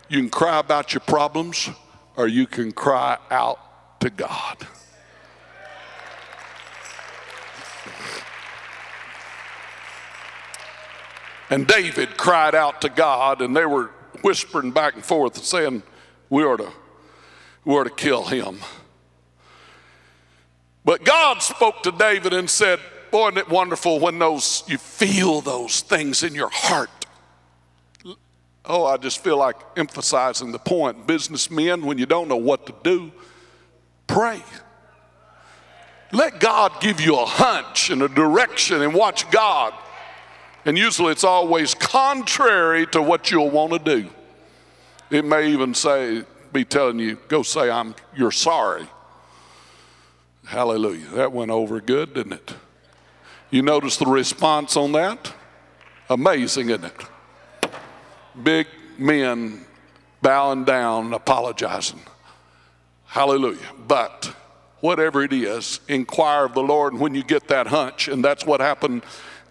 You 0.08 0.20
can 0.20 0.30
cry 0.30 0.58
about 0.58 0.92
your 0.92 1.00
problems 1.00 1.70
or 2.16 2.28
you 2.28 2.46
can 2.46 2.72
cry 2.72 3.18
out 3.30 4.00
to 4.00 4.10
God. 4.10 4.66
And 11.50 11.66
David 11.66 12.16
cried 12.16 12.54
out 12.54 12.80
to 12.82 12.88
God, 12.88 13.42
and 13.42 13.54
they 13.54 13.66
were 13.66 13.90
whispering 14.22 14.70
back 14.70 14.94
and 14.94 15.04
forth, 15.04 15.44
saying, 15.44 15.82
We 16.30 16.42
are 16.42 16.56
to, 16.56 16.72
we 17.64 17.74
ought 17.74 17.84
to 17.84 17.90
kill 17.90 18.24
him. 18.24 18.58
But 20.84 21.04
God 21.04 21.42
spoke 21.42 21.82
to 21.84 21.92
David 21.92 22.32
and 22.32 22.48
said, 22.48 22.80
Boy, 23.10 23.28
isn't 23.28 23.38
it 23.38 23.48
wonderful 23.48 24.00
when 24.00 24.18
those 24.18 24.64
you 24.66 24.78
feel 24.78 25.40
those 25.40 25.80
things 25.80 26.22
in 26.22 26.34
your 26.34 26.50
heart 26.50 26.90
Oh, 28.66 28.86
I 28.86 28.96
just 28.96 29.22
feel 29.22 29.36
like 29.36 29.56
emphasizing 29.76 30.52
the 30.52 30.58
point. 30.58 31.06
Businessmen, 31.06 31.84
when 31.84 31.98
you 31.98 32.06
don't 32.06 32.28
know 32.28 32.36
what 32.36 32.66
to 32.66 32.74
do, 32.82 33.12
pray. 34.06 34.42
Let 36.12 36.40
God 36.40 36.80
give 36.80 37.00
you 37.00 37.18
a 37.18 37.26
hunch 37.26 37.90
and 37.90 38.02
a 38.02 38.08
direction 38.08 38.80
and 38.80 38.94
watch 38.94 39.30
God. 39.30 39.74
And 40.64 40.78
usually 40.78 41.12
it's 41.12 41.24
always 41.24 41.74
contrary 41.74 42.86
to 42.88 43.02
what 43.02 43.30
you'll 43.30 43.50
want 43.50 43.72
to 43.72 43.78
do. 43.78 44.08
It 45.10 45.24
may 45.24 45.50
even 45.50 45.74
say, 45.74 46.24
be 46.52 46.64
telling 46.64 46.98
you, 46.98 47.18
go 47.28 47.42
say, 47.42 47.68
I'm 47.68 47.94
you're 48.16 48.30
sorry. 48.30 48.86
Hallelujah. 50.46 51.08
That 51.14 51.32
went 51.32 51.50
over 51.50 51.80
good, 51.80 52.14
didn't 52.14 52.34
it? 52.34 52.54
You 53.50 53.62
notice 53.62 53.98
the 53.98 54.06
response 54.06 54.76
on 54.76 54.92
that? 54.92 55.34
Amazing, 56.08 56.70
isn't 56.70 56.84
it? 56.84 57.02
Big 58.42 58.66
men 58.98 59.64
bowing 60.22 60.64
down, 60.64 61.12
apologizing. 61.12 62.00
Hallelujah. 63.06 63.70
But 63.86 64.34
whatever 64.80 65.22
it 65.22 65.32
is, 65.32 65.80
inquire 65.88 66.44
of 66.44 66.54
the 66.54 66.62
Lord. 66.62 66.94
When 66.94 67.14
you 67.14 67.22
get 67.22 67.48
that 67.48 67.66
hunch, 67.66 68.08
and 68.08 68.24
that's 68.24 68.44
what 68.44 68.60
happened, 68.60 69.02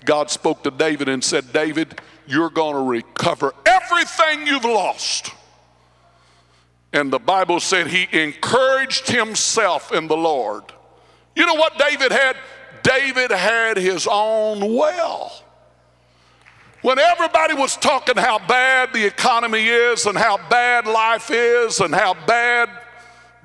God 0.05 0.29
spoke 0.29 0.63
to 0.63 0.71
David 0.71 1.09
and 1.09 1.23
said, 1.23 1.51
David, 1.53 2.01
you're 2.27 2.49
going 2.49 2.75
to 2.75 2.81
recover 2.81 3.53
everything 3.65 4.45
you've 4.45 4.65
lost. 4.65 5.31
And 6.93 7.11
the 7.11 7.19
Bible 7.19 7.59
said 7.59 7.87
he 7.87 8.07
encouraged 8.11 9.07
himself 9.07 9.91
in 9.91 10.07
the 10.07 10.15
Lord. 10.15 10.65
You 11.35 11.47
know 11.47 11.55
what 11.55 11.79
David 11.79 12.11
had? 12.11 12.37
David 12.83 13.31
had 13.31 13.77
his 13.77 14.07
own 14.09 14.75
well. 14.75 15.41
When 16.83 16.99
everybody 16.99 17.53
was 17.53 17.77
talking 17.77 18.17
how 18.17 18.39
bad 18.45 18.91
the 18.91 19.05
economy 19.05 19.67
is 19.67 20.05
and 20.05 20.17
how 20.17 20.37
bad 20.49 20.85
life 20.85 21.31
is 21.31 21.79
and 21.79 21.95
how 21.95 22.13
bad, 22.13 22.69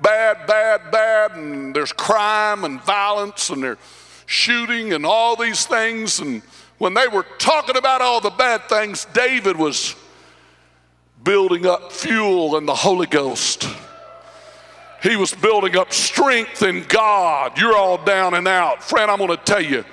bad, 0.01 0.45
bad, 0.45 0.91
bad, 0.91 1.31
and 1.37 1.73
there's 1.73 1.93
crime 1.93 2.65
and 2.65 2.81
violence 2.81 3.49
and 3.49 3.63
there's 3.63 3.77
shooting 4.25 4.91
and 4.91 5.05
all 5.05 5.37
these 5.37 5.65
things, 5.65 6.19
and 6.19 6.41
when 6.79 6.93
they 6.93 7.07
were 7.07 7.25
talking 7.37 7.77
about 7.77 8.01
all 8.01 8.19
the 8.19 8.29
bad 8.29 8.67
things, 8.67 9.05
David 9.13 9.55
was 9.55 9.95
building 11.23 11.65
up 11.65 11.93
fuel 11.93 12.57
in 12.57 12.65
the 12.65 12.75
Holy 12.75 13.07
Ghost. 13.07 13.67
He 15.01 15.15
was 15.15 15.33
building 15.33 15.77
up 15.77 15.93
strength 15.93 16.61
in 16.61 16.83
God. 16.89 17.57
You're 17.57 17.77
all 17.77 17.97
down 18.03 18.33
and 18.33 18.49
out. 18.49 18.83
Friend, 18.83 19.09
I'm 19.09 19.17
going 19.17 19.29
to 19.29 19.37
tell 19.37 19.63
you 19.63 19.85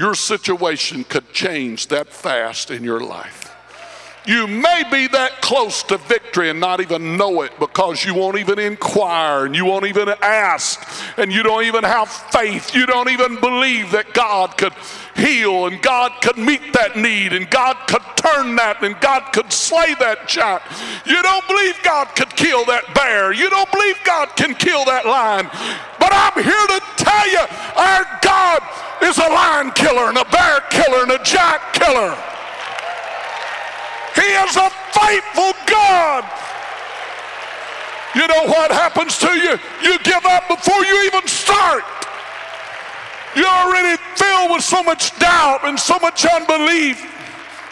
your 0.00 0.14
situation 0.14 1.04
could 1.04 1.30
change 1.30 1.88
that 1.88 2.08
fast 2.08 2.70
in 2.70 2.82
your 2.82 3.00
life. 3.00 3.54
You 4.26 4.46
may 4.46 4.82
be 4.90 5.08
that 5.08 5.42
close 5.42 5.82
to 5.84 5.98
victory 5.98 6.48
and 6.48 6.58
not 6.58 6.80
even 6.80 7.18
know 7.18 7.42
it 7.42 7.52
because 7.58 8.02
you 8.02 8.14
won't 8.14 8.38
even 8.38 8.58
inquire 8.58 9.44
and 9.44 9.54
you 9.54 9.66
won't 9.66 9.84
even 9.84 10.08
ask 10.22 10.80
and 11.18 11.30
you 11.30 11.42
don't 11.42 11.64
even 11.64 11.84
have 11.84 12.08
faith. 12.08 12.74
You 12.74 12.86
don't 12.86 13.10
even 13.10 13.40
believe 13.40 13.90
that 13.92 14.14
God 14.14 14.56
could 14.56 14.72
heal 15.14 15.66
and 15.66 15.82
God 15.82 16.12
could 16.22 16.38
meet 16.38 16.72
that 16.72 16.96
need 16.96 17.34
and 17.34 17.50
God 17.50 17.76
could 17.86 18.02
turn 18.16 18.56
that 18.56 18.82
and 18.82 18.98
God 19.00 19.32
could 19.34 19.52
slay 19.52 19.94
that 20.00 20.26
giant. 20.26 20.62
You 21.04 21.20
don't 21.22 21.46
believe 21.46 21.76
God 21.82 22.06
could 22.16 22.34
kill 22.36 22.64
that 22.66 22.94
bear. 22.94 23.34
You 23.34 23.50
don't 23.50 23.70
believe 23.70 23.96
God 24.04 24.34
can 24.36 24.54
kill 24.54 24.86
that 24.86 25.04
lion. 25.04 25.50
I'm 26.30 26.44
here 26.44 26.66
to 26.78 26.80
tell 26.96 27.28
you 27.30 27.44
our 27.76 28.04
God 28.22 28.62
is 29.02 29.18
a 29.18 29.28
lion 29.28 29.72
killer 29.72 30.08
and 30.08 30.18
a 30.18 30.24
bear 30.30 30.60
killer 30.70 31.02
and 31.02 31.12
a 31.12 31.22
giant 31.24 31.62
killer. 31.72 32.14
He 34.14 34.28
is 34.46 34.56
a 34.56 34.70
faithful 34.94 35.52
God. 35.66 36.24
You 38.14 38.26
know 38.26 38.46
what 38.46 38.70
happens 38.70 39.18
to 39.18 39.28
you? 39.28 39.58
You 39.82 39.98
give 40.00 40.24
up 40.24 40.48
before 40.48 40.84
you 40.84 41.04
even 41.06 41.26
start. 41.26 41.82
You're 43.34 43.46
already 43.46 44.00
filled 44.16 44.50
with 44.52 44.62
so 44.62 44.82
much 44.82 45.16
doubt 45.18 45.60
and 45.64 45.78
so 45.78 45.98
much 45.98 46.26
unbelief 46.26 47.00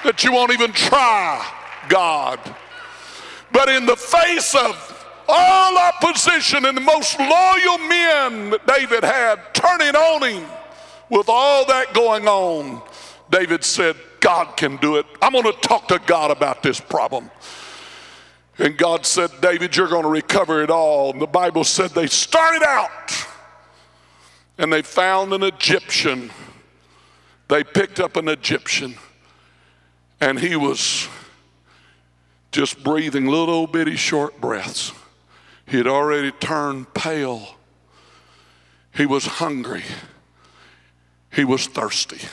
that 0.05 0.25
you 0.25 0.33
won't 0.33 0.53
even 0.53 0.73
try 0.73 1.45
God. 1.89 2.39
But 3.53 3.69
in 3.69 3.87
the 3.87 3.97
face 3.97 4.55
of 4.55 4.97
all 5.29 5.79
opposition 5.79 6.64
and 6.64 6.76
the 6.76 6.83
most 6.83 7.18
loyal 7.18 7.79
men 7.79 8.51
that 8.51 8.66
David 8.66 9.05
had 9.05 9.37
turning 9.55 9.95
on 9.95 10.22
him 10.22 10.49
with 11.11 11.29
all 11.29 11.66
that 11.66 11.95
going 11.95 12.26
on, 12.26 12.83
David 13.31 13.64
said, 13.64 13.97
God 14.20 14.57
can 14.57 14.76
do 14.79 14.97
it. 14.97 15.07
I'm 15.22 15.33
going 15.33 15.45
to 15.45 15.53
talk 15.61 15.89
to 15.89 16.01
God 16.07 16.31
about 16.31 16.62
this 16.62 16.81
problem. 16.81 17.31
And 18.59 18.76
God 18.76 19.07
said, 19.07 19.31
David, 19.41 19.76
you're 19.76 19.89
going 19.89 20.03
to 20.03 20.09
recover 20.09 20.62
it 20.62 20.70
all. 20.70 21.12
And 21.12 21.22
the 21.22 21.26
Bible 21.26 21.62
said 21.64 21.91
they 21.91 22.09
started 22.09 22.64
out 22.64 23.12
and 24.59 24.72
they 24.72 24.83
found 24.83 25.33
an 25.33 25.45
Egyptian. 25.45 26.31
They 27.47 27.62
picked 27.62 28.01
up 28.01 28.16
an 28.16 28.29
Egyptian 28.29 28.97
and 30.20 30.39
he 30.39 30.57
was 30.57 31.09
just 32.51 32.83
breathing 32.83 33.26
little 33.26 33.66
bitty 33.66 33.97
short 33.97 34.41
breaths. 34.41 34.93
He 35.69 35.77
had 35.77 35.87
already 35.87 36.33
turned 36.33 36.93
pale. 36.95 37.57
He 38.95 39.05
was 39.05 39.27
hungry. 39.27 39.85
He 41.31 41.45
was 41.45 41.66
thirsty. 41.66 42.27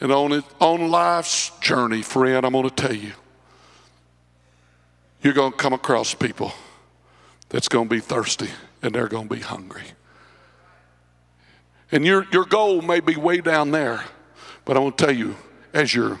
And 0.00 0.12
on, 0.12 0.32
it, 0.32 0.44
on 0.60 0.88
life's 0.88 1.50
journey, 1.58 2.02
friend, 2.02 2.46
I'm 2.46 2.52
going 2.52 2.68
to 2.68 2.74
tell 2.74 2.94
you, 2.94 3.12
you're 5.20 5.32
going 5.32 5.50
to 5.50 5.58
come 5.58 5.72
across 5.72 6.14
people 6.14 6.52
that's 7.48 7.66
going 7.66 7.88
to 7.88 7.94
be 7.94 8.00
thirsty 8.00 8.50
and 8.80 8.94
they're 8.94 9.08
going 9.08 9.28
to 9.28 9.34
be 9.34 9.40
hungry. 9.40 9.82
And 11.90 12.04
your, 12.04 12.26
your 12.32 12.44
goal 12.44 12.82
may 12.82 13.00
be 13.00 13.16
way 13.16 13.40
down 13.40 13.72
there, 13.72 14.04
but 14.64 14.76
I 14.76 14.80
want 14.80 14.96
to 14.98 15.06
tell 15.06 15.14
you, 15.14 15.36
as 15.72 15.92
you're 15.92 16.20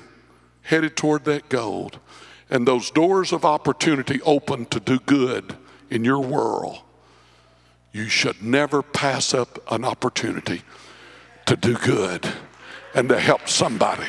headed 0.62 0.96
toward 0.96 1.24
that 1.26 1.48
goal, 1.48 1.92
and 2.50 2.66
those 2.66 2.90
doors 2.90 3.32
of 3.32 3.44
opportunity 3.44 4.20
open 4.22 4.66
to 4.66 4.80
do 4.80 4.98
good 5.00 5.56
in 5.90 6.04
your 6.04 6.20
world, 6.20 6.80
you 7.92 8.08
should 8.08 8.42
never 8.42 8.82
pass 8.82 9.34
up 9.34 9.58
an 9.70 9.84
opportunity 9.84 10.62
to 11.46 11.56
do 11.56 11.76
good 11.76 12.28
and 12.94 13.08
to 13.08 13.18
help 13.18 13.48
somebody. 13.48 14.06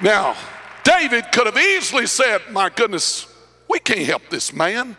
Now, 0.00 0.34
David 0.82 1.30
could 1.30 1.46
have 1.46 1.56
easily 1.56 2.06
said, 2.06 2.42
My 2.50 2.68
goodness, 2.70 3.26
we 3.68 3.78
can't 3.78 4.06
help 4.06 4.22
this 4.30 4.52
man. 4.52 4.96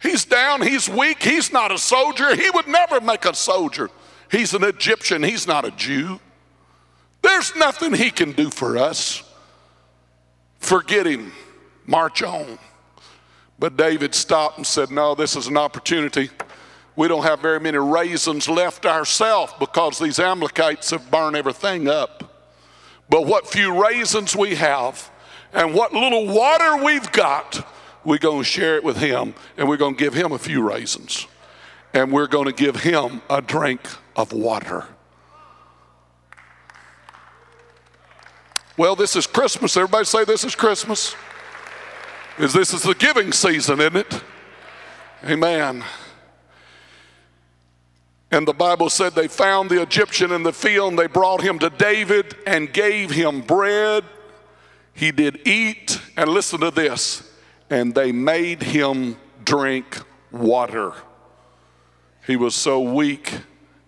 He's 0.00 0.24
down, 0.24 0.62
he's 0.62 0.88
weak, 0.88 1.22
he's 1.22 1.52
not 1.52 1.72
a 1.72 1.78
soldier. 1.78 2.36
He 2.36 2.48
would 2.50 2.68
never 2.68 3.00
make 3.00 3.24
a 3.24 3.34
soldier. 3.34 3.90
He's 4.30 4.54
an 4.54 4.62
Egyptian, 4.62 5.22
he's 5.22 5.46
not 5.46 5.64
a 5.64 5.70
Jew. 5.72 6.20
There's 7.24 7.56
nothing 7.56 7.94
he 7.94 8.10
can 8.10 8.32
do 8.32 8.50
for 8.50 8.76
us. 8.76 9.22
Forget 10.58 11.06
him, 11.06 11.32
march 11.86 12.22
on. 12.22 12.58
But 13.58 13.78
David 13.78 14.14
stopped 14.14 14.58
and 14.58 14.66
said, 14.66 14.90
No, 14.90 15.14
this 15.14 15.34
is 15.34 15.46
an 15.46 15.56
opportunity. 15.56 16.28
We 16.96 17.08
don't 17.08 17.22
have 17.22 17.40
very 17.40 17.60
many 17.60 17.78
raisins 17.78 18.46
left 18.46 18.84
ourselves 18.84 19.54
because 19.58 19.98
these 19.98 20.20
Amalekites 20.20 20.90
have 20.90 21.10
burned 21.10 21.34
everything 21.34 21.88
up. 21.88 22.44
But 23.08 23.24
what 23.24 23.48
few 23.48 23.82
raisins 23.82 24.36
we 24.36 24.56
have 24.56 25.10
and 25.54 25.72
what 25.72 25.94
little 25.94 26.26
water 26.26 26.84
we've 26.84 27.10
got, 27.10 27.66
we're 28.04 28.18
going 28.18 28.40
to 28.40 28.44
share 28.44 28.76
it 28.76 28.84
with 28.84 28.98
him 28.98 29.34
and 29.56 29.66
we're 29.66 29.78
going 29.78 29.96
to 29.96 29.98
give 29.98 30.12
him 30.12 30.32
a 30.32 30.38
few 30.38 30.62
raisins 30.62 31.26
and 31.94 32.12
we're 32.12 32.26
going 32.26 32.46
to 32.46 32.52
give 32.52 32.76
him 32.76 33.22
a 33.30 33.40
drink 33.40 33.80
of 34.14 34.32
water. 34.32 34.86
Well, 38.76 38.96
this 38.96 39.14
is 39.14 39.26
Christmas. 39.26 39.76
Everybody 39.76 40.04
say 40.04 40.24
this 40.24 40.44
is 40.44 40.56
Christmas. 40.56 41.14
Is 42.38 42.52
this 42.52 42.74
is 42.74 42.82
the 42.82 42.94
giving 42.94 43.30
season, 43.30 43.80
isn't 43.80 43.96
it? 43.96 44.22
Amen. 45.24 45.84
And 48.32 48.48
the 48.48 48.52
Bible 48.52 48.90
said 48.90 49.14
they 49.14 49.28
found 49.28 49.70
the 49.70 49.80
Egyptian 49.80 50.32
in 50.32 50.42
the 50.42 50.52
field 50.52 50.90
and 50.90 50.98
they 50.98 51.06
brought 51.06 51.40
him 51.40 51.60
to 51.60 51.70
David 51.70 52.34
and 52.48 52.72
gave 52.72 53.12
him 53.12 53.42
bread. 53.42 54.02
He 54.92 55.12
did 55.12 55.46
eat, 55.46 56.00
and 56.16 56.30
listen 56.30 56.60
to 56.60 56.70
this 56.70 57.30
and 57.70 57.94
they 57.94 58.12
made 58.12 58.62
him 58.62 59.16
drink 59.44 60.00
water. 60.30 60.92
He 62.26 62.36
was 62.36 62.54
so 62.54 62.80
weak, 62.80 63.38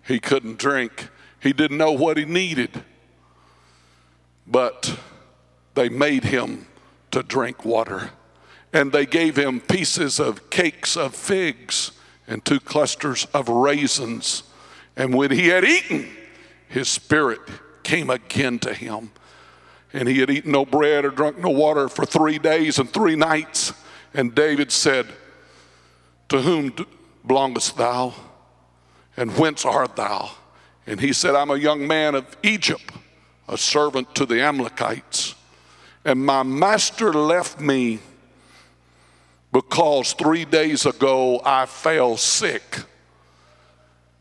he 0.05 0.19
couldn't 0.19 0.59
drink. 0.59 1.09
He 1.39 1.53
didn't 1.53 1.77
know 1.77 1.91
what 1.91 2.17
he 2.17 2.25
needed. 2.25 2.83
But 4.47 4.97
they 5.75 5.89
made 5.89 6.23
him 6.23 6.67
to 7.11 7.23
drink 7.23 7.65
water. 7.65 8.11
And 8.73 8.91
they 8.91 9.05
gave 9.05 9.37
him 9.37 9.59
pieces 9.59 10.19
of 10.19 10.49
cakes 10.49 10.95
of 10.95 11.15
figs 11.15 11.91
and 12.27 12.43
two 12.43 12.59
clusters 12.59 13.25
of 13.33 13.49
raisins. 13.49 14.43
And 14.95 15.13
when 15.13 15.31
he 15.31 15.47
had 15.47 15.63
eaten, 15.63 16.09
his 16.67 16.89
spirit 16.89 17.39
came 17.83 18.09
again 18.09 18.59
to 18.59 18.73
him 18.73 19.11
and 19.93 20.07
he 20.07 20.19
had 20.19 20.29
eaten 20.29 20.51
no 20.51 20.65
bread 20.65 21.05
or 21.05 21.09
drunk 21.09 21.37
no 21.37 21.49
water 21.49 21.87
for 21.87 22.05
three 22.05 22.37
days 22.37 22.77
and 22.77 22.91
three 22.91 23.15
nights. 23.15 23.73
And 24.13 24.35
David 24.35 24.71
said, 24.71 25.07
To 26.29 26.41
whom 26.41 26.73
belongest 27.25 27.77
thou? 27.77 28.13
And 29.15 29.35
whence 29.37 29.65
art 29.65 29.95
thou? 29.95 30.31
And 30.85 30.99
he 30.99 31.13
said, 31.13 31.35
I'm 31.35 31.49
a 31.49 31.57
young 31.57 31.87
man 31.87 32.15
of 32.15 32.37
Egypt, 32.43 32.91
a 33.47 33.57
servant 33.57 34.13
to 34.15 34.25
the 34.25 34.41
Amalekites. 34.41 35.35
And 36.03 36.25
my 36.25 36.43
master 36.43 37.13
left 37.13 37.59
me 37.59 37.99
because 39.51 40.13
three 40.13 40.45
days 40.45 40.85
ago 40.85 41.41
I 41.43 41.65
fell 41.65 42.17
sick. 42.17 42.79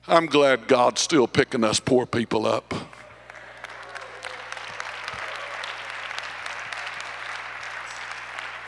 I'm 0.08 0.26
glad 0.26 0.68
God's 0.68 1.00
still 1.00 1.26
picking 1.26 1.64
us 1.64 1.80
poor 1.80 2.06
people 2.06 2.46
up. 2.46 2.72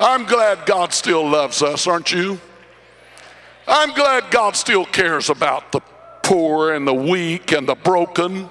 I'm 0.01 0.27
glad 0.27 0.65
God 0.65 0.93
still 0.93 1.29
loves 1.29 1.61
us, 1.61 1.87
aren't 1.87 2.13
you? 2.13 2.41
I'm 3.67 3.93
glad 3.95 4.31
God 4.31 4.55
still 4.57 4.85
cares 4.85 5.29
about 5.29 5.73
the 5.73 5.81
poor 6.23 6.73
and 6.73 6.87
the 6.87 6.95
weak 6.95 7.53
and 7.53 7.69
the 7.69 7.75
broken. 7.75 8.49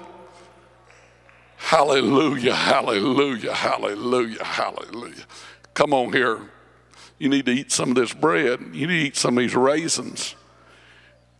Hallelujah, 1.58 2.54
hallelujah, 2.54 3.52
hallelujah, 3.52 4.42
hallelujah. 4.42 5.24
Come 5.74 5.92
on 5.92 6.12
here. 6.12 6.40
You 7.18 7.28
need 7.28 7.46
to 7.46 7.52
eat 7.52 7.70
some 7.70 7.90
of 7.90 7.96
this 7.96 8.14
bread. 8.14 8.60
You 8.72 8.86
need 8.86 9.00
to 9.00 9.06
eat 9.08 9.16
some 9.16 9.36
of 9.36 9.42
these 9.42 9.54
raisins. 9.54 10.34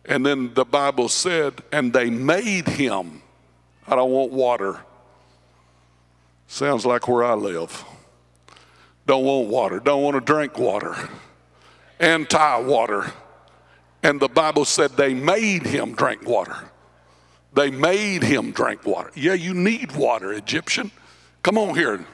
And 0.05 0.25
then 0.25 0.53
the 0.53 0.65
Bible 0.65 1.09
said, 1.09 1.63
and 1.71 1.91
they 1.93 2.09
made 2.09 2.67
him. 2.67 3.21
I 3.87 3.95
don't 3.95 4.11
want 4.11 4.31
water. 4.31 4.81
Sounds 6.47 6.85
like 6.85 7.07
where 7.07 7.23
I 7.23 7.33
live 7.33 7.85
don't 9.09 9.25
want 9.25 9.47
water, 9.47 9.79
don't 9.79 10.03
want 10.03 10.13
to 10.13 10.21
drink 10.21 10.59
water, 10.59 10.95
anti 11.99 12.59
water. 12.59 13.11
And 14.03 14.19
the 14.19 14.27
Bible 14.27 14.65
said 14.65 14.91
they 14.91 15.15
made 15.15 15.65
him 15.65 15.95
drink 15.95 16.27
water. 16.27 16.68
They 17.53 17.71
made 17.71 18.23
him 18.23 18.51
drink 18.51 18.85
water. 18.85 19.11
Yeah, 19.15 19.33
you 19.33 19.53
need 19.53 19.95
water, 19.95 20.33
Egyptian. 20.33 20.91
Come 21.43 21.57
on 21.57 21.75
here. 21.75 22.05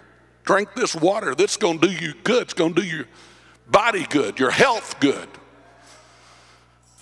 Drink 0.43 0.69
this 0.75 0.95
water. 0.95 1.35
That's 1.35 1.57
going 1.57 1.79
to 1.79 1.87
do 1.87 1.93
you 1.93 2.13
good. 2.23 2.43
It's 2.43 2.53
going 2.53 2.73
to 2.75 2.81
do 2.81 2.87
your 2.87 3.05
body 3.67 4.05
good, 4.09 4.39
your 4.39 4.51
health 4.51 4.99
good. 4.99 5.27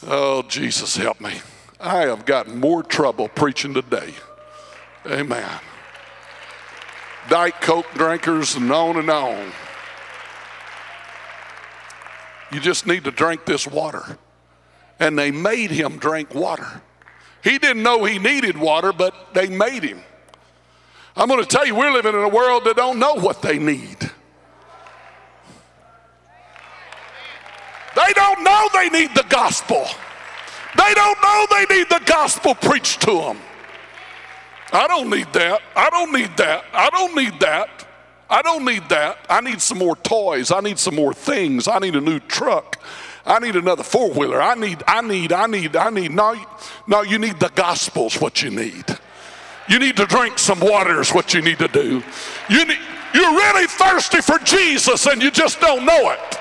Oh, 0.07 0.41
Jesus, 0.43 0.95
help 0.95 1.21
me. 1.21 1.41
I 1.79 2.01
have 2.01 2.25
got 2.25 2.47
more 2.47 2.81
trouble 2.81 3.27
preaching 3.27 3.73
today 3.73 4.13
Amen. 5.05 5.59
Diet 7.29 7.59
Coke 7.61 7.91
drinkers 7.93 8.55
and 8.55 8.71
on 8.71 8.97
and 8.97 9.09
on. 9.09 9.51
You 12.51 12.59
just 12.59 12.86
need 12.88 13.03
to 13.03 13.11
drink 13.11 13.45
this 13.45 13.67
water. 13.67 14.17
And 14.99 15.17
they 15.17 15.31
made 15.31 15.71
him 15.71 15.97
drink 15.97 16.34
water. 16.34 16.81
He 17.43 17.57
didn't 17.57 17.83
know 17.83 18.05
he 18.05 18.19
needed 18.19 18.57
water, 18.57 18.93
but 18.93 19.33
they 19.33 19.47
made 19.47 19.83
him. 19.83 20.01
I'm 21.15 21.27
going 21.27 21.41
to 21.41 21.45
tell 21.45 21.65
you, 21.65 21.75
we're 21.75 21.91
living 21.91 22.15
in 22.15 22.21
a 22.21 22.29
world 22.29 22.63
that 22.65 22.75
don't 22.75 22.99
know 22.99 23.15
what 23.15 23.41
they 23.41 23.59
need. 23.59 23.99
They 27.95 28.13
don't 28.13 28.43
know 28.43 28.67
they 28.73 28.89
need 28.89 29.13
the 29.13 29.25
gospel. 29.29 29.85
They 30.75 30.93
don't 30.95 31.21
know 31.21 31.45
they 31.51 31.75
need 31.75 31.89
the 31.89 32.01
gospel 32.05 32.55
preached 32.55 33.01
to 33.01 33.11
them. 33.11 33.37
I 34.71 34.87
don't 34.87 35.09
need 35.09 35.31
that. 35.33 35.61
I 35.75 35.89
don't 35.91 36.11
need 36.11 36.35
that. 36.37 36.65
I 36.73 36.89
don't 36.89 37.15
need 37.15 37.39
that. 37.41 37.87
I 38.29 38.41
don't 38.41 38.65
need 38.65 38.89
that. 38.89 39.19
I 39.29 39.41
need 39.41 39.61
some 39.61 39.77
more 39.77 39.95
toys. 39.97 40.51
I 40.51 40.61
need 40.61 40.79
some 40.79 40.95
more 40.95 41.13
things. 41.13 41.67
I 41.67 41.77
need 41.77 41.95
a 41.95 42.01
new 42.01 42.19
truck. 42.19 42.81
I 43.26 43.39
need 43.39 43.55
another 43.55 43.84
four 43.84 44.11
wheeler. 44.11 44.41
I 44.41 44.55
need, 44.55 44.84
I 44.86 45.01
need, 45.01 45.32
I 45.32 45.47
need, 45.47 45.76
I 45.76 45.89
need. 45.89 46.11
No, 46.11 46.36
no, 46.88 47.01
you 47.01 47.17
need 47.17 47.39
the 47.39 47.51
gospel's 47.55 48.19
what 48.19 48.41
you 48.41 48.49
need. 48.49 48.86
You 49.69 49.80
need 49.80 49.95
to 49.97 50.05
drink 50.05 50.39
some 50.39 50.59
water 50.59 50.99
is 50.99 51.11
what 51.11 51.34
you 51.34 51.41
need 51.41 51.59
to 51.59 51.69
do. 51.69 52.03
You 52.49 52.65
need, 52.65 52.80
you're 53.13 53.32
really 53.32 53.67
thirsty 53.67 54.21
for 54.21 54.38
Jesus 54.39 55.05
and 55.07 55.21
you 55.21 55.32
just 55.32 55.61
don't 55.61 55.86
know 55.86 56.11
it. 56.11 56.39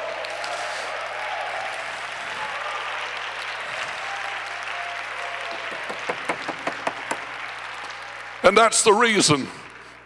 And 8.44 8.58
that's 8.58 8.82
the 8.82 8.92
reason 8.92 9.46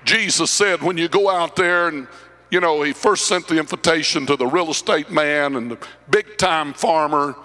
Jesus 0.05 0.51
said 0.51 0.83
when 0.83 0.99
you 0.99 1.09
go 1.09 1.31
out 1.31 1.57
there 1.57 1.89
and 1.89 2.07
you 2.51 2.61
know, 2.61 2.83
he 2.83 2.93
first 2.93 3.27
sent 3.27 3.49
the 3.49 3.59
invitation 3.59 4.27
to 4.27 4.37
the 4.37 4.47
real 4.47 4.71
estate 4.71 5.11
man 5.11 5.57
and 5.57 5.71
the 5.71 5.79
big 6.11 6.39
time 6.39 6.73
farmer 6.73 7.37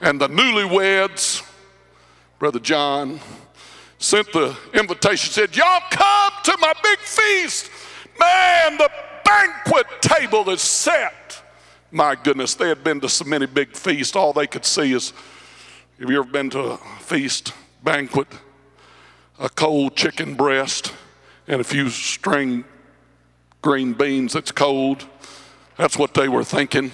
and 0.00 0.20
the 0.20 0.28
newlyweds. 0.28 1.44
Brother 2.38 2.58
John 2.58 3.20
sent 3.98 4.32
the 4.32 4.56
invitation, 4.74 5.30
said, 5.32 5.56
Y'all 5.56 5.82
come 5.90 6.32
to 6.44 6.56
my 6.60 6.72
big 6.82 6.98
feast. 6.98 7.70
Man, 8.18 8.78
the 8.78 8.90
banquet 9.24 9.86
table 10.00 10.48
is 10.50 10.60
set. 10.60 11.42
My 11.90 12.14
goodness, 12.14 12.54
they 12.54 12.68
had 12.68 12.84
been 12.84 13.00
to 13.00 13.08
so 13.08 13.24
many 13.24 13.46
big 13.46 13.76
feasts. 13.76 14.14
All 14.14 14.32
they 14.32 14.46
could 14.46 14.64
see 14.64 14.92
is 14.92 15.12
have 15.98 16.10
you 16.10 16.20
ever 16.20 16.30
been 16.30 16.50
to 16.50 16.60
a 16.60 16.76
feast, 16.76 17.52
banquet? 17.82 18.28
a 19.38 19.48
cold 19.48 19.94
chicken 19.94 20.34
breast 20.34 20.92
and 21.46 21.60
a 21.60 21.64
few 21.64 21.88
string 21.88 22.64
green 23.68 23.92
beans 23.92 24.32
that's 24.32 24.50
cold. 24.50 25.04
That's 25.76 25.98
what 25.98 26.14
they 26.14 26.26
were 26.26 26.42
thinking. 26.42 26.90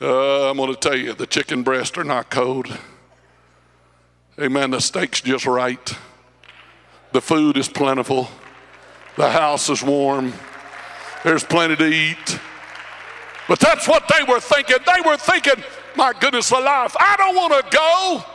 Uh, 0.00 0.48
I'm 0.48 0.56
going 0.56 0.72
to 0.72 0.78
tell 0.78 0.96
you, 0.96 1.12
the 1.12 1.26
chicken 1.26 1.64
breasts 1.64 1.98
are 1.98 2.04
not 2.04 2.30
cold. 2.30 2.68
Amen. 4.40 4.70
The 4.70 4.80
steak's 4.80 5.20
just 5.20 5.44
right. 5.44 5.92
The 7.10 7.20
food 7.20 7.56
is 7.56 7.68
plentiful. 7.68 8.28
The 9.16 9.28
house 9.28 9.68
is 9.68 9.82
warm. 9.82 10.32
There's 11.24 11.42
plenty 11.42 11.74
to 11.74 11.86
eat. 11.86 12.38
But 13.48 13.58
that's 13.58 13.88
what 13.88 14.06
they 14.06 14.22
were 14.22 14.38
thinking. 14.38 14.76
They 14.86 15.00
were 15.04 15.16
thinking, 15.16 15.64
my 15.96 16.12
goodness 16.12 16.52
alive, 16.52 16.96
I 17.00 17.16
don't 17.16 17.34
want 17.34 17.54
to 17.54 17.76
go. 17.76 18.31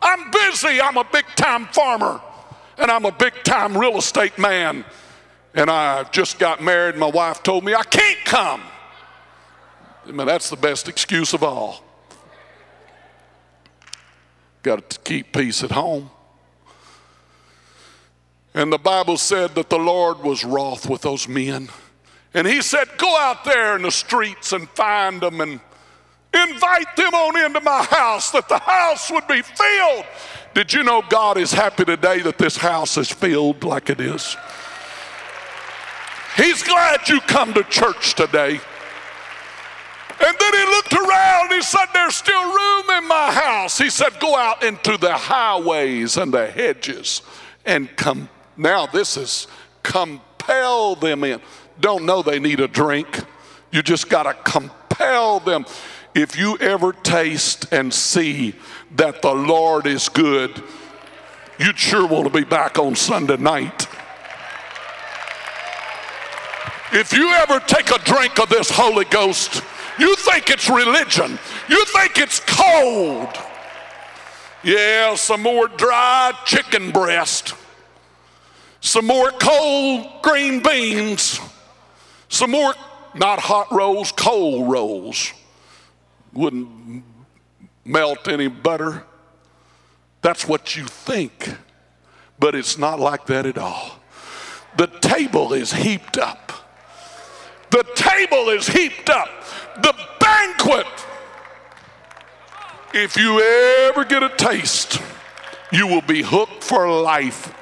I'm 0.00 0.30
busy. 0.30 0.80
I'm 0.80 0.96
a 0.96 1.04
big 1.04 1.26
time 1.36 1.66
farmer 1.66 2.20
and 2.78 2.90
I'm 2.90 3.04
a 3.04 3.12
big 3.12 3.34
time 3.44 3.76
real 3.76 3.98
estate 3.98 4.38
man. 4.38 4.84
And 5.54 5.70
I 5.70 6.04
just 6.04 6.38
got 6.38 6.62
married. 6.62 6.96
My 6.96 7.08
wife 7.08 7.42
told 7.42 7.64
me 7.64 7.74
I 7.74 7.82
can't 7.82 8.24
come. 8.24 8.62
I 10.06 10.12
mean, 10.12 10.26
that's 10.26 10.48
the 10.48 10.56
best 10.56 10.88
excuse 10.88 11.34
of 11.34 11.42
all. 11.42 11.82
Got 14.62 14.88
to 14.90 14.98
keep 15.00 15.32
peace 15.32 15.62
at 15.62 15.72
home. 15.72 16.10
And 18.54 18.72
the 18.72 18.78
Bible 18.78 19.16
said 19.16 19.54
that 19.54 19.68
the 19.70 19.78
Lord 19.78 20.20
was 20.20 20.44
wroth 20.44 20.88
with 20.88 21.02
those 21.02 21.28
men. 21.28 21.68
And 22.34 22.46
he 22.46 22.62
said, 22.62 22.88
Go 22.96 23.16
out 23.18 23.44
there 23.44 23.76
in 23.76 23.82
the 23.82 23.90
streets 23.90 24.52
and 24.52 24.68
find 24.70 25.20
them 25.20 25.40
and 25.40 25.60
Invite 26.42 26.96
them 26.96 27.14
on 27.14 27.44
into 27.44 27.60
my 27.60 27.82
house 27.84 28.30
that 28.30 28.48
the 28.48 28.58
house 28.58 29.10
would 29.10 29.26
be 29.26 29.42
filled. 29.42 30.04
Did 30.54 30.72
you 30.72 30.82
know 30.82 31.02
God 31.08 31.38
is 31.38 31.52
happy 31.52 31.84
today 31.84 32.20
that 32.20 32.38
this 32.38 32.56
house 32.56 32.96
is 32.96 33.10
filled 33.10 33.64
like 33.64 33.90
it 33.90 34.00
is? 34.00 34.36
He's 36.36 36.62
glad 36.62 37.08
you 37.08 37.20
come 37.22 37.52
to 37.54 37.64
church 37.64 38.14
today. 38.14 38.60
And 40.20 40.36
then 40.38 40.52
he 40.52 40.64
looked 40.66 40.92
around. 40.92 41.52
He 41.52 41.62
said, 41.62 41.86
There's 41.92 42.16
still 42.16 42.42
room 42.42 42.90
in 42.90 43.08
my 43.08 43.32
house. 43.32 43.78
He 43.78 43.90
said, 43.90 44.18
Go 44.20 44.36
out 44.36 44.62
into 44.62 44.96
the 44.96 45.12
highways 45.12 46.16
and 46.16 46.32
the 46.32 46.46
hedges 46.46 47.22
and 47.64 47.94
come. 47.96 48.28
Now, 48.56 48.86
this 48.86 49.16
is 49.16 49.46
compel 49.82 50.96
them 50.96 51.24
in. 51.24 51.40
Don't 51.80 52.04
know 52.04 52.22
they 52.22 52.40
need 52.40 52.60
a 52.60 52.68
drink. 52.68 53.24
You 53.70 53.82
just 53.82 54.08
got 54.08 54.24
to 54.24 54.34
compel 54.50 55.40
them. 55.40 55.66
If 56.14 56.38
you 56.38 56.56
ever 56.58 56.92
taste 56.92 57.72
and 57.72 57.92
see 57.92 58.54
that 58.96 59.22
the 59.22 59.34
Lord 59.34 59.86
is 59.86 60.08
good, 60.08 60.62
you'd 61.58 61.78
sure 61.78 62.06
want 62.06 62.24
to 62.24 62.30
be 62.30 62.44
back 62.44 62.78
on 62.78 62.96
Sunday 62.96 63.36
night. 63.36 63.86
If 66.90 67.12
you 67.12 67.28
ever 67.34 67.60
take 67.60 67.90
a 67.90 67.98
drink 67.98 68.40
of 68.40 68.48
this 68.48 68.70
Holy 68.70 69.04
Ghost, 69.04 69.62
you 69.98 70.16
think 70.16 70.48
it's 70.50 70.70
religion, 70.70 71.38
you 71.68 71.84
think 71.86 72.18
it's 72.18 72.40
cold. 72.40 73.28
Yeah, 74.64 75.14
some 75.14 75.42
more 75.42 75.68
dry 75.68 76.32
chicken 76.46 76.90
breast, 76.90 77.54
some 78.80 79.06
more 79.06 79.30
cold 79.32 80.22
green 80.22 80.62
beans, 80.62 81.38
some 82.28 82.50
more 82.50 82.72
not 83.14 83.38
hot 83.38 83.70
rolls, 83.70 84.10
cold 84.12 84.70
rolls 84.70 85.32
wouldn't 86.38 87.02
melt 87.84 88.28
any 88.28 88.46
butter. 88.46 89.04
That's 90.22 90.46
what 90.46 90.76
you 90.76 90.84
think, 90.84 91.56
but 92.38 92.54
it's 92.54 92.78
not 92.78 93.00
like 93.00 93.26
that 93.26 93.44
at 93.44 93.58
all. 93.58 93.98
The 94.76 94.86
table 94.86 95.52
is 95.52 95.72
heaped 95.72 96.16
up. 96.16 96.52
The 97.70 97.84
table 97.96 98.50
is 98.50 98.68
heaped 98.68 99.10
up. 99.10 99.28
The 99.82 99.94
banquet. 100.20 100.86
If 102.94 103.16
you 103.16 103.40
ever 103.40 104.04
get 104.04 104.22
a 104.22 104.30
taste, 104.30 105.02
you 105.72 105.88
will 105.88 106.02
be 106.02 106.22
hooked 106.22 106.62
for 106.62 106.88
life 106.88 107.52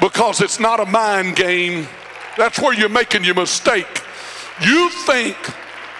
because 0.00 0.40
it's 0.40 0.58
not 0.58 0.80
a 0.80 0.86
mind 0.86 1.36
game. 1.36 1.86
That's 2.36 2.58
where 2.58 2.74
you're 2.74 2.88
making 2.88 3.22
your 3.24 3.34
mistake. 3.36 4.02
You 4.60 4.90
think 5.06 5.36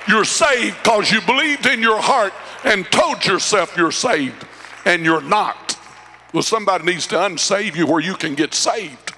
you're 0.09 0.25
saved 0.25 0.77
because 0.83 1.11
you 1.11 1.21
believed 1.23 1.67
in 1.67 1.81
your 1.81 2.01
heart 2.01 2.33
and 2.65 2.85
told 2.91 3.25
yourself 3.25 3.77
you're 3.77 3.93
saved, 3.93 4.47
and 4.85 5.05
you're 5.05 5.23
not. 5.23 5.79
Well, 6.33 6.43
somebody 6.43 6.85
needs 6.85 7.07
to 7.09 7.17
unsave 7.17 7.77
you 7.77 7.87
where 7.87 8.01
you 8.01 8.15
can 8.15 8.35
get 8.35 8.55
saved. 8.55 9.15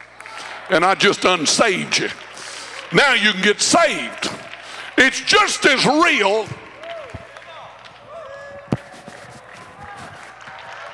And 0.70 0.85
I 0.85 0.95
just 0.95 1.24
unsaved 1.24 1.99
you. 1.99 2.09
Now 2.93 3.14
you 3.14 3.33
can 3.33 3.43
get 3.43 3.61
saved. 3.61 4.30
It's 4.97 5.20
just 5.20 5.64
as 5.66 5.85
real. 5.85 6.47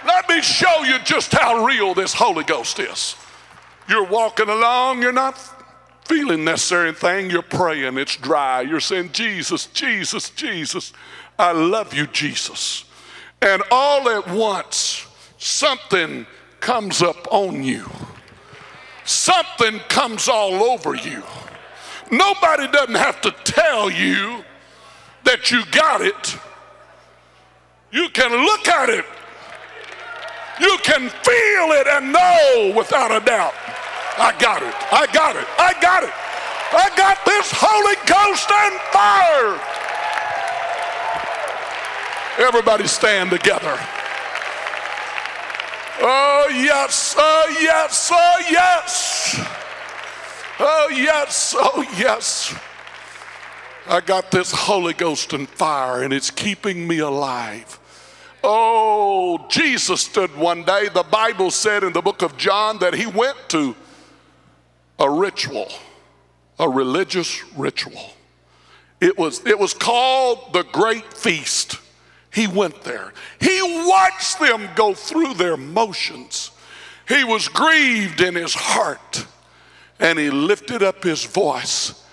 Let 0.06 0.28
me 0.28 0.40
show 0.40 0.84
you 0.84 0.98
just 1.00 1.32
how 1.32 1.64
real 1.64 1.94
this 1.94 2.12
Holy 2.14 2.44
Ghost 2.44 2.78
is. 2.78 3.16
You're 3.88 4.06
walking 4.06 4.48
along, 4.48 5.02
you're 5.02 5.12
not 5.12 5.57
feeling 6.08 6.42
necessary 6.42 6.92
thing, 6.92 7.30
you're 7.30 7.42
praying, 7.42 7.98
it's 7.98 8.16
dry. 8.16 8.62
You're 8.62 8.80
saying, 8.80 9.10
Jesus, 9.12 9.66
Jesus, 9.66 10.30
Jesus, 10.30 10.92
I 11.38 11.52
love 11.52 11.92
you, 11.94 12.06
Jesus. 12.06 12.86
And 13.42 13.62
all 13.70 14.08
at 14.08 14.28
once, 14.28 15.06
something 15.36 16.26
comes 16.60 17.02
up 17.02 17.28
on 17.30 17.62
you. 17.62 17.84
Something 19.04 19.78
comes 19.88 20.28
all 20.28 20.54
over 20.54 20.94
you. 20.94 21.22
Nobody 22.10 22.66
doesn't 22.68 22.94
have 22.94 23.20
to 23.20 23.30
tell 23.44 23.90
you 23.90 24.42
that 25.24 25.50
you 25.50 25.62
got 25.70 26.00
it. 26.00 26.36
You 27.92 28.08
can 28.08 28.30
look 28.32 28.66
at 28.66 28.88
it. 28.88 29.04
You 30.60 30.76
can 30.82 31.08
feel 31.08 31.72
it 31.72 31.86
and 31.86 32.12
know 32.12 32.72
without 32.76 33.10
a 33.10 33.24
doubt 33.24 33.54
I 34.18 34.34
got 34.38 34.62
it. 34.62 34.74
I 34.92 35.06
got 35.12 35.36
it. 35.36 35.46
I 35.58 35.72
got 35.80 36.02
it. 36.02 36.12
I 36.70 36.90
got 36.96 37.24
this 37.24 37.50
Holy 37.54 37.96
Ghost 38.04 38.50
and 38.50 38.80
fire. 38.92 39.58
Everybody 42.46 42.86
stand 42.86 43.30
together. 43.30 43.78
Oh, 46.00 46.48
yes, 46.52 47.14
oh, 47.18 47.56
yes, 47.60 48.10
oh, 48.12 48.44
yes. 48.50 49.40
Oh, 50.60 50.88
yes, 50.90 51.54
oh, 51.56 51.82
yes. 51.96 52.54
I 53.88 54.00
got 54.00 54.30
this 54.30 54.52
Holy 54.52 54.92
Ghost 54.92 55.32
and 55.32 55.48
fire, 55.48 56.02
and 56.02 56.12
it's 56.12 56.30
keeping 56.30 56.86
me 56.86 56.98
alive. 56.98 57.78
Oh, 58.44 59.46
Jesus 59.48 60.02
stood 60.02 60.36
one 60.36 60.64
day. 60.64 60.88
The 60.88 61.02
Bible 61.04 61.50
said 61.50 61.82
in 61.82 61.92
the 61.92 62.02
book 62.02 62.22
of 62.22 62.36
John 62.36 62.78
that 62.78 62.94
he 62.94 63.06
went 63.06 63.36
to 63.48 63.74
a 64.98 65.10
ritual, 65.10 65.68
a 66.58 66.68
religious 66.68 67.42
ritual. 67.56 68.10
It 69.00 69.16
was, 69.16 69.46
it 69.46 69.58
was 69.58 69.74
called 69.74 70.52
the 70.52 70.64
Great 70.64 71.14
Feast. 71.14 71.78
He 72.32 72.46
went 72.46 72.82
there. 72.82 73.12
He 73.40 73.60
watched 73.86 74.40
them 74.40 74.68
go 74.74 74.94
through 74.94 75.34
their 75.34 75.56
motions. 75.56 76.50
He 77.08 77.24
was 77.24 77.48
grieved 77.48 78.20
in 78.20 78.34
his 78.34 78.54
heart 78.54 79.26
and 79.98 80.18
he 80.18 80.30
lifted 80.30 80.82
up 80.82 81.02
his 81.02 81.24
voice 81.24 82.04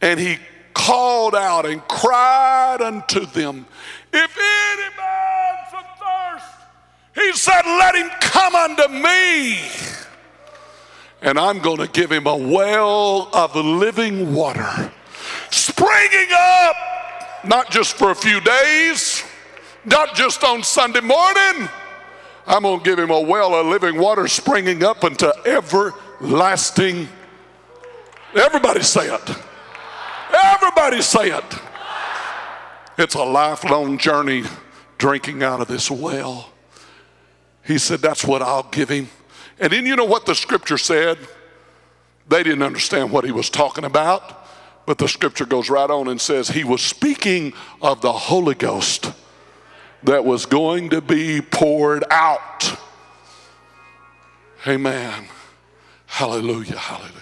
and 0.00 0.18
he 0.18 0.38
called 0.74 1.34
out 1.34 1.64
and 1.64 1.86
cried 1.88 2.80
unto 2.80 3.24
them, 3.26 3.66
If 4.12 4.36
any 4.36 4.96
man 4.96 5.56
should 5.70 5.86
thirst, 6.00 6.54
he 7.14 7.32
said, 7.32 7.62
Let 7.64 7.94
him 7.94 8.10
come 8.20 8.54
unto 8.54 8.88
me. 8.88 9.60
And 11.22 11.38
I'm 11.38 11.60
going 11.60 11.78
to 11.78 11.86
give 11.86 12.10
him 12.10 12.26
a 12.26 12.36
well 12.36 13.28
of 13.32 13.54
living 13.54 14.34
water, 14.34 14.92
springing 15.50 16.28
up, 16.32 16.76
not 17.44 17.70
just 17.70 17.96
for 17.96 18.10
a 18.10 18.14
few 18.14 18.40
days, 18.40 19.22
not 19.84 20.14
just 20.16 20.42
on 20.42 20.64
Sunday 20.64 21.00
morning. 21.00 21.68
I'm 22.44 22.62
going 22.62 22.80
to 22.80 22.84
give 22.84 22.98
him 22.98 23.10
a 23.10 23.20
well 23.20 23.54
of 23.54 23.66
living 23.66 23.98
water 23.98 24.26
springing 24.26 24.82
up 24.82 25.04
into 25.04 25.32
everlasting. 25.46 27.08
Everybody 28.34 28.82
say 28.82 29.14
it. 29.14 29.36
Everybody 30.34 31.02
say 31.02 31.30
it. 31.30 31.54
It's 32.98 33.14
a 33.14 33.22
lifelong 33.22 33.96
journey 33.96 34.42
drinking 34.98 35.42
out 35.42 35.60
of 35.60 35.68
this 35.68 35.90
well. 35.90 36.50
He 37.64 37.78
said, 37.78 38.00
That's 38.00 38.24
what 38.24 38.42
I'll 38.42 38.68
give 38.70 38.88
him. 38.88 39.08
And 39.58 39.72
then 39.72 39.86
you 39.86 39.96
know 39.96 40.04
what 40.04 40.26
the 40.26 40.34
scripture 40.34 40.78
said? 40.78 41.18
They 42.28 42.42
didn't 42.42 42.62
understand 42.62 43.10
what 43.10 43.24
he 43.24 43.32
was 43.32 43.50
talking 43.50 43.84
about, 43.84 44.46
but 44.86 44.98
the 44.98 45.08
scripture 45.08 45.46
goes 45.46 45.68
right 45.68 45.90
on 45.90 46.08
and 46.08 46.20
says 46.20 46.48
he 46.48 46.64
was 46.64 46.82
speaking 46.82 47.52
of 47.80 48.00
the 48.00 48.12
Holy 48.12 48.54
Ghost 48.54 49.12
that 50.04 50.24
was 50.24 50.46
going 50.46 50.90
to 50.90 51.00
be 51.00 51.40
poured 51.40 52.04
out. 52.10 52.76
Amen. 54.66 55.26
Hallelujah. 56.06 56.76
Hallelujah. 56.76 57.12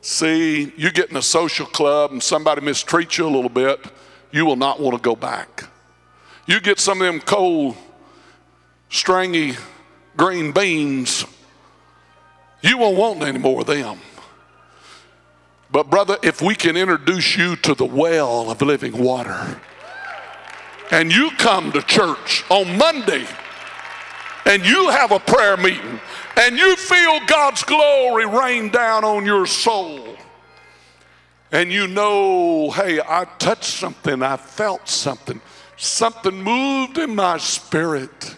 See, 0.00 0.72
you 0.76 0.90
get 0.90 1.10
in 1.10 1.16
a 1.16 1.22
social 1.22 1.66
club 1.66 2.12
and 2.12 2.22
somebody 2.22 2.60
mistreats 2.60 3.16
you 3.16 3.26
a 3.26 3.30
little 3.30 3.48
bit, 3.48 3.80
you 4.32 4.44
will 4.44 4.56
not 4.56 4.80
want 4.80 4.96
to 4.96 5.02
go 5.02 5.16
back. 5.16 5.64
You 6.46 6.60
get 6.60 6.78
some 6.78 7.00
of 7.00 7.06
them 7.06 7.20
cold, 7.20 7.76
stringy 8.90 9.54
green 10.16 10.52
beans, 10.52 11.24
you 12.64 12.78
won't 12.78 12.96
want 12.96 13.22
any 13.22 13.38
more 13.38 13.60
of 13.60 13.66
them. 13.66 13.98
But, 15.70 15.90
brother, 15.90 16.16
if 16.22 16.40
we 16.40 16.54
can 16.54 16.76
introduce 16.76 17.36
you 17.36 17.56
to 17.56 17.74
the 17.74 17.84
well 17.84 18.50
of 18.50 18.62
living 18.62 18.96
water, 18.96 19.60
and 20.90 21.12
you 21.12 21.30
come 21.32 21.72
to 21.72 21.82
church 21.82 22.44
on 22.50 22.78
Monday 22.78 23.26
and 24.46 24.64
you 24.64 24.90
have 24.90 25.10
a 25.10 25.18
prayer 25.18 25.56
meeting 25.56 25.98
and 26.36 26.58
you 26.58 26.76
feel 26.76 27.20
God's 27.26 27.62
glory 27.64 28.26
rain 28.26 28.68
down 28.68 29.04
on 29.04 29.24
your 29.24 29.46
soul, 29.46 30.16
and 31.52 31.70
you 31.70 31.86
know, 31.86 32.70
hey, 32.70 33.00
I 33.00 33.26
touched 33.38 33.64
something, 33.64 34.22
I 34.22 34.36
felt 34.36 34.88
something, 34.88 35.40
something 35.76 36.42
moved 36.42 36.98
in 36.98 37.14
my 37.14 37.38
spirit. 37.38 38.36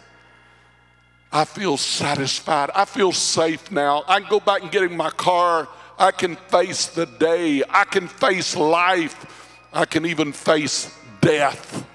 I 1.37 1.45
feel 1.45 1.77
satisfied. 1.77 2.71
I 2.75 2.87
feel 2.87 3.13
safe 3.13 3.71
now. 3.71 4.05
I 4.09 4.21
can 4.21 4.31
go 4.31 4.41
back 4.41 4.63
and 4.63 4.71
get 4.71 4.85
in 4.85 4.97
my 4.97 5.11
car. 5.11 5.69
I 5.99 6.11
can 6.11 6.37
face 6.37 6.87
the 6.87 7.05
day. 7.05 7.63
I 7.69 7.85
can 7.85 8.09
face 8.09 8.57
life. 8.57 9.61
I 9.71 9.85
can 9.85 10.07
even 10.07 10.33
face 10.33 10.91
death 11.21 11.87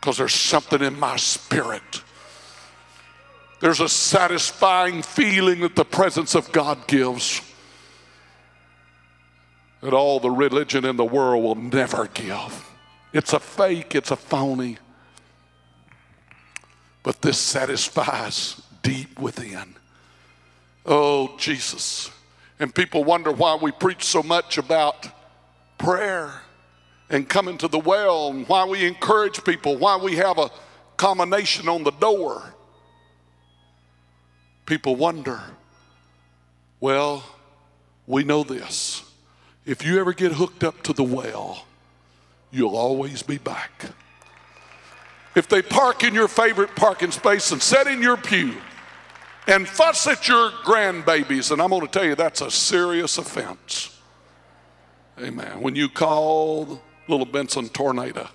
because 0.00 0.18
there's 0.18 0.34
something 0.34 0.82
in 0.82 0.98
my 0.98 1.14
spirit. 1.14 2.02
There's 3.60 3.78
a 3.78 3.88
satisfying 3.88 5.02
feeling 5.02 5.60
that 5.60 5.76
the 5.76 5.84
presence 5.84 6.34
of 6.34 6.50
God 6.50 6.88
gives 6.88 7.40
that 9.80 9.92
all 9.92 10.18
the 10.18 10.30
religion 10.32 10.84
in 10.84 10.96
the 10.96 11.04
world 11.04 11.44
will 11.44 11.54
never 11.54 12.08
give. 12.08 12.68
It's 13.12 13.32
a 13.32 13.38
fake, 13.38 13.94
it's 13.94 14.10
a 14.10 14.16
phony. 14.16 14.78
But 17.06 17.22
this 17.22 17.38
satisfies 17.38 18.60
deep 18.82 19.20
within. 19.20 19.76
Oh, 20.84 21.36
Jesus. 21.38 22.10
And 22.58 22.74
people 22.74 23.04
wonder 23.04 23.30
why 23.30 23.54
we 23.54 23.70
preach 23.70 24.02
so 24.02 24.24
much 24.24 24.58
about 24.58 25.06
prayer 25.78 26.32
and 27.08 27.28
coming 27.28 27.58
to 27.58 27.68
the 27.68 27.78
well, 27.78 28.30
and 28.30 28.48
why 28.48 28.64
we 28.64 28.84
encourage 28.84 29.44
people, 29.44 29.76
why 29.76 29.96
we 29.96 30.16
have 30.16 30.36
a 30.38 30.50
combination 30.96 31.68
on 31.68 31.84
the 31.84 31.92
door. 31.92 32.42
People 34.64 34.96
wonder, 34.96 35.40
well, 36.80 37.22
we 38.08 38.24
know 38.24 38.42
this. 38.42 39.04
If 39.64 39.86
you 39.86 40.00
ever 40.00 40.12
get 40.12 40.32
hooked 40.32 40.64
up 40.64 40.82
to 40.82 40.92
the 40.92 41.04
well, 41.04 41.66
you'll 42.50 42.76
always 42.76 43.22
be 43.22 43.38
back. 43.38 43.92
If 45.36 45.46
they 45.46 45.62
park 45.62 46.02
in 46.02 46.14
your 46.14 46.26
favorite 46.26 46.74
parking 46.74 47.12
space 47.12 47.52
and 47.52 47.62
sit 47.62 47.86
in 47.86 48.02
your 48.02 48.16
pew 48.16 48.54
and 49.46 49.68
fuss 49.68 50.06
at 50.08 50.26
your 50.26 50.50
grandbabies, 50.64 51.52
and 51.52 51.62
I'm 51.62 51.70
going 51.70 51.82
to 51.82 51.88
tell 51.88 52.04
you 52.04 52.16
that's 52.16 52.40
a 52.40 52.50
serious 52.50 53.18
offense. 53.18 53.96
Amen. 55.20 55.60
When 55.60 55.76
you 55.76 55.88
call 55.88 56.82
little 57.08 57.26
Benson 57.26 57.68
tornado. 57.68 58.28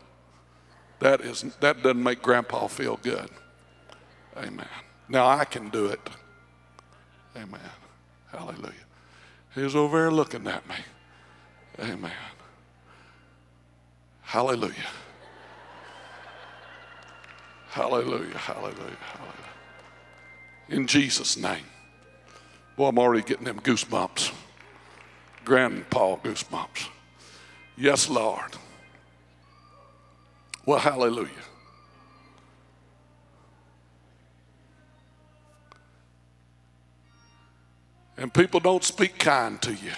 That 1.00 1.22
is 1.22 1.42
that 1.60 1.82
doesn't 1.82 2.02
make 2.02 2.22
grandpa 2.22 2.68
feel 2.68 2.98
good. 3.02 3.30
Amen. 4.38 4.68
Now 5.10 5.28
I 5.28 5.46
can 5.46 5.70
do 5.70 5.88
it. 5.88 6.00
Amen. 7.36 7.60
Hallelujah. 8.32 8.74
He's 9.56 9.76
over 9.76 10.00
there 10.00 10.12
looking 10.12 10.48
at 10.48 10.68
me. 10.70 10.76
Amen. 11.80 12.12
Hallelujah. 14.22 14.76
Hallelujah. 17.72 18.38
Hallelujah. 18.38 18.98
Hallelujah. 19.00 19.32
In 20.68 20.88
Jesus' 20.88 21.38
name. 21.38 21.64
Boy, 22.76 22.88
I'm 22.88 23.00
already 23.00 23.24
getting 23.24 23.46
them 23.46 23.62
goosebumps. 23.62 24.34
Grandpa 25.46 26.18
goosebumps. 26.18 26.90
Yes, 27.78 28.10
Lord. 28.10 28.52
Well, 30.66 30.80
hallelujah. 30.80 31.30
And 38.18 38.34
people 38.34 38.60
don't 38.60 38.84
speak 38.84 39.18
kind 39.18 39.62
to 39.62 39.74
you, 39.74 39.94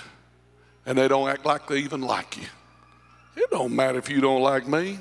and 0.86 0.96
they 0.98 1.08
don't 1.08 1.28
act 1.28 1.44
like 1.44 1.68
they 1.68 1.80
even 1.80 2.02
like 2.02 2.38
you. 2.38 2.48
It 3.36 3.50
don't 3.50 3.76
matter 3.76 3.98
if 3.98 4.10
you 4.10 4.22
don't 4.22 4.42
like 4.42 4.68
me. 4.68 5.00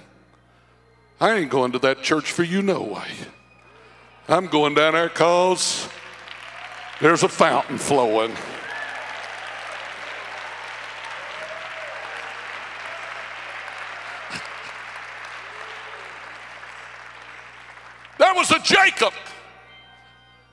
I 1.23 1.35
ain't 1.35 1.51
going 1.51 1.71
to 1.71 1.79
that 1.79 2.03
church 2.03 2.33
for 2.33 2.43
you 2.43 2.63
no 2.63 2.83
way. 2.83 3.07
I'm 4.29 4.49
going 4.49 4.75
down 4.75 4.95
there 4.95 5.09
because 5.09 5.89
there's 7.01 7.23
a 7.23 7.29
fountain 7.29 7.79
flowing. 7.79 8.33
That 18.19 18.35
was 18.35 18.51
a 18.51 18.59
Jacob. 18.59 19.13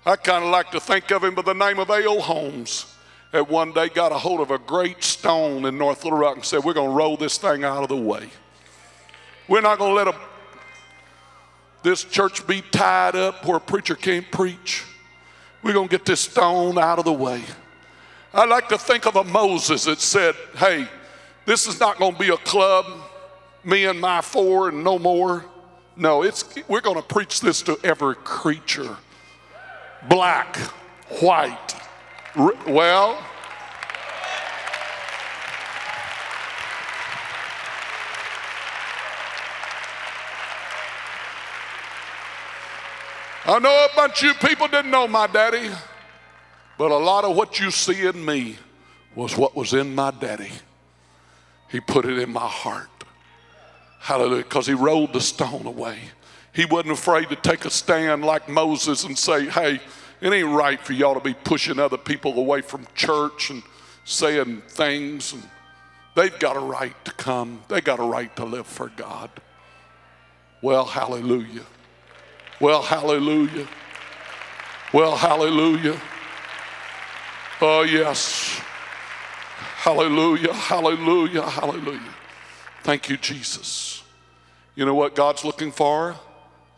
I 0.06 0.18
kind 0.18 0.46
of 0.46 0.52
like 0.52 0.70
to 0.70 0.80
think 0.80 1.10
of 1.10 1.24
him 1.24 1.34
by 1.34 1.42
the 1.42 1.54
name 1.56 1.80
of 1.80 1.90
A.O. 1.90 2.20
Holmes. 2.20 2.96
That 3.32 3.50
one 3.50 3.74
day 3.74 3.90
got 3.90 4.12
a 4.12 4.20
hold 4.20 4.40
of 4.40 4.52
a 4.52 4.60
great 4.60 5.04
stone 5.04 5.66
in 5.66 5.80
North 5.80 6.04
Little 6.04 6.20
Rock 6.20 6.36
and 6.36 6.46
said, 6.46 6.64
We're 6.64 6.74
going 6.74 6.92
to 6.92 6.96
roll 6.96 7.18
this 7.18 7.40
thing 7.40 7.64
out 7.64 7.82
of 7.82 7.90
the 7.90 7.98
way. 7.98 8.30
We're 9.48 9.62
not 9.62 9.80
going 9.80 9.90
to 9.90 9.96
let 9.96 10.08
a, 10.08 10.29
this 11.84 12.04
church 12.04 12.46
be 12.46 12.62
tied 12.62 13.16
up 13.16 13.46
where 13.46 13.58
a 13.58 13.62
preacher 13.62 13.96
can't 13.96 14.30
preach. 14.32 14.84
We're 15.64 15.74
going 15.74 15.88
to 15.88 15.92
get 15.92 16.06
this 16.06 16.22
stone 16.22 16.78
out 16.78 17.00
of 17.00 17.06
the 17.06 17.14
way. 17.14 17.44
I 18.34 18.46
like 18.46 18.70
to 18.70 18.78
think 18.78 19.06
of 19.06 19.16
a 19.16 19.24
Moses 19.24 19.86
that 19.86 20.00
said, 20.00 20.36
Hey, 20.56 20.88
this 21.46 21.68
is 21.68 21.80
not 21.80 21.98
going 21.98 22.14
to 22.14 22.20
be 22.20 22.30
a 22.30 22.38
club, 22.38 22.86
me 23.64 23.86
and 23.86 24.00
my 24.00 24.22
four 24.22 24.70
and 24.70 24.84
no 24.84 25.00
more. 25.00 25.46
No, 25.96 26.22
it's 26.22 26.46
we're 26.68 26.82
going 26.82 26.96
to 26.96 27.02
preach 27.02 27.42
this 27.42 27.62
to 27.64 27.78
every 27.84 28.16
creature. 28.16 28.98
Black, 30.08 30.56
white. 31.22 31.76
Well, 32.68 33.22
I 43.50 43.58
know 43.58 43.88
a 43.92 43.96
bunch 43.96 44.22
of 44.22 44.28
you 44.28 44.34
people 44.36 44.68
didn't 44.68 44.92
know 44.92 45.08
my 45.08 45.26
daddy, 45.26 45.72
but 46.78 46.92
a 46.92 46.98
lot 46.98 47.26
of 47.26 47.36
what 47.36 47.60
you 47.60 47.72
see 47.72 48.06
in 48.06 48.24
me 48.24 48.58
was 49.16 49.36
what 49.36 49.56
was 49.56 49.74
in 49.74 49.96
my 49.96 50.12
daddy. 50.12 50.52
He 51.68 51.80
put 51.80 52.06
it 52.06 52.20
in 52.20 52.32
my 52.32 52.48
heart. 52.48 52.90
Hallelujah. 54.02 54.44
Because 54.44 54.68
he 54.68 54.76
rolled 54.76 55.14
the 55.14 55.22
stone 55.22 55.66
away. 55.66 55.98
He 56.54 56.66
wasn't 56.66 56.92
afraid 56.92 57.30
to 57.30 57.36
take 57.36 57.66
a 57.66 57.72
stand 57.72 58.24
like 58.24 58.48
Moses 58.48 59.04
and 59.04 59.18
say, 59.18 59.48
hey, 59.50 59.80
it 60.22 60.32
ain't 60.32 60.50
right 60.50 60.80
for 60.80 60.94
y'all 60.94 61.16
to 61.16 61.20
be 61.20 61.34
pushing 61.34 61.80
other 61.80 61.98
people 61.98 62.38
away 62.38 62.62
from 62.62 62.86
church 62.94 63.50
and 63.50 63.64
saying 64.06 64.62
things. 64.68 65.34
And 65.34 65.44
they've 66.16 66.38
got 66.38 66.56
a 66.56 66.60
right 66.60 66.94
to 67.04 67.12
come, 67.14 67.64
they 67.68 67.82
got 67.82 68.00
a 68.00 68.04
right 68.04 68.36
to 68.36 68.46
live 68.46 68.68
for 68.68 68.90
God. 68.96 69.32
Well, 70.62 70.86
hallelujah. 70.86 71.66
Well, 72.60 72.82
hallelujah. 72.82 73.68
Well, 74.94 75.16
hallelujah. 75.16 76.00
Oh, 77.62 77.82
yes. 77.84 78.62
Hallelujah, 79.80 80.54
hallelujah, 80.54 81.42
hallelujah. 81.42 82.14
Thank 82.84 83.10
you, 83.10 83.18
Jesus. 83.18 84.04
You 84.76 84.86
know 84.86 84.94
what 84.94 85.16
God's 85.16 85.46
looking 85.46 85.72
for? 85.72 86.16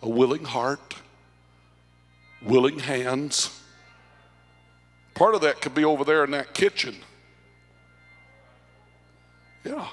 A 0.03 0.09
willing 0.09 0.43
heart, 0.43 0.95
willing 2.43 2.79
hands. 2.79 3.59
Part 5.15 5.35
of 5.35 5.41
that 5.41 5.61
could 5.61 5.73
be 5.73 5.83
over 5.83 6.03
there 6.03 6.23
in 6.23 6.31
that 6.31 6.53
kitchen. 6.53 6.95
Yeah. 9.63 9.87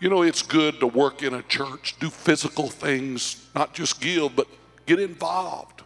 You 0.00 0.08
know, 0.08 0.22
it's 0.22 0.42
good 0.42 0.78
to 0.80 0.86
work 0.86 1.22
in 1.22 1.34
a 1.34 1.42
church, 1.42 1.96
do 1.98 2.08
physical 2.08 2.68
things, 2.68 3.44
not 3.54 3.74
just 3.74 4.00
give, 4.00 4.36
but 4.36 4.46
get 4.86 5.00
involved. 5.00 5.82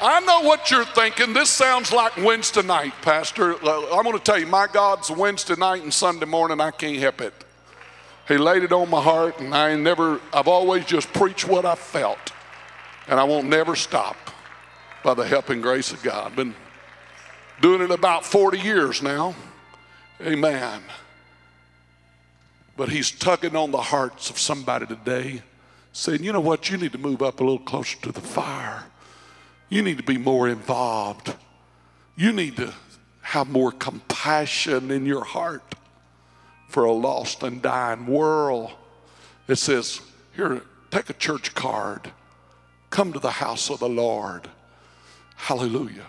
I 0.00 0.20
know 0.20 0.42
what 0.42 0.70
you're 0.70 0.84
thinking. 0.84 1.32
This 1.32 1.50
sounds 1.50 1.92
like 1.92 2.16
Wednesday 2.16 2.62
night, 2.62 2.92
Pastor. 3.02 3.54
I'm 3.54 4.04
going 4.04 4.12
to 4.12 4.22
tell 4.22 4.38
you, 4.38 4.46
my 4.46 4.68
God's 4.72 5.10
Wednesday 5.10 5.56
night 5.56 5.82
and 5.82 5.92
Sunday 5.92 6.26
morning, 6.26 6.60
I 6.60 6.70
can't 6.70 6.98
help 6.98 7.20
it. 7.20 7.34
He 8.28 8.38
laid 8.38 8.62
it 8.62 8.72
on 8.72 8.90
my 8.90 9.00
heart, 9.00 9.40
and 9.40 9.54
I 9.54 9.74
never, 9.74 10.20
I've 10.32 10.48
always 10.48 10.84
just 10.84 11.12
preached 11.12 11.48
what 11.48 11.64
I 11.64 11.74
felt. 11.74 12.32
And 13.08 13.18
I 13.18 13.24
won't 13.24 13.48
never 13.48 13.74
stop 13.74 14.16
by 15.02 15.14
the 15.14 15.26
help 15.26 15.48
and 15.48 15.62
grace 15.62 15.92
of 15.92 16.02
God. 16.02 16.36
Been 16.36 16.54
doing 17.60 17.80
it 17.80 17.90
about 17.90 18.24
40 18.24 18.58
years 18.58 19.02
now. 19.02 19.34
Amen. 20.20 20.82
But 22.76 22.90
he's 22.90 23.10
tugging 23.10 23.56
on 23.56 23.70
the 23.70 23.78
hearts 23.78 24.30
of 24.30 24.38
somebody 24.38 24.86
today, 24.86 25.42
saying, 25.92 26.22
you 26.22 26.32
know 26.32 26.40
what, 26.40 26.70
you 26.70 26.76
need 26.76 26.92
to 26.92 26.98
move 26.98 27.22
up 27.22 27.40
a 27.40 27.42
little 27.42 27.58
closer 27.58 27.98
to 28.02 28.12
the 28.12 28.20
fire. 28.20 28.84
You 29.68 29.82
need 29.82 29.98
to 29.98 30.04
be 30.04 30.18
more 30.18 30.48
involved. 30.48 31.34
You 32.16 32.32
need 32.32 32.56
to 32.56 32.72
have 33.22 33.48
more 33.48 33.72
compassion 33.72 34.90
in 34.90 35.06
your 35.06 35.24
heart 35.24 35.74
for 36.68 36.84
a 36.84 36.92
lost 36.92 37.42
and 37.42 37.60
dying 37.60 38.06
world. 38.06 38.70
It 39.48 39.56
says, 39.56 40.00
here, 40.34 40.62
take 40.90 41.10
a 41.10 41.14
church 41.14 41.54
card. 41.54 42.12
Come 42.90 43.12
to 43.12 43.18
the 43.18 43.30
house 43.30 43.70
of 43.70 43.80
the 43.80 43.88
Lord. 43.88 44.48
Hallelujah. 45.36 46.06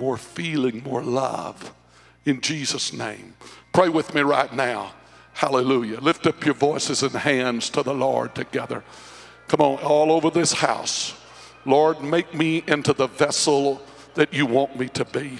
More 0.00 0.16
feeling, 0.16 0.82
more 0.82 1.02
love 1.02 1.72
in 2.24 2.40
Jesus' 2.40 2.92
name. 2.92 3.34
Pray 3.72 3.88
with 3.88 4.14
me 4.14 4.20
right 4.22 4.52
now. 4.52 4.92
Hallelujah. 5.34 6.00
Lift 6.00 6.26
up 6.26 6.44
your 6.44 6.54
voices 6.54 7.02
and 7.02 7.12
hands 7.12 7.70
to 7.70 7.82
the 7.82 7.94
Lord 7.94 8.34
together. 8.34 8.84
Come 9.48 9.60
on, 9.60 9.78
all 9.82 10.12
over 10.12 10.30
this 10.30 10.52
house. 10.52 11.14
Lord, 11.64 12.00
make 12.02 12.34
me 12.34 12.62
into 12.66 12.92
the 12.92 13.06
vessel 13.06 13.82
that 14.14 14.32
you 14.32 14.46
want 14.46 14.78
me 14.78 14.88
to 14.90 15.04
be. 15.04 15.38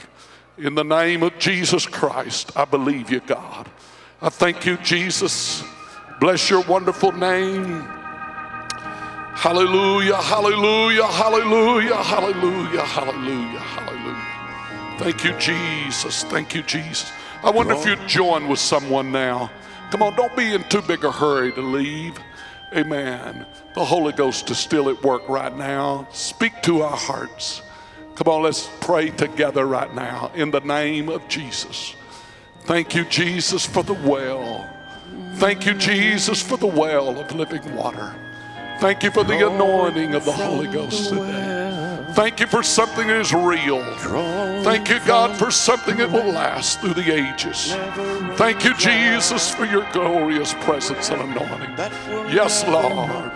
In 0.59 0.75
the 0.75 0.85
name 0.85 1.23
of 1.23 1.39
Jesus 1.39 1.87
Christ, 1.87 2.53
I 2.57 2.65
believe 2.65 3.11
you, 3.11 3.21
God. 3.21 3.71
I 4.21 4.29
thank 4.29 4.65
you, 4.65 4.77
Jesus. 4.79 5.65
Bless 6.21 6.49
your 6.49 6.63
wonderful 6.63 7.13
name. 7.13 7.83
Hallelujah, 9.35 10.17
hallelujah, 10.17 11.07
hallelujah, 11.07 11.97
hallelujah, 11.97 12.83
hallelujah, 12.83 13.59
hallelujah. 13.59 13.92
Thank 14.99 15.25
you, 15.25 15.33
Jesus. 15.39 16.25
Thank 16.25 16.55
you, 16.55 16.63
Jesus. 16.63 17.11
I 17.43 17.51
wonder 17.51 17.75
if 17.75 17.85
you'd 17.85 18.09
join 18.09 18.49
with 18.49 18.61
someone 18.61 19.11
now. 19.11 19.51
Come 19.91 20.03
on, 20.03 20.15
don't 20.15 20.35
be 20.37 20.55
in 20.55 20.63
too 20.65 20.83
big 20.83 21.05
a 21.05 21.11
hurry 21.11 21.53
to 21.53 21.61
leave. 21.61 22.19
Amen. 22.75 23.45
The 23.75 23.85
Holy 23.85 24.13
Ghost 24.13 24.51
is 24.51 24.59
still 24.59 24.89
at 24.89 25.03
work 25.03 25.29
right 25.29 25.55
now. 25.57 26.07
Speak 26.13 26.63
to 26.63 26.83
our 26.83 26.97
hearts. 26.97 27.63
Come 28.15 28.29
on, 28.33 28.43
let's 28.43 28.69
pray 28.81 29.11
together 29.11 29.67
right 29.67 29.93
now 29.95 30.31
in 30.35 30.51
the 30.51 30.61
name 30.61 31.09
of 31.09 31.27
Jesus. 31.29 31.95
Thank 32.61 32.95
you, 32.95 33.05
Jesus, 33.07 33.67
for 33.67 33.83
the 33.83 33.95
well. 33.95 34.69
Thank 35.35 35.67
you, 35.67 35.75
Jesus, 35.75 36.41
for 36.41 36.57
the 36.57 36.67
well 36.67 37.19
of 37.19 37.35
living 37.35 37.75
water. 37.75 38.15
Thank 38.79 39.03
you 39.03 39.11
for 39.11 39.25
the 39.25 39.47
anointing 39.49 40.15
of 40.15 40.25
the 40.25 40.33
Holy 40.33 40.69
Ghost 40.69 41.09
today. 41.09 41.72
Thank 42.15 42.41
you 42.41 42.47
for 42.47 42.63
something 42.63 43.07
that 43.09 43.21
is 43.21 43.33
real. 43.33 43.83
Thank 44.63 44.89
you, 44.89 45.01
God, 45.07 45.37
for 45.37 45.51
something 45.51 45.97
that 45.97 46.11
will 46.11 46.33
last 46.33 46.81
through 46.81 46.95
the 46.95 47.11
ages. 47.11 47.73
Thank 48.37 48.65
you, 48.65 48.75
Jesus, 48.77 49.51
for 49.51 49.65
your 49.65 49.87
glorious 49.93 50.55
presence 50.55 51.11
and 51.11 51.23
anointing. 51.23 51.75
Yes, 52.31 52.67
Lord. 52.67 53.33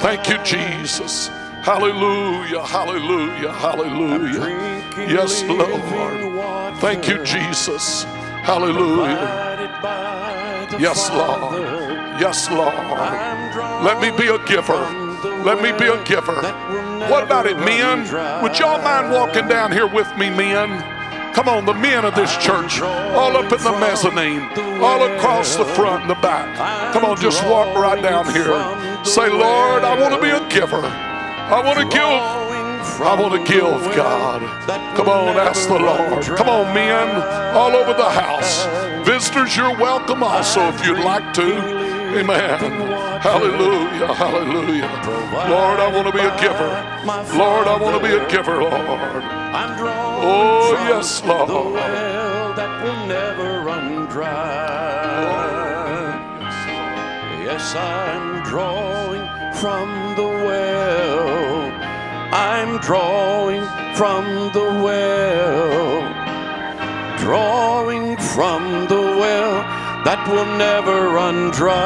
Thank 0.00 0.28
you, 0.28 0.38
Jesus. 0.42 1.28
Hallelujah, 1.62 2.62
hallelujah, 2.62 3.52
hallelujah. 3.52 4.76
Yes, 5.08 5.42
Lord. 5.44 6.76
Thank 6.78 7.08
you, 7.08 7.24
Jesus. 7.24 8.04
Hallelujah. 8.42 9.56
Yes, 10.78 11.10
Lord. 11.10 11.54
Yes, 12.20 12.50
Lord. 12.50 12.74
Let 13.82 14.00
me 14.00 14.10
be 14.16 14.28
a 14.28 14.38
giver. 14.46 15.06
Let 15.44 15.62
me 15.62 15.72
be 15.72 15.86
a 15.86 16.02
giver. 16.04 16.85
What 17.10 17.22
about 17.22 17.46
it, 17.46 17.58
men? 17.58 18.00
Would 18.42 18.58
y'all 18.58 18.82
mind 18.82 19.12
walking 19.12 19.48
down 19.48 19.72
here 19.72 19.86
with 19.86 20.08
me, 20.16 20.30
men? 20.30 20.82
Come 21.34 21.48
on, 21.48 21.66
the 21.66 21.74
men 21.74 22.04
of 22.06 22.14
this 22.14 22.34
church, 22.38 22.80
all 22.80 23.36
up 23.36 23.52
in 23.52 23.62
the 23.62 23.78
mezzanine, 23.78 24.48
all 24.82 25.02
across 25.04 25.56
the 25.56 25.66
front 25.66 26.02
and 26.02 26.10
the 26.10 26.14
back. 26.16 26.92
Come 26.94 27.04
on, 27.04 27.16
just 27.20 27.44
walk 27.44 27.76
right 27.76 28.02
down 28.02 28.24
here. 28.32 29.04
Say, 29.04 29.28
Lord, 29.28 29.84
I 29.84 29.98
want 30.00 30.14
to 30.14 30.20
be 30.20 30.30
a 30.30 30.40
giver. 30.48 30.80
I 30.80 31.62
want 31.62 31.78
to 31.78 31.84
give. 31.84 32.02
I 32.98 33.14
want 33.20 33.34
to 33.34 33.52
give, 33.52 33.94
God. 33.94 34.40
Come 34.96 35.08
on, 35.10 35.36
ask 35.36 35.68
the 35.68 35.78
Lord. 35.78 36.24
Come 36.24 36.48
on, 36.48 36.74
men, 36.74 37.22
all 37.54 37.76
over 37.76 37.92
the 37.92 38.08
house. 38.08 38.64
Visitors, 39.06 39.54
you're 39.56 39.76
welcome 39.76 40.22
also 40.22 40.60
if 40.68 40.86
you'd 40.86 41.04
like 41.04 41.34
to. 41.34 41.95
Amen. 42.14 42.58
Hallelujah. 43.20 44.14
Hallelujah. 44.14 44.88
Lord, 45.50 45.80
I 45.80 45.90
want 45.92 46.06
to 46.06 46.12
be 46.12 46.20
a 46.20 46.40
giver. 46.40 46.68
Lord, 47.36 47.66
I 47.66 47.76
want 47.80 48.00
to 48.00 48.08
be 48.08 48.14
a 48.14 48.28
giver, 48.28 48.60
Lord. 48.62 48.72
Oh, 48.72 50.72
yes, 50.88 51.22
Lord. 51.24 51.48
The 51.48 51.54
well 51.54 52.54
that 52.54 52.82
will 52.82 53.06
never 53.06 53.62
run 53.64 54.06
dry. 54.06 54.26
Yes, 57.44 57.74
I'm 57.74 58.42
drawing 58.44 59.26
from 59.54 59.88
the 60.16 60.22
well. 60.22 61.72
I'm 62.32 62.78
drawing 62.78 63.62
from 63.94 64.24
the 64.52 64.64
well. 64.84 66.02
Drawing 67.18 68.16
from 68.18 68.86
the 68.86 69.00
well 69.00 69.64
that 70.06 70.22
will 70.28 70.46
never 70.56 71.08
run 71.08 71.50
dry. 71.50 71.82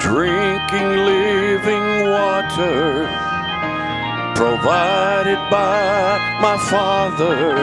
Drinking 0.00 0.90
living 1.12 2.08
water 2.08 3.04
provided 4.34 5.36
by 5.50 6.16
my 6.40 6.56
Father. 6.72 7.54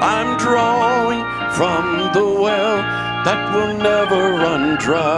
I'm 0.00 0.38
drawing 0.38 1.20
from 1.52 1.84
the 2.14 2.24
well 2.40 2.80
that 3.26 3.52
will 3.54 3.74
never 3.76 4.32
run 4.40 4.78
dry. 4.78 5.10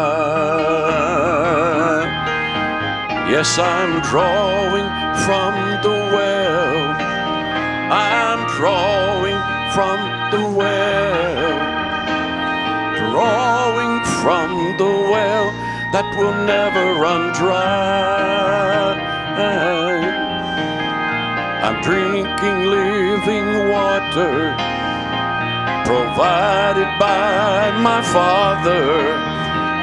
Yes, 3.31 3.61
I'm 3.61 4.03
drawing 4.11 4.89
from 5.25 5.55
the 5.87 5.97
well. 6.11 6.97
I'm 7.93 8.41
drawing 8.59 9.39
from 9.73 10.12
that 15.93 16.09
will 16.17 16.33
never 16.47 16.99
run 16.99 17.33
dry. 17.35 18.97
I'm 21.63 21.83
drinking 21.83 22.65
living 22.65 23.69
water 23.69 24.57
provided 25.85 26.89
by 26.99 27.77
my 27.83 28.01
Father. 28.01 28.89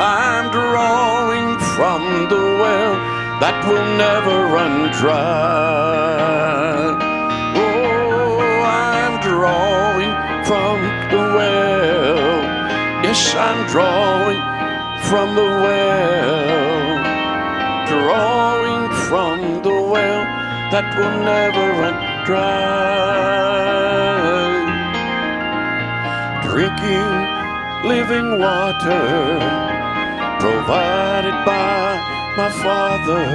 I'm 0.02 0.50
drawing 0.50 1.60
from 1.78 2.02
the 2.28 2.44
well 2.58 2.94
that 3.40 3.58
will 3.70 3.90
never 3.96 4.36
run 4.56 4.90
dry. 4.98 6.90
Oh, 7.54 8.40
I'm 8.66 9.22
drawing 9.22 10.14
from 10.50 10.78
the 11.14 11.24
well. 11.38 12.42
Yes, 13.06 13.36
I'm 13.36 13.68
drawing 13.68 14.59
from 15.10 15.36
the 15.36 15.50
well. 15.64 17.00
Drawing 17.88 18.84
from 19.10 19.38
the 19.64 19.78
well 19.94 20.24
that 20.72 20.86
will 20.98 21.18
never 21.34 21.66
run 21.82 21.96
dry 22.26 23.10
drinking 26.60 27.10
living 27.88 28.38
water 28.38 29.04
provided 30.40 31.38
by 31.46 31.98
my 32.38 32.50
Father, 32.64 33.26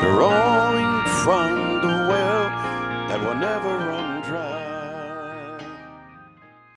drawing 0.00 0.92
from 1.24 1.50
the 1.82 1.94
well 2.08 2.44
that 3.08 3.20
will 3.20 3.34
never 3.34 3.81